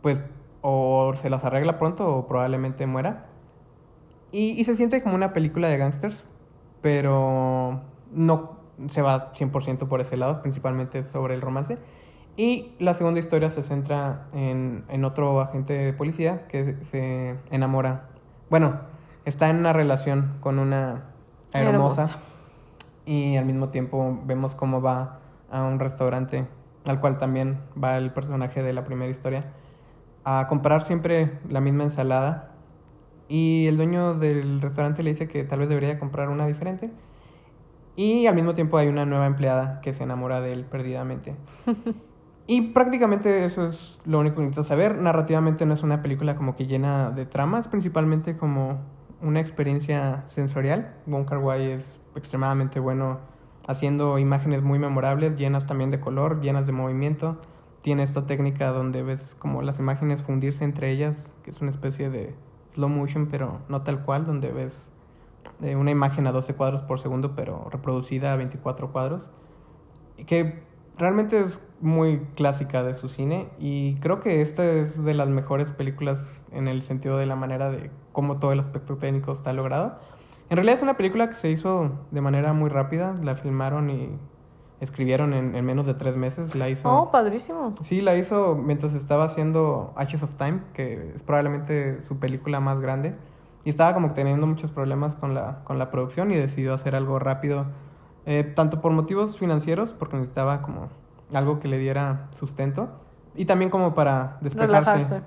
pues, 0.00 0.18
o 0.62 1.12
se 1.20 1.28
las 1.30 1.44
arregla 1.44 1.78
pronto 1.78 2.08
o 2.16 2.26
probablemente 2.26 2.86
muera. 2.86 3.26
Y, 4.34 4.60
y 4.60 4.64
se 4.64 4.74
siente 4.74 5.00
como 5.00 5.14
una 5.14 5.32
película 5.32 5.68
de 5.68 5.78
gangsters, 5.78 6.24
pero 6.82 7.82
no 8.10 8.58
se 8.88 9.00
va 9.00 9.32
100% 9.32 9.86
por 9.86 10.00
ese 10.00 10.16
lado, 10.16 10.42
principalmente 10.42 11.04
sobre 11.04 11.34
el 11.34 11.40
romance. 11.40 11.78
Y 12.36 12.72
la 12.80 12.94
segunda 12.94 13.20
historia 13.20 13.48
se 13.48 13.62
centra 13.62 14.26
en, 14.32 14.84
en 14.88 15.04
otro 15.04 15.40
agente 15.40 15.74
de 15.74 15.92
policía 15.92 16.48
que 16.48 16.74
se 16.82 17.36
enamora, 17.52 18.08
bueno, 18.50 18.80
está 19.24 19.48
en 19.50 19.56
una 19.58 19.72
relación 19.72 20.38
con 20.40 20.58
una 20.58 21.04
hermosa 21.52 22.02
Hermosa. 22.02 22.18
y 23.06 23.36
al 23.36 23.44
mismo 23.44 23.68
tiempo 23.68 24.20
vemos 24.24 24.56
cómo 24.56 24.82
va 24.82 25.20
a 25.48 25.62
un 25.62 25.78
restaurante 25.78 26.48
al 26.86 26.98
cual 26.98 27.18
también 27.18 27.60
va 27.80 27.96
el 27.98 28.12
personaje 28.12 28.64
de 28.64 28.72
la 28.72 28.82
primera 28.82 29.12
historia 29.12 29.52
a 30.24 30.48
comprar 30.48 30.84
siempre 30.84 31.38
la 31.48 31.60
misma 31.60 31.84
ensalada 31.84 32.53
y 33.34 33.66
el 33.66 33.76
dueño 33.76 34.14
del 34.14 34.60
restaurante 34.60 35.02
le 35.02 35.10
dice 35.10 35.26
que 35.26 35.42
tal 35.42 35.58
vez 35.58 35.68
debería 35.68 35.98
comprar 35.98 36.28
una 36.28 36.46
diferente 36.46 36.92
y 37.96 38.26
al 38.28 38.36
mismo 38.36 38.54
tiempo 38.54 38.78
hay 38.78 38.86
una 38.86 39.06
nueva 39.06 39.26
empleada 39.26 39.80
que 39.80 39.92
se 39.92 40.04
enamora 40.04 40.40
de 40.40 40.52
él 40.52 40.64
perdidamente. 40.64 41.34
Y 42.46 42.60
prácticamente 42.72 43.46
eso 43.46 43.68
es 43.68 43.98
lo 44.04 44.18
único 44.18 44.36
que 44.36 44.42
necesitas 44.42 44.66
saber. 44.66 44.98
Narrativamente 44.98 45.64
no 45.64 45.72
es 45.72 45.82
una 45.82 46.02
película 46.02 46.36
como 46.36 46.56
que 46.56 46.66
llena 46.66 47.10
de 47.10 47.24
tramas, 47.24 47.68
principalmente 47.68 48.36
como 48.36 48.80
una 49.22 49.40
experiencia 49.40 50.24
sensorial. 50.26 50.94
Wong 51.06 51.24
Kar 51.24 51.38
Wai 51.38 51.70
es 51.70 51.98
extremadamente 52.14 52.80
bueno 52.80 53.20
haciendo 53.66 54.18
imágenes 54.18 54.62
muy 54.62 54.78
memorables, 54.78 55.38
llenas 55.38 55.66
también 55.66 55.90
de 55.90 56.00
color, 56.00 56.42
llenas 56.42 56.66
de 56.66 56.72
movimiento. 56.72 57.40
Tiene 57.80 58.02
esta 58.02 58.26
técnica 58.26 58.72
donde 58.72 59.02
ves 59.02 59.34
como 59.38 59.62
las 59.62 59.78
imágenes 59.78 60.20
fundirse 60.20 60.64
entre 60.64 60.90
ellas, 60.90 61.34
que 61.44 61.50
es 61.50 61.62
una 61.62 61.70
especie 61.70 62.10
de 62.10 62.34
slow 62.74 62.88
motion, 62.88 63.26
pero 63.30 63.60
no 63.68 63.82
tal 63.82 64.04
cual, 64.04 64.26
donde 64.26 64.52
ves 64.52 64.88
eh, 65.62 65.76
una 65.76 65.90
imagen 65.90 66.26
a 66.26 66.32
12 66.32 66.54
cuadros 66.54 66.82
por 66.82 67.00
segundo, 67.00 67.34
pero 67.34 67.68
reproducida 67.70 68.32
a 68.32 68.36
24 68.36 68.92
cuadros. 68.92 69.30
Que 70.26 70.62
realmente 70.96 71.40
es 71.40 71.60
muy 71.80 72.20
clásica 72.36 72.82
de 72.82 72.94
su 72.94 73.08
cine 73.08 73.48
y 73.58 73.96
creo 73.96 74.20
que 74.20 74.42
esta 74.42 74.64
es 74.64 75.02
de 75.02 75.14
las 75.14 75.28
mejores 75.28 75.70
películas 75.70 76.20
en 76.52 76.68
el 76.68 76.82
sentido 76.82 77.18
de 77.18 77.26
la 77.26 77.36
manera 77.36 77.70
de 77.70 77.90
cómo 78.12 78.38
todo 78.38 78.52
el 78.52 78.60
aspecto 78.60 78.96
técnico 78.96 79.32
está 79.32 79.52
logrado. 79.52 79.98
En 80.50 80.56
realidad 80.56 80.76
es 80.76 80.82
una 80.82 80.96
película 80.96 81.28
que 81.30 81.36
se 81.36 81.50
hizo 81.50 81.90
de 82.10 82.20
manera 82.20 82.52
muy 82.52 82.70
rápida, 82.70 83.14
la 83.22 83.34
filmaron 83.34 83.90
y 83.90 84.10
escribieron 84.84 85.34
en, 85.34 85.54
en 85.54 85.64
menos 85.64 85.86
de 85.86 85.94
tres 85.94 86.16
meses, 86.16 86.54
la 86.54 86.68
hizo... 86.68 86.88
Oh, 86.88 87.10
padrísimo. 87.10 87.74
Sí, 87.82 88.00
la 88.00 88.16
hizo 88.16 88.54
mientras 88.54 88.94
estaba 88.94 89.24
haciendo 89.24 89.92
Ashes 89.96 90.22
of 90.22 90.34
Time, 90.36 90.60
que 90.72 91.12
es 91.14 91.22
probablemente 91.22 92.02
su 92.04 92.18
película 92.18 92.60
más 92.60 92.80
grande. 92.80 93.14
Y 93.64 93.70
estaba 93.70 93.94
como 93.94 94.12
teniendo 94.12 94.46
muchos 94.46 94.70
problemas 94.70 95.16
con 95.16 95.34
la, 95.34 95.64
con 95.64 95.78
la 95.78 95.90
producción 95.90 96.30
y 96.30 96.36
decidió 96.36 96.74
hacer 96.74 96.94
algo 96.94 97.18
rápido, 97.18 97.66
eh, 98.26 98.44
tanto 98.54 98.80
por 98.80 98.92
motivos 98.92 99.38
financieros, 99.38 99.92
porque 99.92 100.16
necesitaba 100.16 100.62
como 100.62 100.88
algo 101.32 101.60
que 101.60 101.68
le 101.68 101.78
diera 101.78 102.28
sustento 102.32 102.88
y 103.34 103.46
también 103.46 103.70
como 103.70 103.94
para 103.94 104.36
despejarse. 104.42 104.92
Relajarse. 104.92 105.22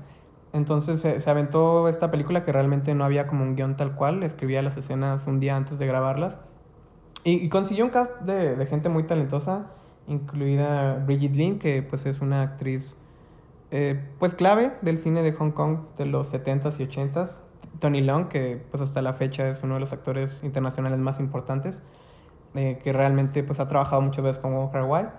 Entonces 0.54 1.02
se, 1.02 1.20
se 1.20 1.30
aventó 1.30 1.89
esta 1.89 2.10
película 2.10 2.46
que 2.46 2.52
realmente 2.52 2.96
no 2.96 3.04
había 3.04 3.28
como 3.28 3.43
un 3.43 3.56
guion 3.56 3.76
tal 3.76 3.96
cual, 3.96 4.24
escribía 4.24 4.62
las 4.62 4.78
escenas 4.78 5.26
un 5.28 5.39
día 5.39 5.56
antes 5.56 5.78
de 5.78 5.88
grabarlas 5.88 6.39
y, 7.23 7.49
consiguió 7.49 7.86
un 7.86 7.91
cast 7.91 8.19
de, 8.21 8.56
de 8.56 8.65
gente 8.65 8.89
muy 8.89 9.03
talentosa, 9.03 9.67
incluida 10.08 11.03
Bridget 11.06 11.36
Lin, 11.36 11.60
que 11.60 11.82
pues 11.84 12.06
es 12.06 12.21
una 12.21 12.41
actriz 12.41 12.95
eh, 13.69 14.01
pues 14.19 14.34
clave 14.34 14.71
del 14.82 14.97
cine 14.97 15.23
de 15.23 15.34
Hong 15.34 15.51
Kong 15.51 15.80
de 15.97 16.06
los 16.06 16.34
70s 16.34 16.80
y 16.80 16.88
80s. 16.88 17.41
Tony 17.80 18.01
Leung, 18.01 18.27
que 18.30 18.63
pues 18.71 18.82
hasta 18.82 19.01
la 19.01 19.13
fecha 19.13 19.47
es 19.49 19.62
uno 19.62 19.75
de 19.75 19.82
los 19.82 19.93
actores 19.93 20.39
internacionales 20.41 20.97
más 20.99 21.19
importantes, 21.19 21.84
eh, 22.56 22.80
que 22.84 22.91
realmente 22.93 23.43
pues 23.43 23.60
ha 23.60 23.67
trabajado 23.67 24.01
muchas 24.01 24.23
veces 24.23 24.41
con 24.41 24.53
Walker 24.53 24.84
White. 24.88 25.10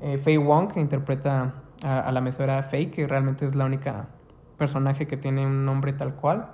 Eh, 0.00 0.18
Faye 0.18 0.38
Wong, 0.38 0.72
que 0.72 0.80
interpreta 0.80 1.54
a, 1.84 2.00
a 2.00 2.12
la 2.12 2.20
mesera 2.20 2.62
Faye, 2.64 2.90
que 2.90 3.06
realmente 3.06 3.46
es 3.46 3.54
la 3.54 3.64
única 3.64 4.08
personaje 4.58 5.06
que 5.06 5.16
tiene 5.16 5.46
un 5.46 5.64
nombre 5.64 5.92
tal 5.92 6.14
cual, 6.14 6.48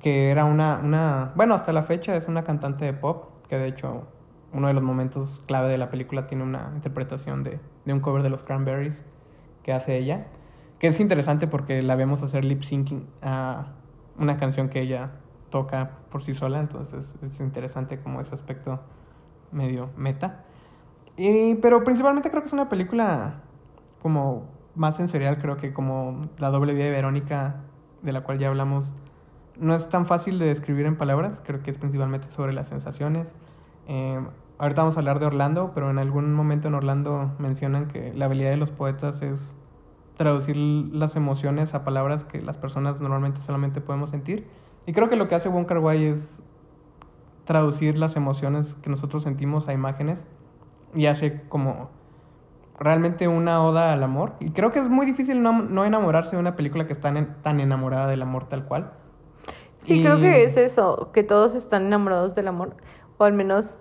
que 0.00 0.30
era 0.30 0.44
una, 0.44 0.80
una, 0.82 1.32
bueno, 1.36 1.54
hasta 1.54 1.72
la 1.72 1.84
fecha 1.84 2.16
es 2.16 2.26
una 2.26 2.42
cantante 2.42 2.84
de 2.84 2.92
pop, 2.94 3.33
que 3.48 3.58
de 3.58 3.68
hecho 3.68 4.06
uno 4.52 4.68
de 4.68 4.74
los 4.74 4.82
momentos 4.82 5.42
clave 5.46 5.68
de 5.68 5.78
la 5.78 5.90
película 5.90 6.26
tiene 6.26 6.44
una 6.44 6.70
interpretación 6.74 7.42
de, 7.42 7.58
de 7.84 7.92
un 7.92 8.00
cover 8.00 8.22
de 8.22 8.30
los 8.30 8.42
Cranberries 8.42 9.00
que 9.62 9.72
hace 9.72 9.96
ella, 9.96 10.26
que 10.78 10.88
es 10.88 11.00
interesante 11.00 11.46
porque 11.46 11.82
la 11.82 11.96
vemos 11.96 12.22
hacer 12.22 12.44
lip 12.44 12.62
syncing 12.62 13.06
a 13.22 13.72
una 14.18 14.36
canción 14.36 14.68
que 14.68 14.80
ella 14.80 15.10
toca 15.50 15.90
por 16.10 16.22
sí 16.22 16.34
sola, 16.34 16.60
entonces 16.60 17.12
es 17.22 17.40
interesante 17.40 17.98
como 17.98 18.20
ese 18.20 18.34
aspecto 18.34 18.80
medio 19.52 19.90
meta. 19.96 20.44
Y, 21.16 21.54
pero 21.56 21.84
principalmente 21.84 22.30
creo 22.30 22.42
que 22.42 22.48
es 22.48 22.52
una 22.52 22.68
película 22.68 23.42
como 24.02 24.48
más 24.74 24.96
sensorial, 24.96 25.38
creo 25.38 25.56
que 25.56 25.72
como 25.72 26.22
La 26.38 26.50
doble 26.50 26.74
vida 26.74 26.84
de 26.84 26.90
Verónica, 26.90 27.56
de 28.02 28.12
la 28.12 28.22
cual 28.22 28.38
ya 28.38 28.48
hablamos, 28.48 28.92
no 29.58 29.74
es 29.74 29.88
tan 29.88 30.06
fácil 30.06 30.38
de 30.38 30.46
describir 30.46 30.86
en 30.86 30.96
palabras, 30.96 31.40
creo 31.44 31.62
que 31.62 31.70
es 31.70 31.78
principalmente 31.78 32.28
sobre 32.28 32.52
las 32.52 32.68
sensaciones. 32.68 33.32
Eh, 33.86 34.20
ahorita 34.58 34.82
vamos 34.82 34.96
a 34.96 35.00
hablar 35.00 35.18
de 35.20 35.26
Orlando, 35.26 35.72
pero 35.74 35.90
en 35.90 35.98
algún 35.98 36.32
momento 36.34 36.68
en 36.68 36.74
Orlando 36.74 37.30
mencionan 37.38 37.86
que 37.88 38.12
la 38.14 38.26
habilidad 38.26 38.50
de 38.50 38.56
los 38.56 38.70
poetas 38.70 39.22
es 39.22 39.54
traducir 40.16 40.56
las 40.56 41.16
emociones 41.16 41.74
a 41.74 41.84
palabras 41.84 42.24
que 42.24 42.40
las 42.40 42.56
personas 42.56 43.00
normalmente 43.00 43.40
solamente 43.40 43.80
podemos 43.80 44.10
sentir. 44.10 44.46
Y 44.86 44.92
creo 44.92 45.08
que 45.08 45.16
lo 45.16 45.28
que 45.28 45.34
hace 45.34 45.48
Wong 45.48 45.66
es 45.94 46.40
traducir 47.44 47.98
las 47.98 48.16
emociones 48.16 48.74
que 48.82 48.90
nosotros 48.90 49.22
sentimos 49.22 49.68
a 49.68 49.72
imágenes 49.72 50.24
y 50.94 51.06
hace 51.06 51.42
como 51.48 51.90
realmente 52.78 53.28
una 53.28 53.62
oda 53.62 53.92
al 53.92 54.02
amor. 54.02 54.34
Y 54.40 54.50
creo 54.50 54.72
que 54.72 54.78
es 54.80 54.88
muy 54.88 55.06
difícil 55.06 55.42
no, 55.42 55.62
no 55.62 55.84
enamorarse 55.84 56.32
de 56.32 56.38
una 56.38 56.56
película 56.56 56.86
que 56.86 56.92
está 56.92 57.08
en- 57.08 57.34
tan 57.42 57.60
enamorada 57.60 58.06
del 58.06 58.22
amor 58.22 58.48
tal 58.48 58.64
cual. 58.64 58.92
Sí, 59.84 60.00
Y- 60.00 60.04
creo 60.04 60.18
que 60.20 60.44
es 60.44 60.56
eso, 60.56 61.10
que 61.12 61.22
todos 61.22 61.54
están 61.54 61.86
enamorados 61.86 62.34
del 62.34 62.48
amor, 62.48 62.74
o 63.18 63.24
al 63.24 63.32
menos 63.34 63.76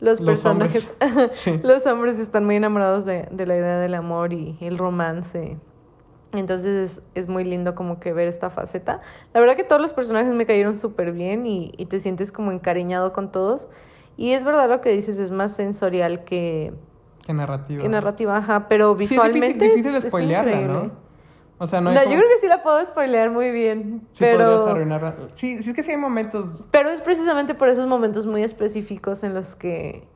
los, 0.00 0.20
Los 0.20 0.26
personajes, 0.42 0.86
hombres. 1.00 1.30
Sí. 1.38 1.58
los 1.62 1.86
hombres 1.86 2.18
están 2.20 2.44
muy 2.44 2.56
enamorados 2.56 3.04
de, 3.04 3.26
de 3.30 3.46
la 3.46 3.56
idea 3.56 3.78
del 3.78 3.94
amor 3.94 4.32
y 4.32 4.56
el 4.60 4.76
romance. 4.78 5.56
Entonces 6.32 6.98
es, 6.98 7.02
es 7.14 7.28
muy 7.28 7.44
lindo 7.44 7.74
como 7.74 7.98
que 7.98 8.12
ver 8.12 8.28
esta 8.28 8.50
faceta. 8.50 9.00
La 9.32 9.40
verdad 9.40 9.56
que 9.56 9.64
todos 9.64 9.80
los 9.80 9.92
personajes 9.94 10.34
me 10.34 10.44
cayeron 10.44 10.76
súper 10.76 11.12
bien 11.12 11.46
y, 11.46 11.72
y 11.78 11.86
te 11.86 11.98
sientes 12.00 12.30
como 12.32 12.52
encariñado 12.52 13.12
con 13.14 13.32
todos. 13.32 13.68
Y 14.18 14.32
es 14.32 14.44
verdad 14.44 14.68
lo 14.68 14.80
que 14.82 14.90
dices, 14.90 15.18
es 15.18 15.30
más 15.30 15.52
sensorial 15.52 16.24
que, 16.24 16.74
Qué 17.24 17.32
narrativa. 17.32 17.80
que 17.82 17.88
narrativa, 17.88 18.36
ajá, 18.36 18.66
pero 18.68 18.96
Sí, 18.98 19.04
es 19.04 19.10
difícil- 19.10 19.22
visualmente 19.22 19.64
difícil, 19.64 19.86
es, 19.86 19.92
de 19.92 19.98
es 20.08 20.12
spoilearla, 20.12 20.50
increíble. 20.52 20.74
¿no? 20.88 21.05
O 21.58 21.66
sea, 21.66 21.80
no, 21.80 21.92
yo 21.92 22.02
creo 22.04 22.28
que 22.28 22.38
sí 22.40 22.48
la 22.48 22.62
puedo 22.62 22.84
spoilear 22.84 23.30
muy 23.30 23.50
bien, 23.50 24.02
sí 24.12 24.18
pero... 24.18 24.74
Sí, 25.34 25.62
sí, 25.62 25.70
es 25.70 25.74
que 25.74 25.82
sí 25.82 25.92
hay 25.92 25.96
momentos 25.96 26.62
Pero 26.70 26.90
es 26.90 27.00
precisamente 27.00 27.54
por 27.54 27.68
esos 27.68 27.86
momentos 27.86 28.26
muy 28.26 28.42
específicos 28.42 29.22
en 29.22 29.32
los 29.32 29.54
que... 29.54 30.06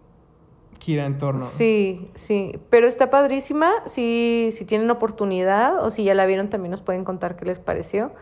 gira 0.80 1.06
en 1.06 1.16
torno. 1.16 1.44
Sí, 1.44 2.10
sí. 2.14 2.58
Pero 2.68 2.86
está 2.86 3.08
padrísima. 3.08 3.70
Si, 3.86 4.50
si 4.52 4.66
tienen 4.66 4.90
oportunidad 4.90 5.82
o 5.82 5.90
si 5.90 6.04
ya 6.04 6.14
la 6.14 6.26
vieron, 6.26 6.50
también 6.50 6.72
nos 6.72 6.82
pueden 6.82 7.04
contar 7.04 7.36
qué 7.36 7.46
les 7.46 7.58
pareció. 7.58 8.12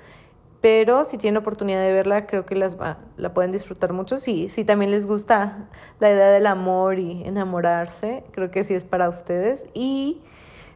Pero 0.60 1.04
si 1.04 1.18
tienen 1.18 1.38
oportunidad 1.38 1.80
de 1.82 1.92
verla, 1.92 2.26
creo 2.26 2.44
que 2.44 2.56
las 2.56 2.80
va, 2.80 2.98
la 3.16 3.32
pueden 3.32 3.52
disfrutar 3.52 3.92
mucho. 3.92 4.18
Si, 4.18 4.48
si 4.48 4.64
también 4.64 4.90
les 4.90 5.06
gusta 5.06 5.68
la 6.00 6.10
idea 6.10 6.28
del 6.30 6.46
amor 6.46 6.98
y 6.98 7.22
enamorarse, 7.24 8.24
creo 8.32 8.50
que 8.50 8.64
sí 8.64 8.74
es 8.74 8.84
para 8.84 9.08
ustedes. 9.08 9.66
Y 9.72 10.20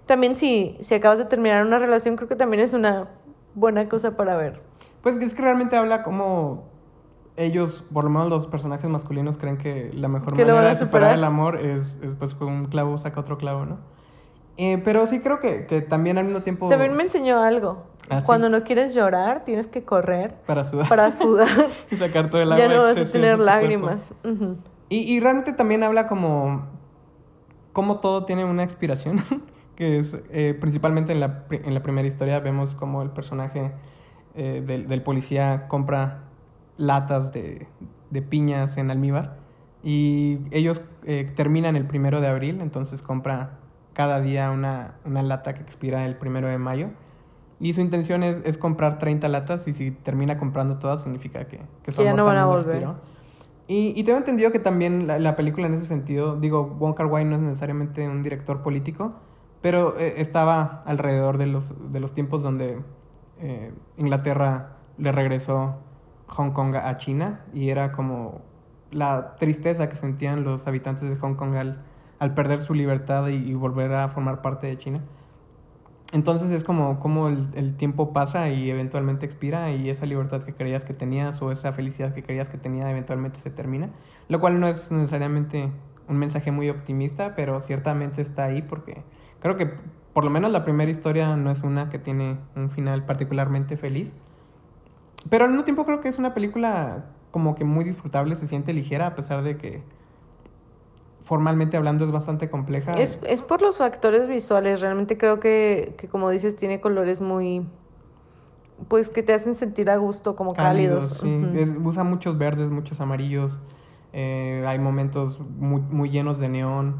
también 0.06 0.36
si, 0.36 0.76
si 0.80 0.94
acabas 0.94 1.18
de 1.18 1.24
terminar 1.24 1.64
una 1.64 1.78
relación, 1.78 2.16
creo 2.16 2.28
que 2.28 2.36
también 2.36 2.62
es 2.62 2.74
una 2.74 3.08
buena 3.54 3.88
cosa 3.88 4.16
para 4.16 4.36
ver. 4.36 4.60
Pues 5.02 5.16
es 5.16 5.34
que 5.34 5.42
realmente 5.42 5.76
habla 5.76 6.02
como 6.02 6.64
ellos, 7.36 7.84
por 7.92 8.04
lo 8.04 8.10
menos 8.10 8.28
los 8.28 8.46
personajes 8.46 8.88
masculinos, 8.88 9.38
creen 9.38 9.56
que 9.56 9.90
la 9.94 10.08
mejor 10.08 10.34
Que 10.34 10.44
manera 10.44 10.68
de 10.70 10.76
superar 10.76 11.14
el 11.14 11.24
amor 11.24 11.60
es, 11.60 11.96
es, 12.02 12.14
pues 12.18 12.34
con 12.34 12.48
un 12.48 12.66
clavo 12.66 12.98
saca 12.98 13.20
otro 13.20 13.38
clavo, 13.38 13.64
¿no? 13.64 13.78
Eh, 14.58 14.80
pero 14.84 15.06
sí 15.06 15.20
creo 15.20 15.40
que, 15.40 15.66
que 15.66 15.80
también 15.80 16.18
al 16.18 16.26
mismo 16.26 16.42
tiempo... 16.42 16.68
También 16.68 16.94
me 16.94 17.04
enseñó 17.04 17.38
algo. 17.38 17.86
¿Ah, 18.10 18.20
sí? 18.20 18.26
Cuando 18.26 18.50
no 18.50 18.64
quieres 18.64 18.94
llorar, 18.94 19.44
tienes 19.44 19.66
que 19.66 19.84
correr 19.84 20.34
Para 20.46 20.64
sudar. 20.64 20.88
para 20.88 21.10
sudar. 21.10 21.48
y 21.90 21.96
sacar 21.96 22.28
todo 22.28 22.42
el 22.42 22.52
agua 22.52 22.66
ya 22.66 22.72
no 22.72 22.82
vas 22.82 22.98
a 22.98 23.04
tener 23.06 23.38
lágrimas. 23.38 24.12
Y, 24.88 24.98
y 24.98 25.20
realmente 25.20 25.52
también 25.52 25.82
habla 25.82 26.06
como... 26.06 26.66
Cómo 27.72 28.00
todo 28.00 28.26
tiene 28.26 28.44
una 28.44 28.64
expiración. 28.64 29.22
que 29.76 29.98
es 29.98 30.14
eh, 30.30 30.56
principalmente 30.60 31.12
en 31.12 31.20
la, 31.20 31.44
en 31.50 31.74
la 31.74 31.82
primera 31.82 32.06
historia 32.06 32.40
vemos 32.40 32.74
como 32.74 33.02
el 33.02 33.10
personaje 33.10 33.72
eh, 34.34 34.62
del, 34.66 34.88
del 34.88 35.02
policía 35.02 35.66
compra 35.68 36.24
latas 36.76 37.32
de, 37.32 37.66
de 38.10 38.22
piñas 38.22 38.76
en 38.76 38.90
almíbar 38.90 39.36
y 39.82 40.38
ellos 40.50 40.80
eh, 41.04 41.30
terminan 41.34 41.76
el 41.76 41.86
primero 41.86 42.20
de 42.20 42.28
abril, 42.28 42.60
entonces 42.60 43.02
compra 43.02 43.58
cada 43.94 44.20
día 44.20 44.50
una, 44.50 44.94
una 45.04 45.22
lata 45.22 45.54
que 45.54 45.62
expira 45.62 46.06
el 46.06 46.16
primero 46.16 46.48
de 46.48 46.58
mayo 46.58 46.90
y 47.60 47.74
su 47.74 47.80
intención 47.80 48.22
es, 48.22 48.40
es 48.44 48.58
comprar 48.58 48.98
30 48.98 49.28
latas 49.28 49.68
y 49.68 49.72
si 49.72 49.90
termina 49.90 50.38
comprando 50.38 50.78
todas 50.78 51.02
significa 51.02 51.44
que, 51.44 51.60
que 51.82 51.92
su 51.92 52.02
ya 52.02 52.12
no 52.12 52.24
van 52.24 52.38
a 52.38 52.46
volver. 52.46 52.76
expiró. 52.76 52.96
Y, 53.68 53.92
y 53.96 54.04
tengo 54.04 54.18
entendido 54.18 54.50
que 54.50 54.58
también 54.58 55.06
la, 55.06 55.18
la 55.18 55.36
película 55.36 55.66
en 55.66 55.74
ese 55.74 55.86
sentido, 55.86 56.36
digo, 56.36 56.64
Wong 56.64 56.94
Kar 56.94 57.06
Wai 57.06 57.24
no 57.24 57.36
es 57.36 57.42
necesariamente 57.42 58.08
un 58.08 58.22
director 58.22 58.62
político, 58.62 59.14
pero 59.62 59.98
eh, 59.98 60.14
estaba 60.18 60.82
alrededor 60.84 61.38
de 61.38 61.46
los, 61.46 61.92
de 61.92 62.00
los 62.00 62.12
tiempos 62.12 62.42
donde 62.42 62.80
eh, 63.40 63.72
Inglaterra 63.96 64.76
le 64.98 65.12
regresó 65.12 65.76
Hong 66.26 66.50
Kong 66.50 66.74
a 66.76 66.98
China 66.98 67.40
y 67.54 67.70
era 67.70 67.92
como 67.92 68.42
la 68.90 69.36
tristeza 69.36 69.88
que 69.88 69.96
sentían 69.96 70.44
los 70.44 70.66
habitantes 70.66 71.08
de 71.08 71.16
Hong 71.16 71.34
Kong 71.34 71.54
al, 71.54 72.34
perder 72.34 72.62
su 72.62 72.74
libertad 72.74 73.28
y, 73.28 73.34
y 73.34 73.54
volver 73.54 73.92
a 73.94 74.08
formar 74.08 74.42
parte 74.42 74.66
de 74.66 74.78
China. 74.78 75.00
Entonces 76.12 76.50
es 76.50 76.62
como, 76.62 77.00
como 77.00 77.28
el, 77.28 77.48
el 77.54 77.76
tiempo 77.76 78.12
pasa 78.12 78.50
y 78.50 78.70
eventualmente 78.70 79.24
expira 79.24 79.72
y 79.72 79.88
esa 79.88 80.04
libertad 80.06 80.42
que 80.42 80.52
creías 80.52 80.84
que 80.84 80.92
tenías 80.92 81.40
o 81.40 81.50
esa 81.50 81.72
felicidad 81.72 82.12
que 82.12 82.22
creías 82.22 82.48
que 82.48 82.58
tenía 82.58 82.90
eventualmente 82.90 83.38
se 83.38 83.50
termina. 83.50 83.90
Lo 84.28 84.38
cual 84.38 84.60
no 84.60 84.68
es 84.68 84.90
necesariamente 84.90 85.70
un 86.08 86.18
mensaje 86.18 86.50
muy 86.50 86.68
optimista, 86.68 87.34
pero 87.34 87.60
ciertamente 87.60 88.22
está 88.22 88.44
ahí 88.44 88.62
porque 88.62 89.02
creo 89.42 89.56
que 89.56 89.70
por 90.14 90.24
lo 90.24 90.30
menos 90.30 90.50
la 90.52 90.64
primera 90.64 90.90
historia 90.90 91.36
no 91.36 91.50
es 91.50 91.60
una 91.62 91.90
que 91.90 91.98
tiene 91.98 92.38
un 92.56 92.70
final 92.70 93.04
particularmente 93.04 93.76
feliz. 93.76 94.14
Pero 95.28 95.44
al 95.44 95.50
mismo 95.50 95.64
tiempo 95.64 95.84
creo 95.84 96.00
que 96.00 96.08
es 96.08 96.18
una 96.18 96.34
película 96.34 97.04
como 97.30 97.54
que 97.54 97.64
muy 97.64 97.84
disfrutable, 97.84 98.36
se 98.36 98.46
siente 98.46 98.72
ligera 98.72 99.06
a 99.08 99.14
pesar 99.14 99.42
de 99.42 99.56
que 99.56 99.82
formalmente 101.24 101.76
hablando 101.76 102.04
es 102.04 102.10
bastante 102.10 102.50
compleja. 102.50 102.98
Es, 102.98 103.18
es 103.26 103.42
por 103.42 103.62
los 103.62 103.78
factores 103.78 104.28
visuales. 104.28 104.80
Realmente 104.80 105.16
creo 105.16 105.40
que, 105.40 105.94
que, 105.96 106.08
como 106.08 106.30
dices, 106.30 106.56
tiene 106.56 106.80
colores 106.80 107.20
muy. 107.20 107.66
Pues 108.88 109.08
que 109.08 109.22
te 109.22 109.32
hacen 109.32 109.54
sentir 109.54 109.88
a 109.90 109.96
gusto, 109.96 110.34
como 110.34 110.54
cálidos. 110.54 111.16
sí. 111.22 111.40
Es- 111.54 111.70
usa 111.82 112.02
muchos 112.04 112.36
verdes, 112.36 112.68
muchos 112.70 113.00
amarillos. 113.00 113.60
eh, 114.12 114.62
hay 114.66 114.78
momentos 114.78 115.40
muy, 115.40 115.80
muy 115.80 116.10
llenos 116.10 116.38
de 116.38 116.48
neón. 116.48 116.96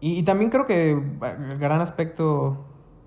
Y, 0.00 0.18
y 0.18 0.22
también 0.22 0.50
creo 0.50 0.66
que 0.66 0.90
el 0.92 1.58
gran 1.58 1.80
aspecto 1.80 2.64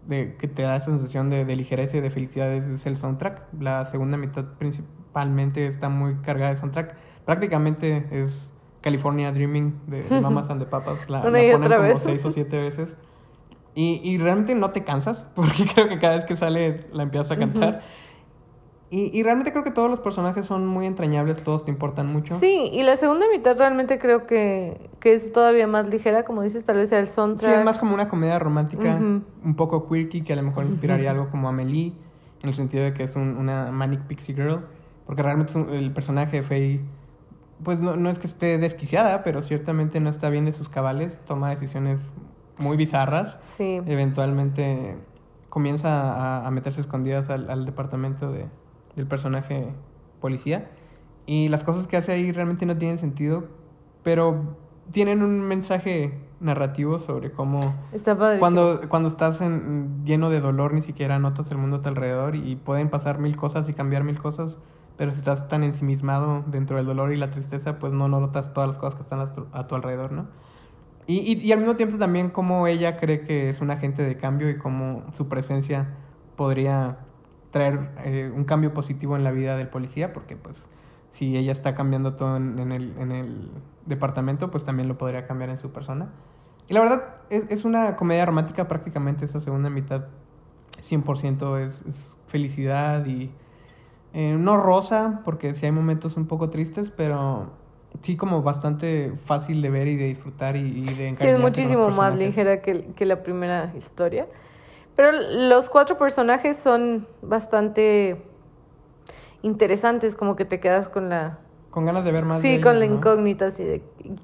de, 0.07 0.35
que 0.37 0.47
te 0.47 0.63
da 0.63 0.75
esa 0.75 0.87
sensación 0.87 1.29
de, 1.29 1.45
de 1.45 1.55
ligereza 1.55 1.97
y 1.97 2.01
de 2.01 2.09
felicidad 2.09 2.51
es, 2.53 2.65
es 2.65 2.85
el 2.85 2.97
soundtrack. 2.97 3.43
La 3.59 3.85
segunda 3.85 4.17
mitad 4.17 4.45
principalmente 4.57 5.67
está 5.67 5.89
muy 5.89 6.15
cargada 6.17 6.51
de 6.51 6.57
soundtrack. 6.57 6.95
Prácticamente 7.25 8.07
es 8.11 8.53
California 8.81 9.31
Dreaming 9.31 9.79
de, 9.87 10.03
de 10.03 10.21
Mamas 10.21 10.49
and 10.49 10.61
the 10.61 10.67
Papas. 10.67 11.09
La, 11.09 11.21
Una 11.21 11.31
la 11.31 11.43
y 11.43 11.51
ponen 11.51 11.63
otra 11.65 11.77
como 11.77 11.89
vez. 11.89 11.99
seis 11.99 12.25
o 12.25 12.31
siete 12.31 12.59
veces. 12.59 12.95
Y, 13.73 14.01
y 14.03 14.17
realmente 14.17 14.53
no 14.53 14.69
te 14.69 14.83
cansas, 14.83 15.25
porque 15.35 15.65
creo 15.73 15.87
que 15.87 15.99
cada 15.99 16.17
vez 16.17 16.25
que 16.25 16.35
sale 16.35 16.87
la 16.91 17.03
empiezas 17.03 17.31
a 17.31 17.37
cantar. 17.37 17.81
Y, 18.93 19.09
y 19.17 19.23
realmente 19.23 19.53
creo 19.53 19.63
que 19.63 19.71
todos 19.71 19.89
los 19.89 20.01
personajes 20.01 20.45
son 20.45 20.67
muy 20.67 20.85
entrañables, 20.85 21.41
todos 21.43 21.63
te 21.63 21.71
importan 21.71 22.11
mucho. 22.11 22.35
Sí, 22.37 22.69
y 22.73 22.83
la 22.83 22.97
segunda 22.97 23.25
mitad 23.31 23.57
realmente 23.57 23.97
creo 23.97 24.27
que, 24.27 24.89
que 24.99 25.13
es 25.13 25.31
todavía 25.31 25.65
más 25.65 25.87
ligera, 25.87 26.23
como 26.25 26.43
dices, 26.43 26.65
tal 26.65 26.75
vez 26.75 26.91
el 26.91 27.07
Sí, 27.07 27.13
soundtrack. 27.13 27.59
es 27.59 27.65
más 27.65 27.77
como 27.79 27.93
una 27.93 28.09
comedia 28.09 28.37
romántica, 28.37 28.97
un 28.97 29.55
poco 29.55 29.87
quirky, 29.87 30.23
que 30.23 30.33
a 30.33 30.35
lo 30.35 30.43
mejor 30.43 30.65
inspiraría 30.65 31.11
algo 31.11 31.29
como 31.29 31.47
Amelie, 31.47 31.93
en 32.43 32.49
el 32.49 32.53
sentido 32.53 32.83
de 32.83 32.93
que 32.93 33.03
es 33.05 33.15
un- 33.15 33.37
una 33.37 33.71
Manic 33.71 34.01
Pixie 34.01 34.35
Girl, 34.35 34.65
porque 35.05 35.23
realmente 35.23 35.53
el 35.77 35.91
personaje 35.93 36.37
de 36.37 36.43
Faye, 36.43 36.81
pues 37.63 37.79
no, 37.79 37.95
no 37.95 38.09
es 38.09 38.19
que 38.19 38.27
esté 38.27 38.57
desquiciada, 38.57 39.23
pero 39.23 39.41
ciertamente 39.41 40.01
no 40.01 40.09
está 40.09 40.29
bien 40.29 40.43
de 40.43 40.51
sus 40.51 40.67
cabales, 40.67 41.17
toma 41.25 41.49
decisiones 41.49 42.01
muy 42.57 42.75
bizarras, 42.75 43.37
Sí. 43.55 43.79
eventualmente 43.85 44.97
comienza 45.47 45.89
a, 46.41 46.45
a 46.45 46.51
meterse 46.51 46.81
escondidas 46.81 47.29
al, 47.29 47.49
al 47.49 47.65
departamento 47.65 48.31
de, 48.33 48.47
del 48.95 49.07
personaje 49.07 49.73
policía, 50.19 50.69
y 51.25 51.47
las 51.49 51.63
cosas 51.63 51.87
que 51.87 51.97
hace 51.97 52.11
ahí 52.11 52.31
realmente 52.31 52.65
no 52.65 52.77
tienen 52.77 52.97
sentido, 52.99 53.45
pero 54.03 54.57
tienen 54.91 55.21
un 55.23 55.41
mensaje 55.41 56.19
narrativo 56.39 56.99
sobre 56.99 57.31
cómo 57.31 57.73
Está 57.93 58.15
cuando, 58.39 58.81
cuando 58.89 59.09
estás 59.09 59.39
en- 59.41 60.03
lleno 60.05 60.29
de 60.29 60.41
dolor 60.41 60.73
ni 60.73 60.81
siquiera 60.81 61.19
notas 61.19 61.51
el 61.51 61.57
mundo 61.57 61.77
a 61.77 61.81
tu 61.81 61.89
alrededor 61.89 62.35
y 62.35 62.55
pueden 62.55 62.89
pasar 62.89 63.19
mil 63.19 63.35
cosas 63.37 63.69
y 63.69 63.73
cambiar 63.73 64.03
mil 64.03 64.19
cosas, 64.19 64.57
pero 64.97 65.11
si 65.13 65.19
estás 65.19 65.47
tan 65.47 65.63
ensimismado 65.63 66.43
dentro 66.47 66.77
del 66.77 66.85
dolor 66.87 67.13
y 67.13 67.17
la 67.17 67.29
tristeza, 67.31 67.79
pues 67.79 67.93
no 67.93 68.07
notas 68.07 68.53
todas 68.53 68.67
las 68.69 68.77
cosas 68.77 68.95
que 68.95 69.03
están 69.03 69.19
a 69.19 69.27
tu, 69.31 69.45
a 69.53 69.67
tu 69.67 69.75
alrededor, 69.75 70.11
¿no? 70.11 70.25
Y, 71.07 71.19
y, 71.19 71.39
y 71.39 71.51
al 71.51 71.59
mismo 71.59 71.75
tiempo 71.75 71.97
también 71.97 72.29
como 72.29 72.67
ella 72.67 72.97
cree 72.97 73.21
que 73.21 73.49
es 73.49 73.61
un 73.61 73.71
agente 73.71 74.03
de 74.03 74.17
cambio 74.17 74.49
y 74.49 74.57
cómo 74.57 75.03
su 75.13 75.27
presencia 75.27 75.89
podría 76.35 76.97
traer 77.51 77.91
eh, 78.03 78.31
un 78.33 78.45
cambio 78.45 78.73
positivo 78.73 79.15
en 79.15 79.23
la 79.23 79.31
vida 79.31 79.57
del 79.57 79.67
policía, 79.67 80.13
porque 80.13 80.35
pues 80.35 80.57
si 81.11 81.37
ella 81.37 81.51
está 81.51 81.75
cambiando 81.75 82.15
todo 82.15 82.37
en, 82.37 82.57
en 82.57 82.71
el, 82.71 82.97
en 82.97 83.11
el 83.11 83.49
departamento, 83.85 84.49
pues 84.49 84.63
también 84.63 84.87
lo 84.87 84.97
podría 84.97 85.27
cambiar 85.27 85.49
en 85.49 85.57
su 85.57 85.71
persona. 85.71 86.09
Y 86.67 86.73
la 86.73 86.79
verdad, 86.79 87.03
es, 87.29 87.43
es 87.49 87.65
una 87.65 87.95
comedia 87.97 88.25
romántica 88.25 88.67
prácticamente 88.67 89.25
esa 89.25 89.39
segunda 89.39 89.69
mitad. 89.69 90.05
100% 90.89 91.59
es, 91.59 91.81
es 91.87 92.15
felicidad 92.27 93.05
y 93.05 93.31
eh, 94.13 94.35
no 94.37 94.57
rosa, 94.57 95.21
porque 95.23 95.53
sí 95.53 95.65
hay 95.65 95.71
momentos 95.71 96.17
un 96.17 96.27
poco 96.27 96.49
tristes, 96.49 96.89
pero 96.89 97.51
sí 98.01 98.15
como 98.15 98.41
bastante 98.41 99.13
fácil 99.25 99.61
de 99.61 99.69
ver 99.69 99.87
y 99.87 99.95
de 99.97 100.05
disfrutar 100.05 100.55
y, 100.55 100.59
y 100.59 100.93
de 100.93 101.15
Sí, 101.15 101.27
es 101.27 101.39
muchísimo 101.39 101.89
más 101.89 102.15
ligera 102.15 102.61
que, 102.61 102.85
que 102.95 103.05
la 103.05 103.21
primera 103.23 103.73
historia. 103.75 104.27
Pero 104.95 105.11
los 105.11 105.69
cuatro 105.69 105.97
personajes 105.97 106.57
son 106.57 107.07
bastante 107.21 108.21
interesantes, 109.41 110.15
como 110.15 110.35
que 110.35 110.45
te 110.45 110.59
quedas 110.59 110.89
con 110.89 111.09
la... 111.09 111.39
Con 111.71 111.85
ganas 111.85 112.03
de 112.03 112.11
ver 112.11 112.25
más. 112.25 112.41
sí, 112.41 112.57
de 112.57 112.61
con 112.61 112.73
ellos, 112.73 112.81
la 112.81 112.87
¿no? 112.87 112.95
incógnita 112.97 113.45
así 113.47 113.63
de... 113.63 113.81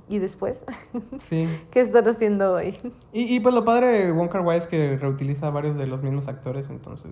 ¿Y 0.10 0.20
después? 0.20 0.64
Sí. 1.20 1.48
¿Qué 1.72 1.80
están 1.82 2.08
haciendo 2.08 2.54
hoy? 2.54 2.78
Y, 3.14 3.34
y 3.36 3.40
pues 3.40 3.56
lo 3.56 3.64
padre 3.66 4.06
de 4.06 4.12
Wong 4.12 4.30
Kar 4.30 4.42
Wai 4.42 4.58
es 4.58 4.68
que 4.68 4.98
reutiliza 4.98 5.50
varios 5.50 5.78
de 5.78 5.88
los 5.88 6.04
mismos 6.04 6.28
actores, 6.28 6.70
entonces 6.70 7.12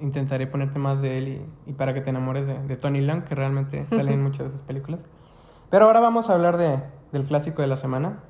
intentaré 0.00 0.46
ponerte 0.46 0.78
más 0.78 1.02
de 1.02 1.18
él 1.18 1.28
y, 1.28 1.70
y 1.70 1.72
para 1.74 1.92
que 1.92 2.00
te 2.00 2.10
enamores 2.10 2.46
de, 2.46 2.58
de 2.62 2.76
Tony 2.76 3.00
Leung, 3.00 3.24
que 3.24 3.34
realmente 3.34 3.86
sale 3.90 4.12
en 4.12 4.22
muchas 4.22 4.46
de 4.46 4.52
sus 4.52 4.60
películas. 4.62 5.04
Pero 5.70 5.84
ahora 5.84 6.00
vamos 6.00 6.30
a 6.30 6.34
hablar 6.34 6.56
de, 6.56 6.80
del 7.12 7.24
clásico 7.24 7.62
de 7.62 7.68
la 7.68 7.76
semana, 7.76 8.20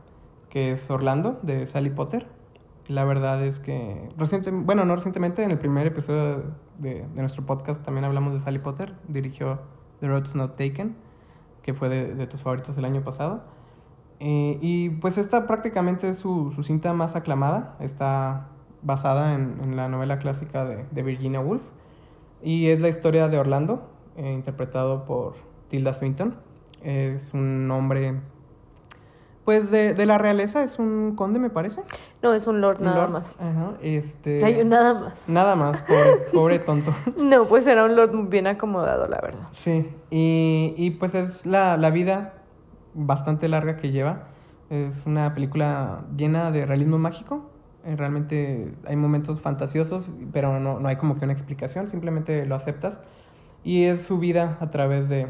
que 0.50 0.72
es 0.72 0.90
Orlando, 0.90 1.38
de 1.42 1.66
Sally 1.66 1.90
Potter. 1.90 2.26
La 2.88 3.04
verdad 3.04 3.44
es 3.44 3.58
que, 3.58 4.08
reciente, 4.16 4.50
bueno, 4.50 4.84
no 4.84 4.96
recientemente, 4.96 5.42
en 5.42 5.50
el 5.50 5.58
primer 5.58 5.86
episodio 5.86 6.42
de, 6.78 7.06
de 7.06 7.20
nuestro 7.20 7.44
podcast 7.44 7.84
también 7.84 8.04
hablamos 8.04 8.32
de 8.32 8.40
Sally 8.40 8.58
Potter, 8.58 8.94
dirigió 9.08 9.60
The 10.00 10.08
Road's 10.08 10.34
Not 10.34 10.56
Taken, 10.56 10.96
que 11.62 11.74
fue 11.74 11.88
de, 11.88 12.26
tus 12.26 12.40
favoritos 12.40 12.78
el 12.78 12.84
año 12.84 13.02
pasado. 13.02 13.42
Eh, 14.20 14.58
y 14.62 14.90
pues 14.90 15.18
esta 15.18 15.46
prácticamente 15.46 16.08
es 16.08 16.18
su, 16.18 16.50
su 16.52 16.62
cinta 16.62 16.92
más 16.92 17.14
aclamada. 17.14 17.76
Está 17.80 18.48
basada 18.82 19.34
en, 19.34 19.60
en 19.62 19.76
la 19.76 19.88
novela 19.88 20.18
clásica 20.18 20.64
de, 20.64 20.86
de 20.90 21.02
Virginia 21.02 21.40
Woolf. 21.40 21.62
Y 22.42 22.68
es 22.68 22.80
la 22.80 22.88
historia 22.88 23.28
de 23.28 23.38
Orlando, 23.38 23.90
eh, 24.16 24.32
interpretado 24.32 25.04
por 25.04 25.34
Tilda 25.68 25.92
Swinton. 25.92 26.36
Es 26.82 27.34
un 27.34 27.70
hombre, 27.70 28.20
pues 29.48 29.70
de, 29.70 29.94
de 29.94 30.04
la 30.04 30.18
realeza, 30.18 30.62
es 30.62 30.78
un 30.78 31.14
conde, 31.16 31.38
me 31.38 31.48
parece. 31.48 31.80
No, 32.22 32.34
es 32.34 32.46
un 32.46 32.60
lord 32.60 32.80
Un 32.80 32.84
nada 32.84 33.04
lord. 33.04 33.12
más. 33.12 33.34
Ajá, 33.38 33.72
este... 33.80 34.44
Hay 34.44 34.60
un 34.60 34.68
nada 34.68 34.92
más. 34.92 35.26
Nada 35.26 35.56
más, 35.56 35.80
pobre, 35.80 36.16
pobre 36.34 36.58
tonto. 36.58 36.92
No, 37.16 37.48
pues 37.48 37.66
era 37.66 37.86
un 37.86 37.96
lord 37.96 38.28
bien 38.28 38.46
acomodado, 38.46 39.08
la 39.08 39.18
verdad. 39.22 39.48
Sí, 39.54 39.88
y, 40.10 40.74
y 40.76 40.90
pues 40.90 41.14
es 41.14 41.46
la, 41.46 41.78
la 41.78 41.88
vida 41.88 42.34
bastante 42.92 43.48
larga 43.48 43.78
que 43.78 43.90
lleva. 43.90 44.24
Es 44.68 45.06
una 45.06 45.32
película 45.32 46.02
llena 46.14 46.50
de 46.50 46.66
realismo 46.66 46.98
mágico. 46.98 47.48
Eh, 47.86 47.96
Realmente 47.96 48.70
hay 48.86 48.96
momentos 48.96 49.40
fantasiosos, 49.40 50.12
pero 50.30 50.60
no, 50.60 50.78
no 50.78 50.88
hay 50.88 50.96
como 50.96 51.16
que 51.16 51.24
una 51.24 51.32
explicación, 51.32 51.88
simplemente 51.88 52.44
lo 52.44 52.54
aceptas. 52.54 53.00
Y 53.64 53.84
es 53.84 54.02
su 54.02 54.18
vida 54.18 54.58
a 54.60 54.68
través 54.68 55.08
de, 55.08 55.26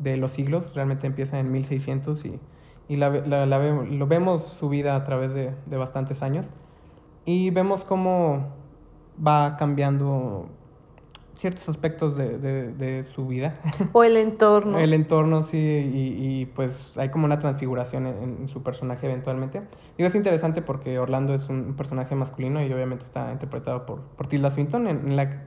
de 0.00 0.18
los 0.18 0.32
siglos, 0.32 0.74
realmente 0.74 1.06
empieza 1.06 1.38
en 1.40 1.50
1600 1.50 2.26
y, 2.26 2.38
y 2.88 2.96
la, 2.96 3.08
ve- 3.08 3.26
la- 3.26 3.46
la 3.46 3.58
lo 3.58 4.06
vemos 4.06 4.42
su 4.44 4.68
vida 4.68 4.96
a 4.96 5.04
través 5.04 5.32
de, 5.34 5.52
de 5.66 5.76
bastantes 5.76 6.22
años. 6.22 6.50
Y 7.24 7.50
vemos 7.50 7.84
cómo 7.84 8.48
va 9.24 9.56
cambiando 9.56 10.46
ciertos 11.36 11.68
aspectos 11.68 12.16
de, 12.16 12.38
de, 12.38 12.72
de 12.72 13.04
su 13.04 13.26
vida. 13.26 13.56
O 13.92 14.04
el 14.04 14.16
entorno. 14.16 14.78
El 14.78 14.92
entorno, 14.94 15.44
sí, 15.44 15.58
y, 15.58 16.40
y, 16.40 16.46
pues 16.46 16.96
hay 16.96 17.08
como 17.10 17.24
una 17.26 17.38
transfiguración 17.38 18.06
en, 18.06 18.36
en 18.42 18.48
su 18.48 18.62
personaje 18.62 19.06
eventualmente. 19.06 19.62
Digo, 19.98 20.06
es 20.06 20.14
interesante 20.14 20.62
porque 20.62 20.98
Orlando 20.98 21.34
es 21.34 21.48
un 21.48 21.74
personaje 21.76 22.14
masculino 22.14 22.62
y 22.64 22.72
obviamente 22.72 23.04
está 23.04 23.30
interpretado 23.32 23.84
por, 23.86 24.00
por 24.00 24.26
Tilda 24.26 24.50
Swinton, 24.50 24.86
en, 24.86 24.96
en 25.08 25.16
la 25.16 25.42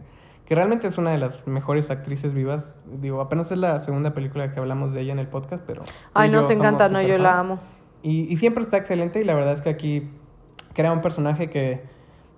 que 0.48 0.56
realmente 0.56 0.88
es 0.88 0.98
una 0.98 1.12
de 1.12 1.18
las 1.18 1.46
mejores 1.46 1.90
actrices 1.90 2.34
vivas. 2.34 2.72
Digo, 3.02 3.20
apenas 3.20 3.52
es 3.52 3.58
la 3.58 3.80
segunda 3.82 4.14
película 4.14 4.54
que 4.54 4.60
hablamos 4.60 4.94
de 4.94 5.02
ella 5.02 5.12
en 5.12 5.20
el 5.20 5.28
podcast, 5.28 5.62
pero... 5.68 5.84
Ay, 6.14 6.30
nos 6.30 6.50
encanta, 6.50 6.88
no, 6.88 7.02
yo 7.02 7.18
la 7.18 7.38
amo. 7.40 7.60
Y, 8.02 8.32
y 8.32 8.38
siempre 8.38 8.64
está 8.64 8.78
excelente 8.78 9.20
y 9.20 9.26
la 9.26 9.34
verdad 9.34 9.54
es 9.54 9.62
que 9.62 9.70
aquí 9.70 10.10
crea 10.74 10.92
un 10.94 11.02
personaje 11.02 11.50
que 11.50 11.82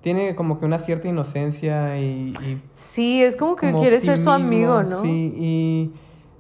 tiene 0.02 0.34
como 0.36 0.60
que 0.60 0.66
una 0.66 0.80
cierta 0.80 1.08
inocencia 1.08 2.00
y- 2.00 2.30
y 2.42 2.62
Sí, 2.74 3.22
es 3.22 3.36
como 3.36 3.56
que 3.56 3.68
como 3.70 3.82
quiere 3.82 4.00
ser 4.02 4.18
su 4.18 4.30
amigo, 4.32 4.82
¿no? 4.82 5.02
Sí, 5.04 5.34
y 5.38 5.94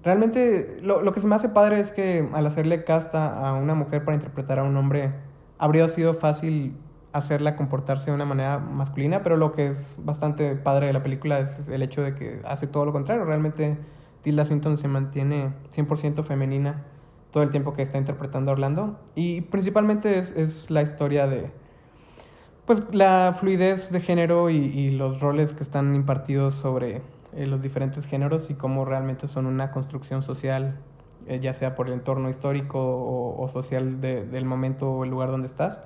realmente 0.03 0.79
lo, 0.81 1.01
lo 1.01 1.11
que 1.13 1.19
se 1.21 1.27
me 1.27 1.35
hace 1.35 1.49
padre 1.49 1.79
es 1.81 1.91
que 1.91 2.27
al 2.33 2.47
hacerle 2.47 2.83
casta 2.83 3.27
a 3.47 3.53
una 3.53 3.75
mujer 3.75 4.03
para 4.05 4.15
interpretar 4.15 4.57
a 4.59 4.63
un 4.63 4.75
hombre, 4.77 5.11
habría 5.57 5.87
sido 5.89 6.13
fácil 6.13 6.73
hacerla 7.11 7.55
comportarse 7.55 8.07
de 8.11 8.15
una 8.15 8.25
manera 8.25 8.59
masculina, 8.59 9.23
pero 9.23 9.35
lo 9.37 9.51
que 9.53 9.67
es 9.67 9.95
bastante 9.97 10.55
padre 10.55 10.87
de 10.87 10.93
la 10.93 11.01
película 11.03 11.39
es 11.39 11.67
el 11.69 11.81
hecho 11.81 12.01
de 12.01 12.15
que 12.15 12.41
hace 12.45 12.67
todo 12.67 12.85
lo 12.85 12.91
contrario. 12.93 13.25
Realmente 13.25 13.77
Tilda 14.21 14.45
Swinton 14.45 14.77
se 14.77 14.87
mantiene 14.87 15.49
100% 15.75 16.23
femenina 16.23 16.83
todo 17.31 17.43
el 17.43 17.49
tiempo 17.51 17.73
que 17.73 17.81
está 17.83 17.97
interpretando 17.97 18.51
a 18.51 18.53
Orlando. 18.53 18.99
Y 19.15 19.41
principalmente 19.41 20.19
es, 20.19 20.31
es 20.35 20.69
la 20.71 20.81
historia 20.81 21.27
de, 21.27 21.51
pues 22.65 22.83
la 22.93 23.35
fluidez 23.39 23.91
de 23.91 23.99
género 24.01 24.49
y, 24.49 24.57
y 24.57 24.91
los 24.91 25.19
roles 25.19 25.53
que 25.53 25.63
están 25.63 25.95
impartidos 25.95 26.53
sobre 26.55 27.01
eh, 27.35 27.47
los 27.47 27.61
diferentes 27.61 28.05
géneros 28.05 28.49
y 28.49 28.53
cómo 28.53 28.85
realmente 28.85 29.27
son 29.27 29.45
una 29.47 29.71
construcción 29.71 30.21
social, 30.21 30.77
eh, 31.27 31.39
ya 31.39 31.53
sea 31.53 31.75
por 31.75 31.87
el 31.87 31.93
entorno 31.93 32.29
histórico 32.29 32.79
o, 32.79 33.41
o 33.41 33.47
social 33.49 34.01
de- 34.01 34.25
del 34.25 34.45
momento 34.45 34.91
o 34.91 35.03
el 35.03 35.09
lugar 35.09 35.29
donde 35.31 35.47
estás. 35.47 35.81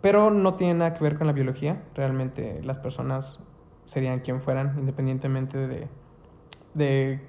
Pero 0.00 0.30
no 0.30 0.54
tiene 0.54 0.74
nada 0.74 0.94
que 0.94 1.02
ver 1.02 1.16
con 1.18 1.26
la 1.26 1.32
biología. 1.32 1.82
Realmente 1.94 2.60
las 2.62 2.78
personas 2.78 3.38
serían 3.86 4.20
quien 4.20 4.40
fueran, 4.40 4.76
independientemente 4.78 5.66
de, 5.66 5.88
de 6.74 7.20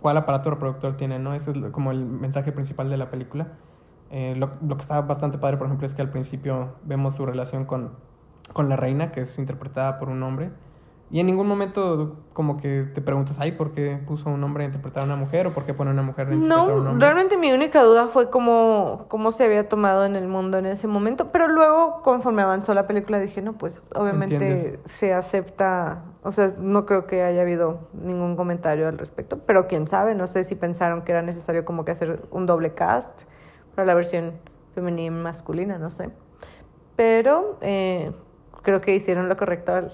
cuál 0.00 0.16
aparato 0.16 0.50
reproductor 0.50 0.96
tienen, 0.96 1.24
¿no? 1.24 1.34
Ese 1.34 1.50
es 1.50 1.58
como 1.72 1.90
el 1.90 2.04
mensaje 2.04 2.52
principal 2.52 2.90
de 2.90 2.96
la 2.96 3.10
película. 3.10 3.48
Eh, 4.10 4.34
lo, 4.36 4.52
lo 4.62 4.76
que 4.76 4.82
está 4.82 5.00
bastante 5.00 5.38
padre, 5.38 5.56
por 5.56 5.66
ejemplo, 5.66 5.86
es 5.86 5.94
que 5.94 6.02
al 6.02 6.10
principio 6.10 6.74
vemos 6.84 7.16
su 7.16 7.26
relación 7.26 7.64
con, 7.64 7.92
con 8.52 8.68
la 8.68 8.76
reina, 8.76 9.10
que 9.10 9.22
es 9.22 9.38
interpretada 9.38 9.98
por 9.98 10.08
un 10.08 10.22
hombre. 10.22 10.50
Y 11.08 11.20
en 11.20 11.26
ningún 11.26 11.46
momento 11.46 12.16
como 12.32 12.56
que 12.56 12.82
te 12.92 13.00
preguntas, 13.00 13.36
ay, 13.38 13.52
¿por 13.52 13.70
qué 13.72 13.96
puso 14.08 14.28
un 14.28 14.42
hombre 14.42 14.64
a 14.64 14.66
interpretar 14.66 15.04
a 15.04 15.06
una 15.06 15.14
mujer? 15.14 15.46
¿O 15.46 15.52
por 15.52 15.64
qué 15.64 15.72
pone 15.72 15.92
una 15.92 16.02
mujer 16.02 16.26
a 16.28 16.34
interpretar 16.34 16.58
a 16.58 16.62
un 16.74 16.84
No, 16.84 16.90
hombre? 16.90 17.06
realmente 17.06 17.36
mi 17.36 17.52
única 17.52 17.84
duda 17.84 18.08
fue 18.08 18.28
cómo, 18.28 19.04
cómo 19.08 19.30
se 19.30 19.44
había 19.44 19.68
tomado 19.68 20.04
en 20.04 20.16
el 20.16 20.26
mundo 20.26 20.58
en 20.58 20.66
ese 20.66 20.88
momento, 20.88 21.30
pero 21.30 21.46
luego 21.46 22.02
conforme 22.02 22.42
avanzó 22.42 22.74
la 22.74 22.88
película 22.88 23.20
dije, 23.20 23.40
no, 23.40 23.52
pues 23.52 23.84
obviamente 23.94 24.34
Entiendes. 24.34 24.80
se 24.84 25.14
acepta, 25.14 26.02
o 26.24 26.32
sea, 26.32 26.52
no 26.58 26.86
creo 26.86 27.06
que 27.06 27.22
haya 27.22 27.42
habido 27.42 27.88
ningún 27.92 28.34
comentario 28.34 28.88
al 28.88 28.98
respecto, 28.98 29.38
pero 29.46 29.68
quién 29.68 29.86
sabe, 29.86 30.16
no 30.16 30.26
sé 30.26 30.42
si 30.42 30.56
pensaron 30.56 31.02
que 31.02 31.12
era 31.12 31.22
necesario 31.22 31.64
como 31.64 31.84
que 31.84 31.92
hacer 31.92 32.22
un 32.32 32.46
doble 32.46 32.74
cast 32.74 33.22
para 33.76 33.86
la 33.86 33.94
versión 33.94 34.32
femenina 34.74 35.16
y 35.16 35.22
masculina, 35.22 35.78
no 35.78 35.88
sé. 35.88 36.10
Pero 36.96 37.58
eh, 37.60 38.10
creo 38.62 38.80
que 38.80 38.94
hicieron 38.94 39.28
lo 39.28 39.36
correcto 39.36 39.72
al, 39.72 39.92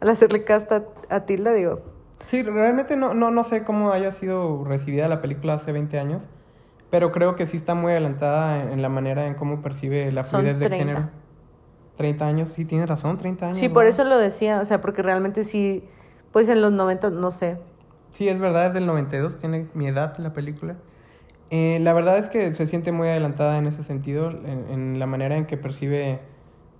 al 0.00 0.08
hacerle 0.08 0.44
cast 0.44 0.70
a, 0.72 1.20
Tilda, 1.26 1.52
digo, 1.52 1.80
Sí, 2.26 2.42
realmente 2.42 2.96
no, 2.96 3.14
no, 3.14 3.30
no 3.30 3.44
sé 3.44 3.64
cómo 3.64 3.92
haya 3.92 4.10
sido 4.12 4.64
recibida 4.64 5.08
la 5.08 5.20
película 5.20 5.54
hace 5.54 5.72
20 5.72 5.98
años, 5.98 6.28
pero 6.90 7.12
creo 7.12 7.36
que 7.36 7.46
sí 7.46 7.56
está 7.56 7.74
muy 7.74 7.92
adelantada 7.92 8.62
en, 8.62 8.72
en 8.72 8.82
la 8.82 8.88
manera 8.88 9.26
en 9.26 9.34
cómo 9.34 9.60
percibe 9.60 10.10
la 10.10 10.24
fluidez 10.24 10.58
de 10.58 10.66
30. 10.66 10.76
género. 10.76 11.10
30 11.96 12.26
años, 12.26 12.52
sí, 12.52 12.64
tienes 12.64 12.88
razón, 12.88 13.18
30 13.18 13.46
años. 13.46 13.58
Sí, 13.58 13.68
¿no? 13.68 13.74
por 13.74 13.86
eso 13.86 14.04
lo 14.04 14.18
decía, 14.18 14.60
o 14.60 14.64
sea, 14.64 14.80
porque 14.80 15.02
realmente 15.02 15.44
sí, 15.44 15.84
pues 16.32 16.48
en 16.48 16.60
los 16.60 16.72
90, 16.72 17.10
no 17.10 17.30
sé. 17.30 17.58
Sí, 18.12 18.28
es 18.28 18.38
verdad, 18.38 18.68
es 18.68 18.74
del 18.74 18.86
92, 18.86 19.38
tiene 19.38 19.68
mi 19.74 19.86
edad 19.86 20.16
la 20.18 20.32
película. 20.32 20.76
Eh, 21.50 21.78
la 21.80 21.92
verdad 21.92 22.18
es 22.18 22.28
que 22.28 22.52
se 22.54 22.66
siente 22.66 22.90
muy 22.90 23.08
adelantada 23.08 23.58
en 23.58 23.66
ese 23.66 23.84
sentido, 23.84 24.30
en, 24.30 24.66
en 24.70 24.98
la 24.98 25.06
manera 25.06 25.36
en 25.36 25.46
que 25.46 25.56
percibe 25.56 26.20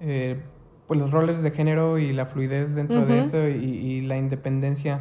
eh, 0.00 0.42
pues 0.86 1.00
los 1.00 1.10
roles 1.10 1.42
de 1.42 1.50
género 1.50 1.98
y 1.98 2.12
la 2.12 2.26
fluidez 2.26 2.74
dentro 2.74 3.04
de 3.06 3.20
eso 3.20 3.48
y, 3.48 3.64
y 3.64 4.00
la 4.02 4.16
independencia 4.16 5.00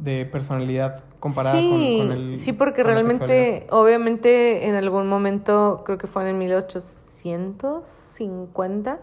de 0.00 0.24
personalidad 0.26 1.04
comparada 1.20 1.58
sí, 1.58 1.68
con, 1.68 1.78
con 2.08 2.16
el... 2.16 2.36
sí, 2.36 2.52
porque 2.52 2.82
realmente, 2.82 3.68
obviamente, 3.70 4.66
en 4.66 4.74
algún 4.74 5.06
momento, 5.06 5.84
creo 5.84 5.98
que 5.98 6.08
fue 6.08 6.22
en 6.22 6.28
el 6.28 6.34
1850, 6.34 9.00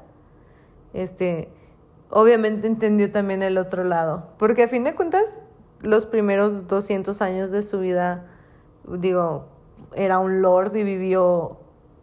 este, 0.94 1.50
obviamente 2.10 2.68
entendió 2.68 3.10
también 3.12 3.44
el 3.44 3.58
otro 3.58 3.86
lado, 3.86 4.32
porque 4.38 4.64
a 4.64 4.68
fin 4.68 4.84
de 4.84 4.96
cuentas, 4.96 5.24
los 5.82 6.06
primeros 6.06 6.68
200 6.68 7.22
años 7.22 7.52
de 7.52 7.64
su 7.64 7.80
vida, 7.80 8.26
digo, 8.86 9.48
era 9.96 10.20
un 10.20 10.42
lord 10.42 10.76
y 10.76 10.84
vivió 10.84 11.62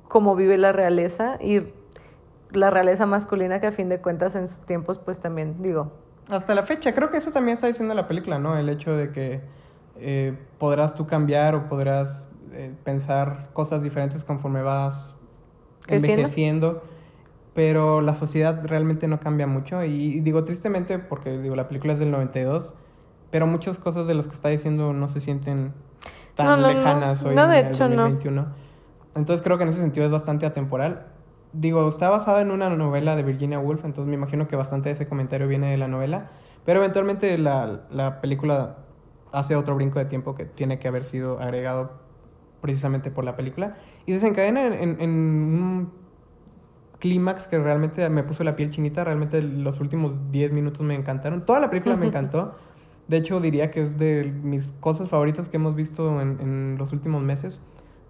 como 0.08 0.34
vive 0.34 0.56
la 0.56 0.72
realeza 0.72 1.36
y 1.42 1.60
la 2.52 2.70
realeza 2.70 3.06
masculina 3.06 3.60
que 3.60 3.66
a 3.66 3.72
fin 3.72 3.88
de 3.88 4.00
cuentas 4.00 4.34
en 4.34 4.48
sus 4.48 4.60
tiempos, 4.60 4.98
pues 4.98 5.20
también, 5.20 5.62
digo, 5.62 5.92
Hasta 6.30 6.54
la 6.54 6.62
fecha, 6.62 6.94
creo 6.94 7.10
que 7.10 7.18
eso 7.18 7.30
también 7.30 7.54
está 7.54 7.66
diciendo 7.66 7.94
la 7.94 8.08
película, 8.08 8.38
¿no? 8.38 8.56
El 8.56 8.68
hecho 8.68 8.96
de 8.96 9.10
que 9.12 9.40
eh, 9.96 10.36
podrás 10.58 10.94
tú 10.94 11.06
cambiar 11.06 11.54
o 11.54 11.68
podrás 11.68 12.28
eh, 12.52 12.72
pensar 12.84 13.48
cosas 13.52 13.82
diferentes 13.82 14.24
conforme 14.24 14.62
vas 14.62 15.14
Creciendo. 15.86 16.20
envejeciendo, 16.22 16.82
pero 17.54 18.00
la 18.00 18.14
sociedad 18.14 18.60
realmente 18.64 19.06
no 19.08 19.20
cambia 19.20 19.46
mucho. 19.46 19.82
Y, 19.84 20.20
digo 20.20 20.44
tristemente 20.44 20.98
porque 20.98 21.38
digo 21.38 21.54
la 21.56 21.68
película 21.68 21.92
es 21.94 21.98
del 22.00 22.10
92, 22.10 22.74
pero 23.30 23.46
muchas 23.46 23.78
cosas 23.78 24.06
de 24.06 24.14
las 24.14 24.26
que 24.26 24.34
está 24.34 24.48
diciendo 24.48 24.92
no 24.92 25.08
se 25.08 25.20
sienten 25.20 25.72
tan 26.34 26.46
No, 26.46 26.56
no, 26.56 26.62
no. 26.62 26.72
lejanas 26.74 27.22
hoy 27.24 27.34
No, 27.34 27.44
en 27.44 27.50
de 27.50 27.58
el 27.60 27.66
hecho, 27.68 27.88
no. 27.88 28.02
2021. 28.02 28.46
Entonces 29.14 29.42
creo 29.42 29.56
que 29.58 29.62
en 29.64 29.70
ese 29.70 29.80
sentido 29.80 30.04
es 30.06 30.12
bastante 30.12 30.44
atemporal. 30.44 31.06
Digo, 31.58 31.88
está 31.88 32.08
basada 32.10 32.40
en 32.42 32.50
una 32.50 32.68
novela 32.70 33.14
de 33.16 33.22
Virginia 33.22 33.58
Woolf, 33.60 33.84
entonces 33.84 34.08
me 34.08 34.16
imagino 34.16 34.48
que 34.48 34.56
bastante 34.56 34.88
de 34.88 34.94
ese 34.94 35.06
comentario 35.08 35.46
viene 35.48 35.70
de 35.70 35.76
la 35.78 35.88
novela, 35.88 36.30
pero 36.64 36.80
eventualmente 36.80 37.38
la, 37.38 37.82
la 37.90 38.20
película 38.20 38.78
hace 39.32 39.54
otro 39.56 39.74
brinco 39.76 39.98
de 39.98 40.06
tiempo 40.06 40.34
que 40.34 40.44
tiene 40.44 40.78
que 40.78 40.88
haber 40.88 41.04
sido 41.04 41.40
agregado 41.40 41.92
precisamente 42.60 43.10
por 43.10 43.24
la 43.24 43.36
película 43.36 43.76
y 44.06 44.12
desencadena 44.12 44.66
en, 44.66 44.72
en- 44.74 45.00
en 45.00 45.10
un 45.10 45.92
clímax 46.98 47.46
que 47.46 47.58
realmente 47.58 48.08
me 48.08 48.22
puso 48.24 48.42
la 48.44 48.56
piel 48.56 48.70
chinita, 48.70 49.04
realmente 49.04 49.42
los 49.42 49.80
últimos 49.80 50.30
10 50.30 50.52
minutos 50.52 50.80
me 50.82 50.94
encantaron, 50.94 51.44
toda 51.44 51.60
la 51.60 51.70
película 51.70 51.96
me 51.96 52.06
encantó, 52.10 52.56
de 53.08 53.18
hecho 53.18 53.40
diría 53.40 53.70
que 53.70 53.82
es 53.84 53.98
de 53.98 54.24
mis 54.42 54.68
cosas 54.80 55.08
favoritas 55.08 55.48
que 55.48 55.56
hemos 55.58 55.74
visto 55.76 56.20
en, 56.20 56.40
en 56.40 56.76
los 56.78 56.92
últimos 56.92 57.22
meses. 57.22 57.60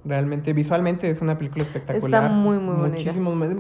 Realmente, 0.06 0.52
visualmente 0.52 1.10
es 1.10 1.20
una 1.20 1.36
película 1.36 1.64
espectacular. 1.64 2.30
muy, 2.30 2.58
muy 2.58 2.76
bonita. 2.76 3.12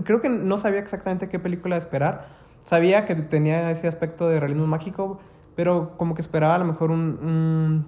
Creo 0.04 0.20
que 0.20 0.28
no 0.28 0.58
sabía 0.58 0.78
exactamente 0.78 1.28
qué 1.28 1.38
película 1.38 1.76
esperar. 1.76 2.28
Sabía 2.60 3.04
que 3.04 3.16
tenía 3.16 3.70
ese 3.70 3.88
aspecto 3.88 4.28
de 4.28 4.38
realismo 4.38 4.66
mágico, 4.66 5.18
pero 5.56 5.96
como 5.96 6.14
que 6.14 6.22
esperaba 6.22 6.54
a 6.54 6.58
lo 6.58 6.64
mejor 6.64 6.90
un, 6.90 7.18
un 7.20 7.86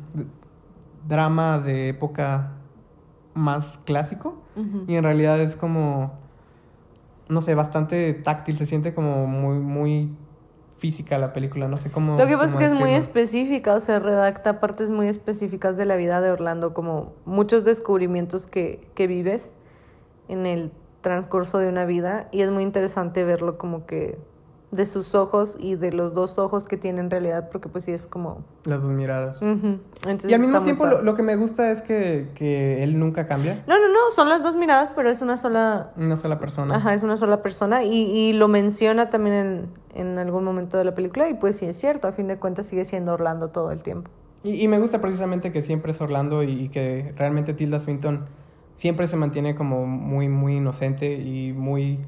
drama 1.06 1.59
de 1.59 1.88
época 1.90 2.52
más 3.34 3.78
clásico. 3.84 4.42
Y 4.88 4.96
en 4.96 5.04
realidad 5.04 5.40
es 5.40 5.54
como, 5.54 6.18
no 7.28 7.42
sé, 7.42 7.54
bastante 7.54 8.12
táctil. 8.12 8.56
Se 8.56 8.66
siente 8.66 8.92
como 8.92 9.28
muy, 9.28 9.61
muy 9.61 10.11
física 10.78 11.18
la 11.18 11.32
película. 11.32 11.68
No 11.68 11.76
sé 11.76 11.90
cómo. 11.90 12.16
Lo 12.16 12.26
que 12.26 12.36
pasa 12.36 12.52
es 12.52 12.56
que 12.56 12.64
es 12.66 12.74
muy 12.74 12.94
específica, 12.94 13.74
o 13.74 13.80
sea, 13.80 13.98
redacta 13.98 14.60
partes 14.60 14.90
muy 14.90 15.08
específicas 15.08 15.76
de 15.76 15.84
la 15.84 15.96
vida 15.96 16.20
de 16.20 16.30
Orlando, 16.30 16.72
como 16.72 17.12
muchos 17.24 17.64
descubrimientos 17.64 18.46
que, 18.46 18.88
que 18.94 19.06
vives 19.06 19.52
en 20.28 20.46
el 20.46 20.72
transcurso 21.00 21.58
de 21.58 21.68
una 21.68 21.84
vida, 21.84 22.28
y 22.32 22.42
es 22.42 22.50
muy 22.50 22.62
interesante 22.62 23.24
verlo 23.24 23.58
como 23.58 23.86
que 23.86 24.18
de 24.70 24.84
sus 24.84 25.14
ojos 25.14 25.56
y 25.58 25.76
de 25.76 25.92
los 25.92 26.12
dos 26.12 26.38
ojos 26.38 26.68
que 26.68 26.76
tiene 26.76 27.00
en 27.00 27.10
realidad, 27.10 27.48
porque 27.50 27.68
pues 27.68 27.84
sí 27.84 27.92
es 27.92 28.06
como... 28.06 28.44
Las 28.64 28.82
dos 28.82 28.90
miradas. 28.90 29.40
Entonces 29.40 30.30
Y 30.30 30.34
al 30.34 30.40
mismo 30.40 30.62
tiempo 30.62 30.84
lo, 30.84 31.02
lo 31.02 31.14
que 31.14 31.22
me 31.22 31.36
gusta 31.36 31.70
es 31.70 31.80
que, 31.80 32.28
que 32.34 32.82
él 32.84 32.98
nunca 32.98 33.26
cambia. 33.26 33.64
No, 33.66 33.78
no, 33.78 33.88
no, 33.88 34.10
son 34.14 34.28
las 34.28 34.42
dos 34.42 34.56
miradas, 34.56 34.92
pero 34.94 35.08
es 35.08 35.22
una 35.22 35.38
sola... 35.38 35.92
Una 35.96 36.18
sola 36.18 36.38
persona. 36.38 36.76
Ajá, 36.76 36.92
es 36.92 37.02
una 37.02 37.16
sola 37.16 37.42
persona 37.42 37.82
y, 37.82 37.94
y 37.94 38.32
lo 38.34 38.48
menciona 38.48 39.08
también 39.08 39.34
en, 39.36 39.68
en 39.94 40.18
algún 40.18 40.44
momento 40.44 40.76
de 40.76 40.84
la 40.84 40.94
película 40.94 41.30
y 41.30 41.34
pues 41.34 41.56
sí 41.56 41.64
es 41.64 41.78
cierto, 41.78 42.06
a 42.06 42.12
fin 42.12 42.28
de 42.28 42.36
cuentas 42.36 42.66
sigue 42.66 42.84
siendo 42.84 43.14
Orlando 43.14 43.48
todo 43.48 43.72
el 43.72 43.82
tiempo. 43.82 44.10
Y, 44.42 44.62
y 44.62 44.68
me 44.68 44.78
gusta 44.78 45.00
precisamente 45.00 45.50
que 45.50 45.62
siempre 45.62 45.92
es 45.92 46.00
Orlando 46.02 46.42
y, 46.42 46.50
y 46.50 46.68
que 46.68 47.14
realmente 47.16 47.54
Tilda 47.54 47.80
Swinton 47.80 48.26
siempre 48.74 49.08
se 49.08 49.16
mantiene 49.16 49.54
como 49.54 49.86
muy, 49.86 50.28
muy 50.28 50.56
inocente 50.56 51.14
y 51.14 51.54
muy 51.54 52.00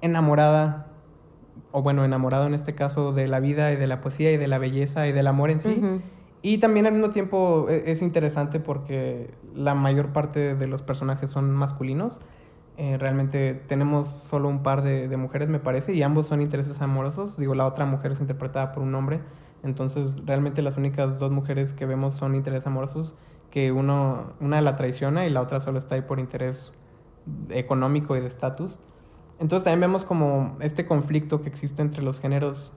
enamorada, 0.00 0.86
o 1.76 1.82
bueno, 1.82 2.04
enamorado 2.04 2.46
en 2.46 2.54
este 2.54 2.76
caso 2.76 3.12
de 3.12 3.26
la 3.26 3.40
vida 3.40 3.72
y 3.72 3.76
de 3.76 3.88
la 3.88 4.00
poesía 4.00 4.30
y 4.30 4.36
de 4.36 4.46
la 4.46 4.58
belleza 4.58 5.08
y 5.08 5.12
del 5.12 5.26
amor 5.26 5.50
en 5.50 5.58
sí. 5.58 5.82
Y 6.40 6.58
también 6.58 6.86
al 6.86 6.92
mismo 6.92 7.10
tiempo 7.10 7.66
e- 7.68 7.90
es 7.90 8.00
interesante 8.00 8.60
porque 8.60 9.34
la 9.56 9.74
mayor 9.74 10.12
parte 10.12 10.54
de 10.54 10.66
los 10.68 10.82
personajes 10.82 11.32
son 11.32 11.50
masculinos. 11.50 12.20
Eh, 12.76 12.96
realmente 12.96 13.54
tenemos 13.66 14.06
solo 14.30 14.48
un 14.48 14.62
par 14.62 14.82
de, 14.82 15.08
de 15.08 15.16
mujeres, 15.16 15.48
me 15.48 15.58
parece, 15.58 15.92
y 15.94 16.02
ambos 16.04 16.28
son 16.28 16.42
intereses 16.42 16.80
amorosos. 16.80 17.36
Digo, 17.36 17.56
la 17.56 17.66
otra 17.66 17.86
mujer 17.86 18.12
es 18.12 18.20
interpretada 18.20 18.70
por 18.70 18.84
un 18.84 18.94
hombre. 18.94 19.18
Entonces, 19.64 20.12
realmente 20.24 20.62
las 20.62 20.76
únicas 20.76 21.18
dos 21.18 21.32
mujeres 21.32 21.72
que 21.72 21.86
vemos 21.86 22.14
son 22.14 22.36
intereses 22.36 22.68
amorosos, 22.68 23.14
que 23.50 23.72
uno, 23.72 24.34
una 24.38 24.60
la 24.60 24.76
traiciona 24.76 25.26
y 25.26 25.30
la 25.30 25.40
otra 25.40 25.60
solo 25.60 25.80
está 25.80 25.96
ahí 25.96 26.02
por 26.02 26.20
interés 26.20 26.72
económico 27.48 28.16
y 28.16 28.20
de 28.20 28.28
estatus. 28.28 28.78
Entonces 29.38 29.64
también 29.64 29.80
vemos 29.80 30.04
como 30.04 30.56
este 30.60 30.86
conflicto 30.86 31.42
que 31.42 31.48
existe 31.48 31.82
entre 31.82 32.02
los 32.02 32.20
géneros 32.20 32.72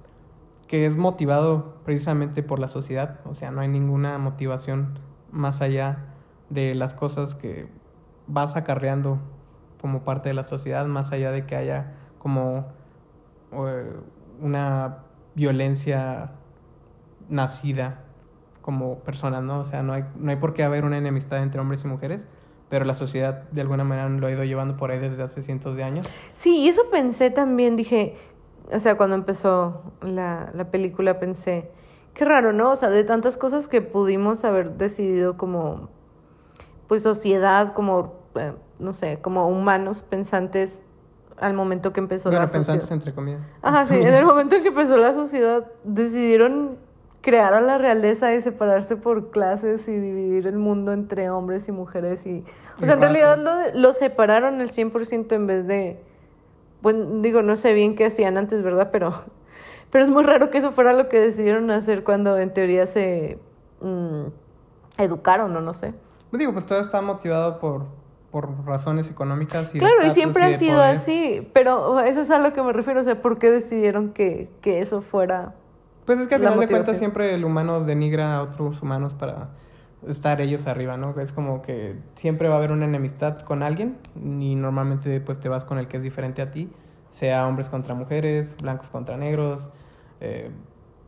que 0.67 0.85
es 0.85 0.97
motivado 0.97 1.75
precisamente 1.85 2.43
por 2.43 2.59
la 2.59 2.67
sociedad, 2.67 3.21
o 3.25 3.33
sea, 3.33 3.51
no 3.51 3.61
hay 3.61 3.69
ninguna 3.69 4.17
motivación 4.17 4.99
más 5.31 5.61
allá 5.61 6.07
de 6.49 6.75
las 6.75 6.93
cosas 6.93 7.35
que 7.35 7.67
vas 8.27 8.55
acarreando 8.55 9.19
como 9.81 10.03
parte 10.03 10.29
de 10.29 10.35
la 10.35 10.43
sociedad, 10.43 10.85
más 10.87 11.11
allá 11.11 11.31
de 11.31 11.45
que 11.45 11.55
haya 11.55 11.93
como 12.19 12.67
eh, 13.53 13.93
una 14.41 14.97
violencia 15.35 16.31
nacida 17.29 18.03
como 18.61 18.99
persona, 18.99 19.39
¿no? 19.39 19.61
O 19.61 19.65
sea, 19.65 19.83
no 19.83 19.93
hay, 19.93 20.03
no 20.17 20.31
hay 20.31 20.37
por 20.37 20.53
qué 20.53 20.63
haber 20.63 20.83
una 20.83 20.97
enemistad 20.97 21.41
entre 21.41 21.61
hombres 21.61 21.83
y 21.85 21.87
mujeres, 21.87 22.21
pero 22.69 22.85
la 22.85 22.95
sociedad 22.95 23.43
de 23.51 23.61
alguna 23.61 23.83
manera 23.83 24.09
lo 24.09 24.27
ha 24.27 24.31
ido 24.31 24.43
llevando 24.43 24.75
por 24.77 24.91
ahí 24.91 24.99
desde 24.99 25.21
hace 25.23 25.41
cientos 25.41 25.75
de 25.75 25.83
años. 25.83 26.07
Sí, 26.35 26.57
y 26.59 26.67
eso 26.69 26.81
pensé 26.91 27.29
también, 27.31 27.75
dije, 27.75 28.15
o 28.71 28.79
sea, 28.79 28.95
cuando 28.97 29.15
empezó 29.15 29.93
la, 30.01 30.49
la 30.53 30.69
película 30.71 31.19
pensé, 31.19 31.71
qué 32.13 32.25
raro, 32.25 32.51
¿no? 32.53 32.71
O 32.71 32.75
sea, 32.75 32.89
de 32.89 33.03
tantas 33.03 33.37
cosas 33.37 33.67
que 33.67 33.81
pudimos 33.81 34.43
haber 34.43 34.71
decidido 34.77 35.37
como, 35.37 35.89
pues 36.87 37.03
sociedad, 37.03 37.73
como, 37.73 38.15
eh, 38.35 38.53
no 38.79 38.93
sé, 38.93 39.19
como 39.21 39.47
humanos 39.47 40.03
pensantes 40.03 40.81
al 41.39 41.53
momento 41.53 41.93
que 41.93 41.99
empezó 41.99 42.29
Bueno, 42.29 42.41
la 42.43 42.47
sociedad. 42.47 42.65
pensantes 42.79 42.91
entre 42.91 43.13
comillas. 43.13 43.41
Ajá, 43.61 43.85
sí, 43.85 43.95
en 43.95 44.13
el 44.13 44.25
momento 44.25 44.55
en 44.55 44.63
que 44.63 44.69
empezó 44.69 44.97
la 44.97 45.13
sociedad, 45.13 45.67
decidieron 45.83 46.77
crear 47.21 47.53
a 47.53 47.61
la 47.61 47.77
realeza 47.77 48.33
y 48.33 48.41
separarse 48.41 48.95
por 48.95 49.31
clases 49.31 49.87
y 49.87 49.91
dividir 49.91 50.47
el 50.47 50.57
mundo 50.57 50.93
entre 50.93 51.29
hombres 51.29 51.67
y 51.67 51.71
mujeres. 51.71 52.25
Y, 52.25 52.43
o 52.81 52.85
sea, 52.85 52.93
en 52.93 53.01
realidad 53.01 53.37
lo, 53.37 53.79
lo 53.79 53.93
separaron 53.93 54.61
el 54.61 54.71
100% 54.71 55.31
en 55.33 55.47
vez 55.47 55.67
de, 55.67 55.99
bueno, 56.81 57.21
digo, 57.21 57.41
no 57.41 57.55
sé 57.55 57.73
bien 57.73 57.95
qué 57.95 58.05
hacían 58.05 58.37
antes, 58.37 58.61
¿verdad? 58.63 58.89
Pero, 58.91 59.23
pero 59.91 60.03
es 60.03 60.09
muy 60.09 60.23
raro 60.23 60.49
que 60.49 60.59
eso 60.59 60.71
fuera 60.71 60.93
lo 60.93 61.09
que 61.09 61.19
decidieron 61.19 61.69
hacer 61.71 62.03
cuando 62.03 62.37
en 62.37 62.53
teoría 62.53 62.85
se 62.85 63.39
mm, 63.81 64.25
educaron 64.97 65.55
o 65.55 65.61
no 65.61 65.73
sé. 65.73 65.93
Digo, 66.31 66.53
pues 66.53 66.65
todo 66.65 66.79
está 66.81 67.01
motivado 67.01 67.59
por, 67.59 67.85
por 68.31 68.65
razones 68.65 69.09
económicas 69.09 69.73
y 69.73 69.79
Claro, 69.79 70.05
y 70.05 70.09
siempre 70.11 70.43
han 70.43 70.59
sido 70.59 70.77
poder. 70.77 70.95
así, 70.95 71.49
pero 71.53 71.99
eso 72.01 72.19
es 72.19 72.31
a 72.31 72.39
lo 72.39 72.53
que 72.53 72.61
me 72.61 72.73
refiero, 72.73 73.01
o 73.01 73.03
sea, 73.03 73.21
¿por 73.21 73.39
qué 73.39 73.49
decidieron 73.49 74.13
que, 74.13 74.49
que 74.61 74.81
eso 74.81 75.01
fuera... 75.01 75.55
Pues 76.07 76.19
es 76.19 76.27
que 76.27 76.35
al 76.35 76.41
final 76.51 76.59
de 76.61 76.65
cuentas 76.73 76.97
siempre 76.99 77.35
el 77.35 77.43
humano 77.43 77.81
denigra 77.81 78.37
a 78.37 78.41
otros 78.41 78.81
humanos 78.81 79.13
para 79.13 79.49
estar 80.07 80.39
ellos 80.39 80.65
arriba, 80.65 80.95
¿no? 80.95 81.13
Es 81.19 81.33
como 81.33 81.61
que 81.61 81.95
siempre 82.15 82.47
va 82.47 82.55
a 82.55 82.57
haber 82.59 82.71
una 82.71 82.85
enemistad 82.85 83.39
con 83.41 83.61
alguien 83.61 83.97
y 84.15 84.55
normalmente 84.55 85.19
pues 85.19 85.37
te 85.39 85.49
vas 85.49 85.65
con 85.65 85.77
el 85.79 85.87
que 85.89 85.97
es 85.97 86.03
diferente 86.03 86.41
a 86.41 86.49
ti, 86.49 86.71
sea 87.09 87.45
hombres 87.45 87.67
contra 87.67 87.93
mujeres, 87.93 88.55
blancos 88.61 88.87
contra 88.87 89.17
negros, 89.17 89.69
eh, 90.21 90.49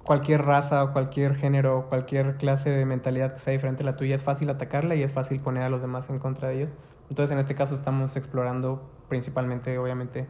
cualquier 0.04 0.44
raza 0.44 0.84
o 0.84 0.92
cualquier 0.92 1.36
género 1.36 1.80
o 1.80 1.84
cualquier 1.86 2.36
clase 2.36 2.70
de 2.70 2.84
mentalidad 2.86 3.34
que 3.34 3.40
sea 3.40 3.54
diferente 3.54 3.84
a 3.84 3.86
la 3.86 3.96
tuya 3.96 4.16
es 4.16 4.22
fácil 4.24 4.50
atacarla 4.50 4.96
y 4.96 5.04
es 5.04 5.14
fácil 5.14 5.40
poner 5.40 5.64
a 5.64 5.70
los 5.70 5.82
demás 5.82 6.10
en 6.10 6.20
contra 6.20 6.50
de 6.50 6.58
ellos. 6.58 6.70
Entonces 7.10 7.32
en 7.32 7.40
este 7.40 7.56
caso 7.56 7.74
estamos 7.74 8.18
explorando 8.18 8.82
principalmente, 9.08 9.78
obviamente, 9.78 10.28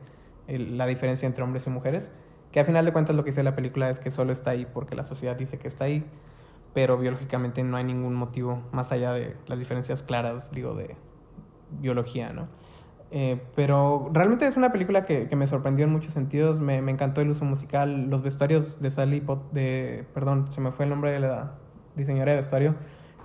el- 0.47 0.77
la 0.77 0.85
diferencia 0.85 1.25
entre 1.25 1.43
hombres 1.43 1.65
y 1.65 1.71
mujeres, 1.71 2.11
que 2.51 2.59
a 2.59 2.65
final 2.65 2.85
de 2.85 2.93
cuentas 2.93 3.15
lo 3.15 3.23
que 3.23 3.31
dice 3.31 3.43
la 3.43 3.55
película 3.55 3.89
es 3.89 3.99
que 3.99 4.11
solo 4.11 4.31
está 4.33 4.51
ahí 4.51 4.65
porque 4.73 4.95
la 4.95 5.03
sociedad 5.03 5.35
dice 5.35 5.57
que 5.57 5.67
está 5.67 5.85
ahí, 5.85 6.03
pero 6.73 6.97
biológicamente 6.97 7.63
no 7.63 7.77
hay 7.77 7.83
ningún 7.83 8.15
motivo 8.15 8.61
más 8.71 8.91
allá 8.91 9.13
de 9.13 9.35
las 9.47 9.59
diferencias 9.59 10.03
claras, 10.03 10.51
digo, 10.51 10.73
de 10.75 10.95
biología, 11.79 12.33
¿no? 12.33 12.47
Eh, 13.11 13.41
pero 13.55 14.09
realmente 14.13 14.45
es 14.45 14.55
una 14.55 14.71
película 14.71 15.05
que, 15.05 15.27
que 15.27 15.35
me 15.35 15.47
sorprendió 15.47 15.85
en 15.85 15.91
muchos 15.91 16.13
sentidos. 16.13 16.59
Me, 16.59 16.81
me 16.81 16.91
encantó 16.91 17.21
el 17.21 17.29
uso 17.29 17.45
musical, 17.45 18.09
los 18.09 18.21
vestuarios 18.21 18.79
de 18.81 18.91
Sally 18.91 19.21
Pot, 19.21 19.51
de, 19.51 20.05
perdón, 20.13 20.51
se 20.51 20.61
me 20.61 20.71
fue 20.71 20.85
el 20.85 20.89
nombre 20.91 21.11
de 21.11 21.19
la 21.19 21.53
diseñadora 21.95 22.31
de 22.31 22.37
vestuario. 22.37 22.75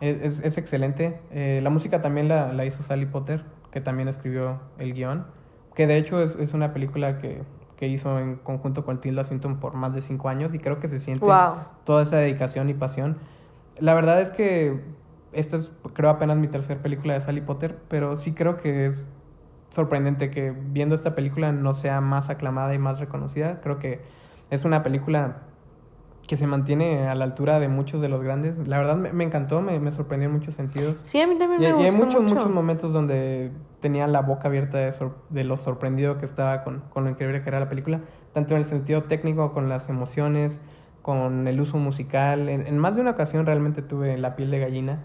Es, 0.01 0.23
es, 0.23 0.41
es 0.41 0.59
excelente. 0.59 1.21
Eh, 1.31 1.61
la 1.63 1.71
música 1.71 2.03
también 2.03 2.29
la, 2.29 2.53
la 2.53 2.65
hizo 2.65 2.83
Sally 2.83 3.07
Potter, 3.07 3.45
que 3.71 3.81
también 3.81 4.09
escribió 4.09 4.61
el 4.79 4.95
guion. 4.95 5.27
Que 5.75 5.87
de 5.87 5.99
hecho 5.99 6.23
es, 6.23 6.37
es 6.37 6.55
una 6.55 6.73
película 6.73 7.19
que, 7.19 7.43
que 7.85 7.89
hizo 7.93 8.19
en 8.19 8.37
conjunto 8.37 8.85
con 8.85 9.01
Tilda 9.01 9.25
Swinton 9.25 9.57
por 9.61 9.75
más 9.75 9.93
de 9.95 10.01
cinco 10.01 10.29
años 10.31 10.55
y 10.55 10.59
creo 10.59 10.79
que 10.81 10.89
se 10.89 10.99
siente 10.99 11.27
Wow. 11.27 11.57
toda 11.85 12.03
esa 12.05 12.17
dedicación 12.17 12.71
y 12.71 12.75
pasión. 12.75 13.19
La 13.79 13.93
verdad 13.95 14.21
es 14.23 14.31
que 14.31 14.81
esta 15.33 15.57
es, 15.59 15.71
creo, 15.93 16.09
apenas 16.11 16.37
mi 16.39 16.49
tercera 16.49 16.81
película 16.81 17.13
de 17.15 17.21
Sally 17.21 17.43
Potter, 17.43 17.77
pero 17.89 18.17
sí 18.17 18.33
creo 18.33 18.57
que 18.57 18.87
es 18.87 19.05
sorprendente 19.71 20.31
que 20.31 20.51
viendo 20.53 20.95
esta 20.95 21.15
película 21.15 21.53
no 21.53 21.75
sea 21.75 22.01
más 22.01 22.31
aclamada 22.31 22.73
y 22.75 22.79
más 22.79 23.01
reconocida. 23.01 23.61
Creo 23.61 23.79
que 23.79 24.01
es 24.51 24.65
una 24.65 24.83
película 24.83 25.39
que 26.27 26.37
se 26.39 26.47
mantiene 26.47 27.07
a 27.09 27.15
la 27.15 27.25
altura 27.25 27.59
de 27.61 27.69
muchos 27.69 28.01
de 28.01 28.09
los 28.09 28.23
grandes. 28.23 28.57
La 28.67 28.79
verdad 28.79 28.97
me, 28.97 29.13
me 29.13 29.25
encantó, 29.25 29.61
me, 29.61 29.79
me 29.79 29.91
sorprendió 29.91 30.29
en 30.29 30.35
muchos 30.35 30.55
sentidos. 30.55 31.01
Sí, 31.03 31.21
a 31.21 31.27
mí 31.27 31.37
también 31.37 31.61
Y, 31.61 31.65
me 31.65 31.69
y 31.71 31.73
gustó 31.73 31.85
hay 31.85 31.93
muchos, 31.93 32.23
mucho. 32.23 32.35
muchos 32.37 32.51
momentos 32.51 32.93
donde 32.95 33.51
tenía 33.85 34.07
la 34.07 34.23
boca 34.23 34.49
abierta 34.49 34.79
de, 34.79 34.95
de 35.29 35.45
lo 35.45 35.59
sorprendido 35.59 36.17
que 36.17 36.25
estaba 36.25 36.65
con, 36.65 36.81
con 36.89 37.05
lo 37.05 37.11
increíble 37.11 37.43
que 37.43 37.51
era 37.51 37.61
la 37.61 37.69
película, 37.69 38.01
tanto 38.33 38.55
en 38.57 38.63
el 38.63 38.67
sentido 38.67 39.03
técnico, 39.03 39.53
con 39.53 39.69
las 39.69 39.91
emociones, 39.91 40.59
con 41.03 41.47
el 41.47 41.61
uso 41.61 41.77
musical. 41.77 42.49
En, 42.49 42.67
en 42.67 42.79
más 42.79 42.95
de 42.95 43.03
una 43.03 43.11
ocasión 43.11 43.45
realmente 43.45 43.83
tuve 43.83 44.17
la 44.17 44.37
piel 44.37 44.51
de 44.51 44.59
gallina. 44.59 45.03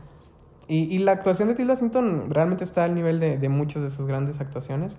Y, 0.69 0.83
y 0.95 0.99
la 0.99 1.11
actuación 1.11 1.49
de 1.49 1.55
Tilda 1.55 1.75
Swinton 1.75 2.29
realmente 2.29 2.63
está 2.63 2.85
al 2.85 2.95
nivel 2.95 3.19
de, 3.19 3.37
de 3.37 3.49
muchas 3.49 3.83
de 3.83 3.89
sus 3.89 4.07
grandes 4.07 4.39
actuaciones. 4.39 4.95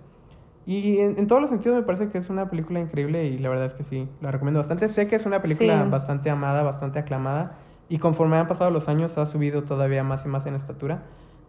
Y 0.67 0.99
en, 0.99 1.19
en 1.19 1.27
todos 1.27 1.41
los 1.41 1.51
sentidos 1.51 1.77
me 1.79 1.83
parece 1.85 2.11
que 2.11 2.19
es 2.19 2.29
una 2.29 2.51
película 2.51 2.81
increíble 2.81 3.25
y 3.25 3.39
la 3.39 3.49
verdad 3.49 3.65
es 3.67 3.73
que 3.73 3.83
sí, 3.85 4.09
la 4.21 4.31
recomiendo 4.31 4.61
bastante. 4.61 4.89
Sé 4.91 5.07
que 5.09 5.17
es 5.17 5.25
una 5.25 5.41
película 5.41 5.85
Sí. 5.85 5.91
bastante 5.91 6.29
amada, 6.29 6.63
bastante 6.63 6.99
aclamada 6.99 7.57
y 7.89 7.99
conforme 7.99 8.37
han 8.37 8.47
pasado 8.47 8.71
los 8.71 8.89
años 8.89 9.17
ha 9.17 9.25
subido 9.27 9.63
todavía 9.65 10.05
más 10.05 10.25
y 10.27 10.29
más 10.29 10.45
en 10.47 10.55
estatura. 10.55 11.03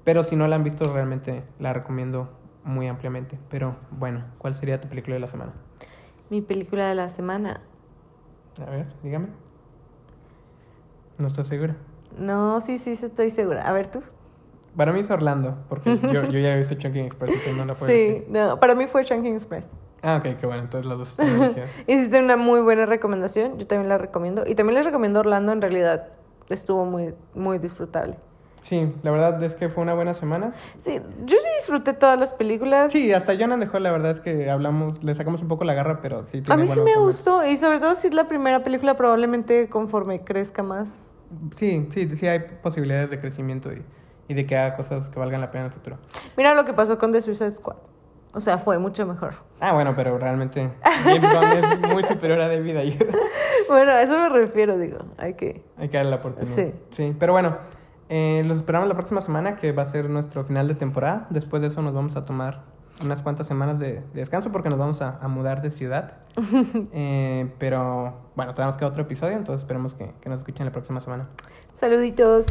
Pero 0.04 0.24
si 0.24 0.36
no 0.36 0.47
la 0.47 0.56
han 0.56 0.64
visto 0.64 0.91
realmente 0.91 1.43
la 1.60 1.74
recomiendo 1.74 2.30
muy 2.64 2.88
ampliamente. 2.88 3.38
Pero 3.49 3.76
bueno, 3.91 4.24
¿cuál 4.38 4.56
sería 4.56 4.82
tu 4.82 4.88
película 4.88 5.16
de 5.16 5.20
la 5.20 5.28
semana? 5.28 5.54
Mi 6.30 6.41
película 6.41 6.88
de 6.88 6.95
la 6.95 7.10
semana. 7.10 7.62
A 8.66 8.70
ver, 8.70 8.88
dígame. 9.04 9.28
No 11.18 11.28
estoy 11.28 11.45
segura. 11.45 11.76
No, 12.18 12.60
sí, 12.62 12.78
sí, 12.78 12.95
sí, 12.95 13.06
estoy 13.06 13.30
segura. 13.30 13.68
A 13.68 13.74
ver 13.74 13.88
tú. 13.88 14.02
Para 14.76 14.93
mí 14.93 15.02
es 15.02 15.12
Orlando, 15.12 15.58
porque 15.70 15.97
yo, 16.14 16.24
yo 16.24 16.39
ya 16.39 16.54
he 16.54 16.58
visto 16.58 16.76
Chunking 16.76 17.06
Express 17.06 17.32
tú 17.43 17.56
no 17.56 17.66
la 17.66 17.76
fue. 17.76 17.88
Sí, 17.88 18.26
no, 18.30 18.60
para 18.60 18.76
mí 18.76 18.88
fue 18.88 19.04
Shanking 19.04 19.34
Express. 19.34 19.70
Ah, 20.02 20.18
ok, 20.18 20.39
qué 20.39 20.47
bueno, 20.47 20.64
entonces 20.64 20.89
las 20.89 20.97
dos 20.97 21.10
están. 21.10 21.56
Hiciste 21.88 22.20
una 22.20 22.38
muy 22.38 22.62
buena 22.62 22.86
recomendación, 22.86 23.60
yo 23.60 23.68
también 23.68 23.89
la 23.89 23.97
recomiendo. 23.97 24.43
Y 24.47 24.56
también 24.56 24.76
les 24.76 24.86
recomiendo 24.86 25.20
Orlando, 25.20 25.52
en 25.52 25.62
realidad 25.62 26.08
estuvo 26.49 26.86
muy, 26.86 27.14
muy 27.36 27.60
disfrutable. 27.60 28.18
Sí, 28.62 28.93
la 29.01 29.12
verdad 29.12 29.41
es 29.43 29.55
que 29.55 29.70
fue 29.70 29.84
una 29.84 29.93
buena 29.93 30.14
semana. 30.14 30.53
Sí, 30.80 30.99
yo 31.26 31.38
sí 31.38 31.47
disfruté 31.59 31.93
todas 31.93 32.20
las 32.20 32.34
películas. 32.34 32.91
Sí, 32.91 33.12
hasta 33.12 33.36
Jonan 33.36 33.59
dejó, 33.59 33.80
la 33.80 33.91
verdad 33.91 34.12
es 34.12 34.20
que 34.20 34.49
hablamos, 34.49 35.03
le 35.03 35.16
sacamos 35.16 35.41
un 35.41 35.47
poco 35.47 35.64
la 35.64 35.74
garra, 35.74 35.99
pero 36.01 36.24
sí. 36.24 36.39
A 36.39 36.43
tiene 36.43 36.62
mí 36.64 36.68
sí 36.68 36.80
me 36.80 36.95
gustó, 36.97 37.45
y 37.45 37.57
sobre 37.57 37.80
todo 37.80 37.95
si 37.95 38.07
es 38.07 38.14
la 38.14 38.26
primera 38.26 38.64
película, 38.64 38.95
probablemente 38.95 39.68
conforme 39.68 40.24
crezca 40.24 40.62
más. 40.64 41.09
Sí, 41.57 41.88
sí, 41.91 42.16
sí 42.16 42.28
hay 42.28 42.39
posibilidades 42.62 43.09
de 43.09 43.20
crecimiento 43.20 43.72
y, 43.74 43.82
y 44.28 44.34
de 44.34 44.45
que 44.45 44.57
haga 44.57 44.76
cosas 44.76 45.09
que 45.09 45.20
valgan 45.20 45.41
la 45.41 45.49
pena 45.49 45.66
en 45.66 45.72
el 45.72 45.74
futuro. 45.74 45.97
Mira 46.38 46.53
lo 46.53 46.64
que 46.66 46.74
pasó 46.74 46.97
con 46.99 47.12
The 47.12 47.22
Suicide 47.22 47.53
Squad. 47.53 47.78
O 48.34 48.39
sea, 48.39 48.57
fue 48.57 48.80
mucho 48.80 49.05
mejor. 49.05 49.34
Ah, 49.59 49.74
bueno, 49.74 49.93
pero 49.95 50.18
realmente 50.18 50.70
es 51.05 51.80
muy 51.89 52.03
superior 52.03 52.39
a 52.39 52.47
David 52.47 52.78
Ayer. 52.78 53.12
Bueno, 53.68 53.91
a 53.91 54.01
eso 54.01 54.18
me 54.18 54.28
refiero, 54.28 54.78
digo. 54.78 54.97
Hay 55.18 55.36
que. 55.36 55.64
Hay 55.78 55.88
que 55.88 55.95
darle 55.95 56.09
la 56.12 56.18
oportunidad. 56.18 56.53
Sí. 56.53 56.74
Sí, 56.91 57.16
pero 57.18 57.32
bueno, 57.32 57.57
eh, 58.14 58.43
los 58.45 58.57
esperamos 58.57 58.89
la 58.89 58.95
próxima 58.95 59.22
semana, 59.22 59.55
que 59.55 59.72
va 59.72 59.84
a 59.84 59.86
ser 59.86 60.09
nuestro 60.09 60.43
final 60.43 60.68
de 60.68 60.76
temporada. 60.76 61.28
Después 61.30 61.62
de 61.62 61.70
eso 61.70 61.82
nos 61.82 61.93
vamos 61.93 62.18
a 62.18 62.26
tomar 62.26 62.62
unas 63.01 63.22
cuantas 63.22 63.47
semanas 63.47 63.80
de, 63.80 63.93
de 63.93 64.03
descanso 64.20 64.51
porque 64.51 64.68
nos 64.68 64.78
vamos 64.78 65.01
a, 65.01 65.18
a 65.22 65.30
mudar 65.30 65.62
de 65.62 65.72
ciudad. 65.72 66.18
Eh, 66.93 67.49
pero 67.57 68.32
bueno, 68.36 68.53
todavía 68.53 68.68
nos 68.72 68.78
queda 68.78 68.89
otro 68.89 69.03
episodio, 69.03 69.38
entonces 69.38 69.62
esperemos 69.62 69.93
que, 69.93 70.12
que 70.20 70.30
nos 70.30 70.41
escuchen 70.41 70.66
la 70.66 70.74
próxima 70.74 70.99
semana. 70.99 71.28
Saluditos. 71.80 72.45